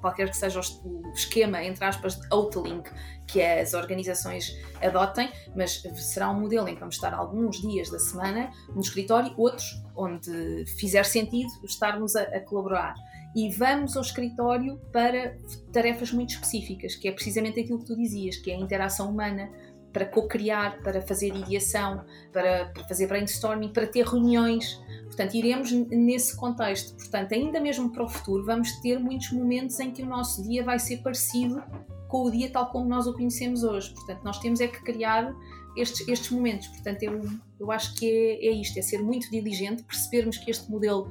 qualquer 0.00 0.28
que 0.28 0.36
seja 0.36 0.60
o 0.84 1.02
esquema, 1.14 1.62
entre 1.64 1.84
aspas, 1.84 2.16
de 2.16 2.26
outling 2.30 2.82
que 3.26 3.42
as 3.42 3.74
organizações 3.74 4.54
adotem, 4.82 5.30
mas 5.54 5.82
será 5.96 6.30
um 6.30 6.40
modelo 6.40 6.68
em 6.68 6.74
que 6.74 6.80
vamos 6.80 6.96
estar 6.96 7.14
alguns 7.14 7.60
dias 7.60 7.90
da 7.90 7.98
semana 7.98 8.50
no 8.74 8.80
escritório, 8.80 9.32
outros 9.36 9.82
onde 9.94 10.64
fizer 10.78 11.04
sentido 11.04 11.50
estarmos 11.64 12.14
a, 12.14 12.22
a 12.22 12.40
colaborar 12.40 12.94
e 13.38 13.48
vamos 13.50 13.96
ao 13.96 14.02
escritório 14.02 14.80
para 14.92 15.38
tarefas 15.72 16.10
muito 16.10 16.30
específicas, 16.30 16.96
que 16.96 17.06
é 17.06 17.12
precisamente 17.12 17.60
aquilo 17.60 17.78
que 17.78 17.84
tu 17.84 17.94
dizias, 17.94 18.36
que 18.36 18.50
é 18.50 18.56
a 18.56 18.58
interação 18.58 19.08
humana, 19.08 19.48
para 19.92 20.06
co-criar, 20.06 20.82
para 20.82 21.00
fazer 21.00 21.28
ideação, 21.28 22.04
para, 22.32 22.66
para, 22.74 22.88
fazer 22.88 23.06
brainstorming, 23.06 23.72
para 23.72 23.86
ter 23.86 24.04
reuniões. 24.04 24.82
Portanto, 25.04 25.34
iremos 25.34 25.70
nesse 25.70 26.36
contexto. 26.36 26.96
Portanto, 26.96 27.32
ainda 27.32 27.60
mesmo 27.60 27.92
para 27.92 28.02
o 28.02 28.08
futuro, 28.08 28.44
vamos 28.44 28.72
ter 28.80 28.98
muitos 28.98 29.30
momentos 29.30 29.78
em 29.78 29.92
que 29.92 30.02
o 30.02 30.06
nosso 30.06 30.42
dia 30.42 30.64
vai 30.64 30.80
ser 30.80 30.96
parecido 30.96 31.62
com 32.08 32.24
o 32.24 32.30
dia 32.32 32.50
tal 32.50 32.72
como 32.72 32.88
nós 32.88 33.06
o 33.06 33.14
conhecemos 33.14 33.62
hoje. 33.62 33.94
Portanto, 33.94 34.20
nós 34.24 34.40
temos 34.40 34.60
é 34.60 34.66
que 34.66 34.82
criar 34.82 35.32
estes, 35.76 36.08
estes 36.08 36.30
momentos. 36.32 36.66
Portanto, 36.66 37.04
eu, 37.04 37.22
eu 37.60 37.70
acho 37.70 37.94
que 37.94 38.04
é, 38.04 38.48
é 38.48 38.50
isto, 38.50 38.76
é 38.76 38.82
ser 38.82 38.98
muito 38.98 39.30
diligente, 39.30 39.84
percebermos 39.84 40.38
que 40.38 40.50
este 40.50 40.68
modelo 40.68 41.08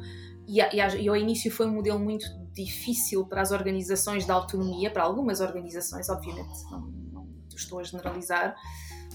e, 0.47 0.61
e, 0.61 0.77
e, 0.77 1.09
ao 1.09 1.15
início 1.15 1.51
foi 1.51 1.67
um 1.67 1.73
modelo 1.73 1.99
muito 1.99 2.25
difícil 2.53 3.25
para 3.25 3.41
as 3.41 3.51
organizações 3.51 4.25
da 4.25 4.33
autonomia, 4.33 4.89
para 4.89 5.03
algumas 5.03 5.41
organizações, 5.41 6.09
obviamente, 6.09 6.63
não, 6.71 6.79
não 7.11 7.27
estou 7.53 7.79
a 7.79 7.83
generalizar, 7.83 8.55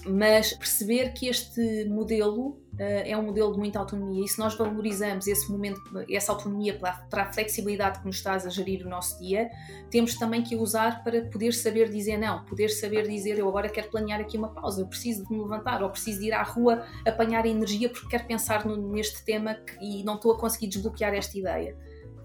mas 0.05 0.53
perceber 0.53 1.13
que 1.13 1.27
este 1.27 1.85
modelo 1.85 2.49
uh, 2.73 3.03
é 3.05 3.17
um 3.17 3.23
modelo 3.23 3.53
de 3.53 3.59
muita 3.59 3.79
autonomia 3.79 4.23
e 4.23 4.27
se 4.27 4.37
nós 4.37 4.55
valorizamos 4.55 5.27
esse 5.27 5.51
momento, 5.51 5.81
essa 6.09 6.31
autonomia 6.31 6.77
para, 6.77 6.93
para, 7.09 7.23
a 7.23 7.33
flexibilidade 7.33 7.99
que 7.99 8.05
nos 8.05 8.21
traz 8.21 8.45
a 8.45 8.49
gerir 8.49 8.85
o 8.85 8.89
nosso 8.89 9.19
dia, 9.19 9.49
temos 9.89 10.15
também 10.15 10.43
que 10.43 10.55
usar 10.55 11.03
para 11.03 11.25
poder 11.25 11.53
saber 11.53 11.89
dizer 11.89 12.17
não, 12.17 12.43
poder 12.45 12.69
saber 12.69 13.07
dizer 13.07 13.39
eu 13.39 13.47
agora 13.47 13.69
quero 13.69 13.89
planear 13.89 14.19
aqui 14.19 14.37
uma 14.37 14.49
pausa, 14.49 14.81
eu 14.81 14.87
preciso 14.87 15.25
de 15.25 15.31
me 15.31 15.41
levantar 15.41 15.81
ou 15.81 15.89
preciso 15.89 16.19
de 16.19 16.27
ir 16.27 16.33
à 16.33 16.43
rua 16.43 16.85
apanhar 17.05 17.45
energia 17.45 17.89
porque 17.89 18.07
quero 18.07 18.25
pensar 18.25 18.65
no, 18.65 18.75
neste 18.91 19.23
tema 19.23 19.55
que, 19.55 19.77
e 19.81 20.03
não 20.03 20.15
estou 20.15 20.33
a 20.33 20.37
conseguir 20.37 20.67
desbloquear 20.67 21.13
esta 21.13 21.37
ideia. 21.37 21.77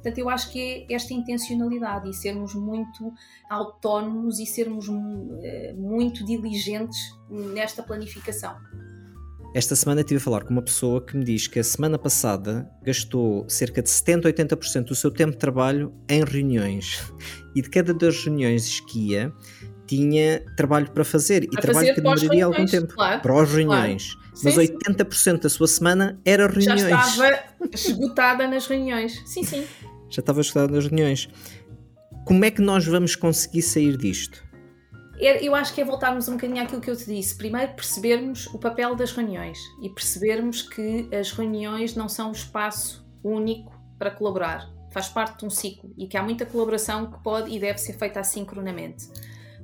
Portanto, 0.09 0.19
eu 0.19 0.31
acho 0.31 0.51
que 0.51 0.87
é 0.89 0.95
esta 0.95 1.13
intencionalidade 1.13 2.09
e 2.09 2.15
sermos 2.15 2.55
muito 2.55 3.13
autónomos 3.51 4.39
e 4.39 4.47
sermos 4.47 4.87
eh, 5.43 5.75
muito 5.77 6.25
diligentes 6.25 6.99
nesta 7.31 7.83
planificação. 7.83 8.57
Esta 9.55 9.75
semana 9.75 10.01
estive 10.01 10.19
a 10.19 10.21
falar 10.21 10.45
com 10.45 10.51
uma 10.51 10.63
pessoa 10.63 11.05
que 11.05 11.17
me 11.17 11.25
diz 11.25 11.47
que 11.47 11.59
a 11.59 11.65
semana 11.65 11.99
passada 11.99 12.71
gastou 12.83 13.49
cerca 13.49 13.83
de 13.83 13.91
70, 13.91 14.31
80% 14.33 14.85
do 14.85 14.95
seu 14.95 15.11
tempo 15.11 15.33
de 15.33 15.39
trabalho 15.39 15.93
em 16.09 16.25
reuniões. 16.25 17.01
E 17.57 17.63
de 17.63 17.71
cada 17.71 17.93
das 17.93 18.25
reuniões 18.25 18.79
que 18.79 19.09
ia, 19.09 19.33
tinha 19.85 20.45
trabalho 20.55 20.93
para 20.93 21.05
fazer. 21.05 21.43
E 21.43 21.49
trabalho 21.49 21.89
fazer 21.89 21.95
que 21.95 22.01
demoraria 22.01 22.45
algum 22.45 22.67
tempo. 22.67 22.95
Claro, 22.95 23.21
para 23.21 23.43
as 23.43 23.51
reuniões. 23.51 24.15
Claro. 24.15 24.29
Mas 24.45 24.55
sim, 24.55 24.77
80% 24.95 25.15
sim. 25.15 25.37
da 25.39 25.49
sua 25.49 25.67
semana 25.67 26.21
era 26.25 26.47
reuniões. 26.47 26.83
Já 26.83 27.01
estava 27.01 27.39
esgotada 27.75 28.47
nas 28.47 28.67
reuniões. 28.67 29.21
Sim, 29.27 29.43
sim. 29.43 29.67
Já 30.11 30.21
estava 30.21 30.41
esgotada 30.41 30.73
nas 30.73 30.87
reuniões. 30.87 31.29
Como 32.25 32.45
é 32.45 32.51
que 32.51 32.61
nós 32.61 32.87
vamos 32.87 33.17
conseguir 33.17 33.63
sair 33.63 33.97
disto? 33.97 34.47
Eu 35.21 35.53
acho 35.55 35.75
que 35.75 35.81
é 35.81 35.85
voltarmos 35.85 36.29
um 36.29 36.35
bocadinho 36.35 36.63
àquilo 36.63 36.81
que 36.81 36.89
eu 36.89 36.97
te 36.97 37.07
disse. 37.07 37.37
Primeiro, 37.37 37.73
percebermos 37.73 38.47
o 38.49 38.59
papel 38.59 38.95
das 38.95 39.11
reuniões 39.11 39.59
e 39.83 39.89
percebermos 39.89 40.63
que 40.63 41.09
as 41.13 41.33
reuniões 41.33 41.97
não 41.97 42.09
são 42.09 42.29
um 42.29 42.33
espaço 42.33 43.05
único 43.25 43.77
para 43.99 44.13
colaborar. 44.13 44.71
Faz 44.93 45.09
parte 45.09 45.41
de 45.41 45.47
um 45.47 45.51
ciclo 45.51 45.93
e 45.99 46.07
que 46.07 46.17
há 46.17 46.23
muita 46.23 46.47
colaboração 46.47 47.11
que 47.11 47.23
pode 47.23 47.51
e 47.51 47.59
deve 47.59 47.79
ser 47.79 47.95
feita 47.95 48.21
assincronamente. 48.21 49.09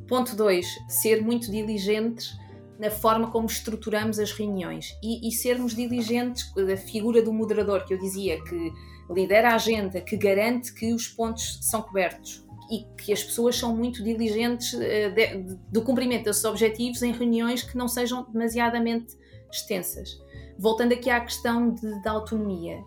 Ponto 0.08 0.34
2. 0.34 0.66
Ser 0.88 1.22
muito 1.22 1.50
diligentes 1.50 2.36
na 2.78 2.90
forma 2.90 3.30
como 3.30 3.46
estruturamos 3.46 4.18
as 4.18 4.32
reuniões 4.32 4.88
e, 5.02 5.28
e, 5.28 5.32
sermos 5.32 5.74
diligentes 5.74 6.52
da 6.54 6.76
figura 6.76 7.22
do 7.22 7.32
moderador 7.32 7.84
que 7.84 7.94
eu 7.94 7.98
dizia 7.98 8.42
que 8.42 8.72
lidera 9.10 9.50
a 9.50 9.54
agenda, 9.54 10.00
que 10.00 10.16
garante 10.16 10.72
que 10.72 10.92
os 10.92 11.08
pontos 11.08 11.58
são 11.62 11.82
cobertos 11.82 12.44
e 12.70 12.84
que 13.02 13.12
as 13.12 13.22
pessoas 13.22 13.56
são 13.56 13.76
muito 13.76 14.02
diligentes 14.02 14.72
de, 14.72 15.56
do 15.70 15.82
cumprimento 15.82 16.24
desses 16.24 16.44
objetivos 16.44 17.02
em 17.02 17.12
reuniões 17.12 17.62
que 17.62 17.76
não 17.76 17.88
sejam 17.88 18.24
demasiadamente 18.30 19.16
extensas. 19.52 20.18
Voltando 20.58 20.92
aqui 20.92 21.10
à 21.10 21.20
questão 21.20 21.74
de, 21.74 22.02
da 22.02 22.12
autonomia, 22.12 22.82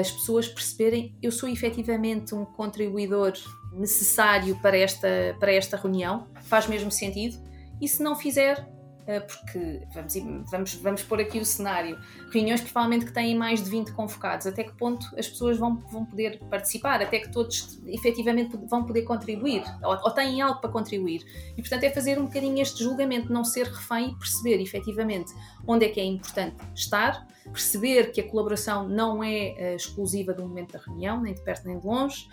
as 0.00 0.10
pessoas 0.10 0.48
perceberem 0.48 1.14
eu 1.20 1.32
sou 1.32 1.48
efetivamente 1.48 2.34
um 2.34 2.44
contribuidor 2.44 3.32
necessário 3.72 4.56
para 4.60 4.76
esta, 4.76 5.08
para 5.40 5.52
esta 5.52 5.76
reunião, 5.76 6.28
faz 6.42 6.66
mesmo 6.66 6.90
sentido, 6.90 7.36
e 7.80 7.88
se 7.88 8.02
não 8.02 8.14
fizer, 8.14 8.58
eh, 8.58 8.81
porque 9.20 9.82
vamos, 9.92 10.14
vamos, 10.50 10.74
vamos 10.74 11.02
pôr 11.02 11.20
aqui 11.20 11.38
o 11.38 11.44
cenário, 11.44 11.98
reuniões 12.32 12.60
provavelmente 12.60 13.06
que 13.06 13.12
têm 13.12 13.36
mais 13.36 13.62
de 13.62 13.68
20 13.68 13.92
convocados, 13.92 14.46
até 14.46 14.64
que 14.64 14.72
ponto 14.72 15.06
as 15.18 15.28
pessoas 15.28 15.58
vão, 15.58 15.76
vão 15.90 16.04
poder 16.04 16.38
participar, 16.50 17.02
até 17.02 17.18
que 17.18 17.30
todos 17.30 17.80
efetivamente 17.86 18.56
vão 18.68 18.84
poder 18.84 19.02
contribuir, 19.02 19.62
ou, 19.82 19.98
ou 20.04 20.10
têm 20.10 20.40
algo 20.40 20.60
para 20.60 20.70
contribuir. 20.70 21.24
E 21.56 21.60
portanto 21.60 21.84
é 21.84 21.90
fazer 21.90 22.18
um 22.18 22.26
bocadinho 22.26 22.60
este 22.60 22.82
julgamento, 22.84 23.32
não 23.32 23.44
ser 23.44 23.66
refém 23.66 24.10
e 24.10 24.16
perceber 24.16 24.60
efetivamente 24.60 25.32
onde 25.66 25.86
é 25.86 25.88
que 25.88 26.00
é 26.00 26.04
importante 26.04 26.56
estar, 26.74 27.26
perceber 27.44 28.12
que 28.12 28.20
a 28.20 28.28
colaboração 28.28 28.88
não 28.88 29.22
é 29.22 29.54
uh, 29.72 29.76
exclusiva 29.76 30.32
do 30.32 30.42
momento 30.42 30.72
da 30.72 30.78
reunião, 30.78 31.20
nem 31.20 31.34
de 31.34 31.42
perto 31.42 31.66
nem 31.66 31.78
de 31.78 31.86
longe, 31.86 32.26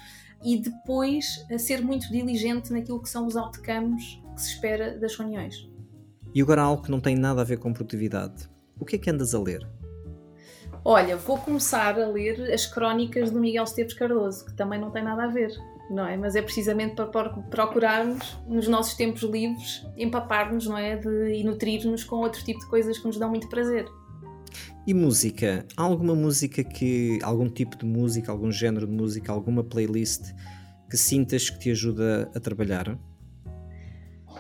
e 0.44 0.58
depois 0.58 1.26
uh, 1.52 1.60
ser 1.60 1.82
muito 1.82 2.10
diligente 2.12 2.72
naquilo 2.72 3.02
que 3.02 3.10
são 3.10 3.26
os 3.26 3.36
outcomes 3.36 4.22
que 4.36 4.42
se 4.42 4.54
espera 4.54 4.98
das 4.98 5.16
reuniões. 5.16 5.69
E 6.34 6.42
agora 6.42 6.62
algo 6.62 6.84
que 6.84 6.92
não 6.92 7.00
tem 7.00 7.16
nada 7.16 7.42
a 7.42 7.44
ver 7.44 7.58
com 7.58 7.74
produtividade. 7.74 8.50
O 8.80 8.86
que 8.86 8.96
é 8.96 9.00
que 9.00 9.10
andas 9.10 9.34
a 9.34 9.40
ler? 9.40 9.68
Olha, 10.86 11.18
vou 11.18 11.38
começar 11.38 12.00
a 12.00 12.08
ler 12.08 12.54
as 12.54 12.66
crónicas 12.66 13.32
do 13.32 13.40
Miguel 13.40 13.64
Esteves 13.64 13.94
Cardoso, 13.94 14.46
que 14.46 14.54
também 14.54 14.80
não 14.80 14.92
tem 14.92 15.04
nada 15.04 15.24
a 15.24 15.28
ver, 15.28 15.52
não 15.90 16.06
é? 16.06 16.16
Mas 16.16 16.36
é 16.36 16.42
precisamente 16.42 16.96
para 16.96 17.06
procurarmos, 17.06 18.38
nos 18.48 18.68
nossos 18.68 18.94
tempos 18.94 19.22
livres, 19.24 19.86
empapar-nos, 19.98 20.68
não 20.68 20.78
é? 20.78 20.96
De, 20.96 21.34
e 21.34 21.44
nutrir-nos 21.44 22.04
com 22.04 22.18
outro 22.18 22.44
tipo 22.44 22.60
de 22.60 22.68
coisas 22.68 22.98
que 22.98 23.06
nos 23.06 23.18
dão 23.18 23.30
muito 23.30 23.50
prazer. 23.50 23.88
E 24.88 24.94
música? 24.94 25.66
Há 25.76 25.84
alguma 25.84 26.16
música 26.16 26.64
que. 26.64 27.20
algum 27.22 27.50
tipo 27.50 27.78
de 27.78 27.86
música, 27.86 28.32
algum 28.32 28.52
género 28.52 28.88
de 28.88 28.94
música, 28.94 29.32
alguma 29.32 29.64
playlist 29.64 30.34
que 30.90 30.98
sintas 30.98 31.50
que 31.50 31.60
te 31.60 31.72
ajuda 31.72 32.32
a 32.34 32.40
trabalhar? 32.40 32.98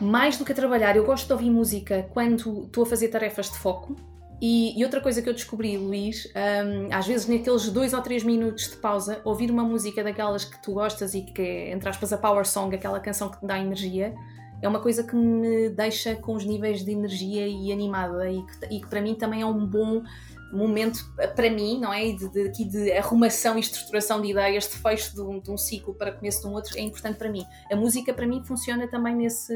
Mais 0.01 0.37
do 0.37 0.45
que 0.45 0.51
a 0.51 0.55
trabalhar, 0.55 0.95
eu 0.95 1.05
gosto 1.05 1.27
de 1.27 1.33
ouvir 1.33 1.49
música 1.49 2.07
quando 2.13 2.63
estou 2.63 2.83
a 2.83 2.85
fazer 2.85 3.09
tarefas 3.09 3.49
de 3.51 3.57
foco. 3.57 3.95
E, 4.41 4.79
e 4.79 4.83
outra 4.85 5.01
coisa 5.01 5.21
que 5.21 5.27
eu 5.27 5.33
descobri, 5.33 5.77
Luís, 5.77 6.25
um, 6.27 6.93
às 6.93 7.05
vezes 7.05 7.27
naqueles 7.27 7.69
dois 7.69 7.93
ou 7.93 8.01
três 8.01 8.23
minutos 8.23 8.69
de 8.69 8.77
pausa, 8.77 9.21
ouvir 9.25 9.51
uma 9.51 9.63
música 9.63 10.01
daquelas 10.01 10.45
que 10.45 10.61
tu 10.63 10.73
gostas 10.73 11.13
e 11.13 11.21
que 11.21 11.41
é, 11.41 11.71
entre 11.71 11.89
aspas, 11.89 12.13
a 12.13 12.17
power 12.17 12.45
song, 12.45 12.73
aquela 12.73 12.99
canção 13.01 13.29
que 13.29 13.39
te 13.39 13.45
dá 13.45 13.59
energia, 13.59 14.15
é 14.61 14.67
uma 14.67 14.79
coisa 14.79 15.03
que 15.03 15.15
me 15.15 15.69
deixa 15.69 16.15
com 16.15 16.35
os 16.35 16.45
níveis 16.45 16.83
de 16.83 16.91
energia 16.91 17.47
e 17.47 17.71
animada 17.71 18.29
e 18.29 18.41
que, 18.45 18.75
e 18.75 18.81
que 18.81 18.87
para 18.87 19.01
mim 19.01 19.15
também 19.15 19.41
é 19.41 19.45
um 19.45 19.65
bom 19.65 20.03
momento 20.51 20.99
para 21.35 21.49
mim, 21.49 21.79
não 21.79 21.93
é? 21.93 22.11
De, 22.11 22.29
de, 22.29 22.63
de 22.65 22.91
arrumação 22.93 23.57
e 23.57 23.61
estruturação 23.61 24.21
de 24.21 24.29
ideias, 24.29 24.67
de 24.67 24.77
fecho 24.77 25.13
de 25.13 25.21
um, 25.21 25.39
de 25.39 25.51
um, 25.51 25.57
ciclo 25.57 25.93
para 25.93 26.11
começo 26.11 26.41
de 26.41 26.47
um 26.47 26.53
outro, 26.53 26.77
é 26.77 26.81
importante 26.81 27.17
para 27.17 27.29
mim. 27.29 27.45
A 27.71 27.75
música 27.75 28.13
para 28.13 28.25
mim 28.25 28.43
funciona 28.43 28.87
também 28.87 29.15
nesse 29.15 29.53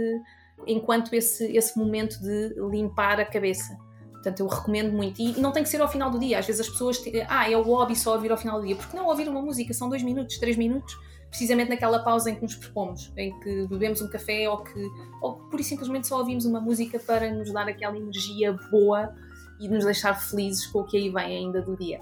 enquanto 0.67 1.13
esse, 1.13 1.45
esse 1.55 1.77
momento 1.77 2.19
de 2.21 2.55
limpar 2.69 3.19
a 3.19 3.25
cabeça. 3.25 3.77
Portanto, 4.11 4.39
eu 4.39 4.47
recomendo 4.47 4.93
muito. 4.93 5.21
E, 5.21 5.37
e 5.37 5.41
não 5.41 5.51
tem 5.51 5.63
que 5.63 5.69
ser 5.69 5.81
ao 5.81 5.87
final 5.87 6.09
do 6.09 6.19
dia. 6.19 6.39
Às 6.39 6.45
vezes 6.45 6.61
as 6.61 6.69
pessoas. 6.69 6.99
Te, 6.99 7.25
ah, 7.27 7.49
é 7.49 7.57
o 7.57 7.61
hobby 7.61 7.95
só 7.95 8.13
ouvir 8.13 8.31
ao 8.31 8.37
final 8.37 8.59
do 8.59 8.65
dia. 8.65 8.75
Porque 8.75 8.95
não 8.95 9.07
ouvir 9.07 9.27
uma 9.27 9.41
música? 9.41 9.73
São 9.73 9.89
dois 9.89 10.01
minutos, 10.01 10.37
três 10.37 10.55
minutos, 10.55 10.97
precisamente 11.29 11.69
naquela 11.69 11.99
pausa 11.99 12.29
em 12.29 12.35
que 12.35 12.41
nos 12.41 12.55
propomos, 12.55 13.11
em 13.17 13.37
que 13.39 13.67
bebemos 13.67 14.01
um 14.01 14.09
café 14.09 14.49
ou 14.49 14.63
que. 14.63 14.89
ou 15.21 15.33
pura 15.33 15.61
e 15.61 15.65
simplesmente 15.65 16.07
só 16.07 16.19
ouvimos 16.19 16.45
uma 16.45 16.61
música 16.61 16.97
para 16.99 17.31
nos 17.31 17.51
dar 17.51 17.67
aquela 17.67 17.97
energia 17.97 18.53
boa 18.71 19.13
e 19.59 19.67
nos 19.67 19.85
deixar 19.85 20.13
felizes 20.13 20.65
com 20.67 20.79
o 20.79 20.83
que 20.83 20.97
aí 20.97 21.09
vem 21.09 21.37
ainda 21.37 21.61
do 21.61 21.77
dia. 21.77 22.01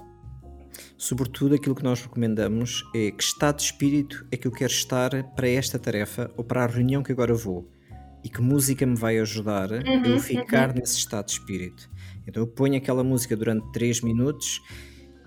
Sobretudo, 0.96 1.54
aquilo 1.54 1.74
que 1.74 1.82
nós 1.82 2.00
recomendamos 2.00 2.84
é 2.94 3.10
que 3.10 3.22
estado 3.22 3.56
de 3.56 3.64
espírito 3.64 4.26
é 4.30 4.36
que 4.36 4.46
eu 4.46 4.52
quero 4.52 4.72
estar 4.72 5.10
para 5.34 5.48
esta 5.48 5.78
tarefa 5.78 6.30
ou 6.36 6.44
para 6.44 6.64
a 6.64 6.66
reunião 6.66 7.02
que 7.02 7.12
agora 7.12 7.34
vou 7.34 7.68
e 8.24 8.28
que 8.28 8.40
música 8.40 8.86
me 8.86 8.94
vai 8.94 9.18
ajudar 9.18 9.70
uhum, 9.72 10.02
a 10.04 10.08
eu 10.08 10.20
ficar 10.20 10.70
uhum. 10.70 10.76
nesse 10.76 10.96
estado 10.96 11.26
de 11.26 11.32
espírito. 11.32 11.90
Então 12.26 12.42
eu 12.42 12.46
ponho 12.46 12.76
aquela 12.76 13.02
música 13.02 13.36
durante 13.36 13.70
3 13.72 14.00
minutos 14.02 14.62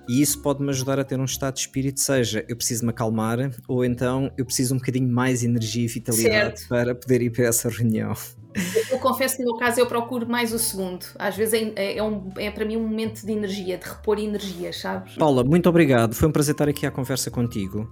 e 0.08 0.22
isso 0.22 0.42
pode-me 0.42 0.70
ajudar 0.70 1.00
a 1.00 1.04
ter 1.04 1.20
um 1.20 1.26
estado 1.26 1.56
de 1.56 1.62
espírito, 1.62 2.00
seja 2.00 2.46
eu 2.48 2.56
preciso 2.56 2.86
me 2.86 2.92
acalmar 2.92 3.38
ou 3.68 3.84
então 3.84 4.32
eu 4.38 4.46
preciso 4.46 4.76
um 4.76 4.78
bocadinho 4.78 5.10
mais 5.10 5.44
energia 5.44 5.84
e 5.84 5.88
vitalidade 5.88 6.60
certo. 6.60 6.70
para 6.70 6.96
poder 6.96 7.22
ir 7.22 7.32
para 7.32 7.46
essa 7.46 7.70
reunião. 7.70 8.14
Eu 8.90 9.00
confesso 9.00 9.38
que 9.38 9.44
no 9.44 9.52
meu 9.52 9.60
caso 9.60 9.80
eu 9.80 9.86
procuro 9.86 10.28
mais 10.28 10.54
o 10.54 10.60
segundo. 10.60 11.06
Às 11.20 11.36
vezes 11.36 11.54
é, 11.54 11.74
é, 11.76 11.98
é, 11.98 12.04
um, 12.04 12.32
é 12.38 12.50
para 12.50 12.66
mim 12.66 12.78
um 12.78 12.88
momento 12.88 13.26
de 13.26 13.32
energia, 13.32 13.78
de 13.78 13.86
repor 13.86 14.18
energia, 14.18 14.72
sabes? 14.72 15.16
Paula, 15.16 15.44
muito 15.44 15.68
obrigado. 15.68 16.14
Foi 16.14 16.28
um 16.28 16.32
prazer 16.32 16.54
estar 16.54 16.70
aqui 16.70 16.86
à 16.86 16.92
conversa 16.92 17.30
contigo. 17.30 17.90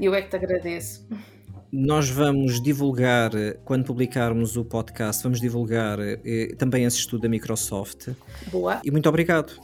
Eu 0.00 0.14
é 0.14 0.22
que 0.22 0.30
te 0.30 0.36
agradeço. 0.36 1.06
Nós 1.72 2.08
vamos 2.08 2.60
divulgar, 2.62 3.30
quando 3.64 3.84
publicarmos 3.84 4.56
o 4.56 4.64
podcast, 4.64 5.22
vamos 5.22 5.40
divulgar 5.40 5.98
eh, 6.00 6.54
também 6.56 6.84
esse 6.84 6.98
estudo 6.98 7.22
da 7.22 7.28
Microsoft. 7.28 8.08
Boa. 8.50 8.80
E 8.84 8.90
muito 8.90 9.08
obrigado. 9.08 9.60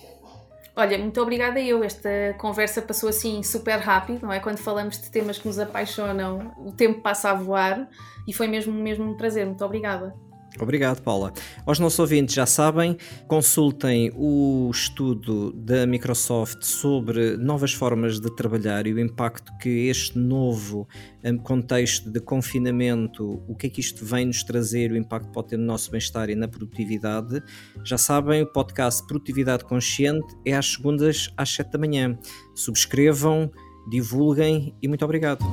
Olha, 0.74 0.98
muito 0.98 1.20
obrigada 1.20 1.60
eu. 1.60 1.84
Esta 1.84 2.34
conversa 2.38 2.82
passou 2.82 3.08
assim 3.08 3.42
super 3.42 3.78
rápido, 3.78 4.22
não 4.22 4.32
é? 4.32 4.40
Quando 4.40 4.58
falamos 4.58 5.00
de 5.00 5.10
temas 5.10 5.38
que 5.38 5.46
nos 5.46 5.58
apaixonam, 5.58 6.52
o 6.58 6.72
tempo 6.72 7.00
passa 7.00 7.30
a 7.30 7.34
voar 7.34 7.88
e 8.26 8.32
foi 8.32 8.48
mesmo, 8.48 8.72
mesmo 8.72 9.04
um 9.04 9.16
prazer. 9.16 9.46
Muito 9.46 9.64
obrigada. 9.64 10.14
Obrigado, 10.60 11.02
Paula. 11.02 11.32
Aos 11.64 11.78
nossos 11.78 11.98
ouvintes 11.98 12.34
já 12.34 12.46
sabem, 12.46 12.96
consultem 13.26 14.12
o 14.14 14.70
estudo 14.70 15.52
da 15.52 15.86
Microsoft 15.86 16.62
sobre 16.62 17.36
novas 17.36 17.72
formas 17.72 18.20
de 18.20 18.34
trabalhar 18.34 18.86
e 18.86 18.92
o 18.92 19.00
impacto 19.00 19.52
que 19.58 19.88
este 19.88 20.18
novo 20.18 20.86
hum, 21.24 21.38
contexto 21.38 22.10
de 22.10 22.20
confinamento, 22.20 23.42
o 23.48 23.54
que 23.54 23.66
é 23.66 23.70
que 23.70 23.80
isto 23.80 24.04
vem 24.04 24.26
nos 24.26 24.42
trazer, 24.42 24.92
o 24.92 24.96
impacto 24.96 25.28
que 25.28 25.32
pode 25.32 25.48
ter 25.48 25.56
no 25.56 25.64
nosso 25.64 25.90
bem-estar 25.90 26.28
e 26.28 26.34
na 26.34 26.46
produtividade. 26.46 27.42
Já 27.84 27.96
sabem, 27.96 28.42
o 28.42 28.46
podcast 28.46 29.06
Produtividade 29.06 29.64
Consciente 29.64 30.34
é 30.44 30.54
às 30.54 30.72
segundas 30.72 31.32
às 31.36 31.50
7 31.50 31.70
da 31.72 31.78
manhã. 31.78 32.18
Subscrevam, 32.54 33.50
divulguem 33.88 34.74
e 34.82 34.88
muito 34.88 35.04
obrigado. 35.04 35.44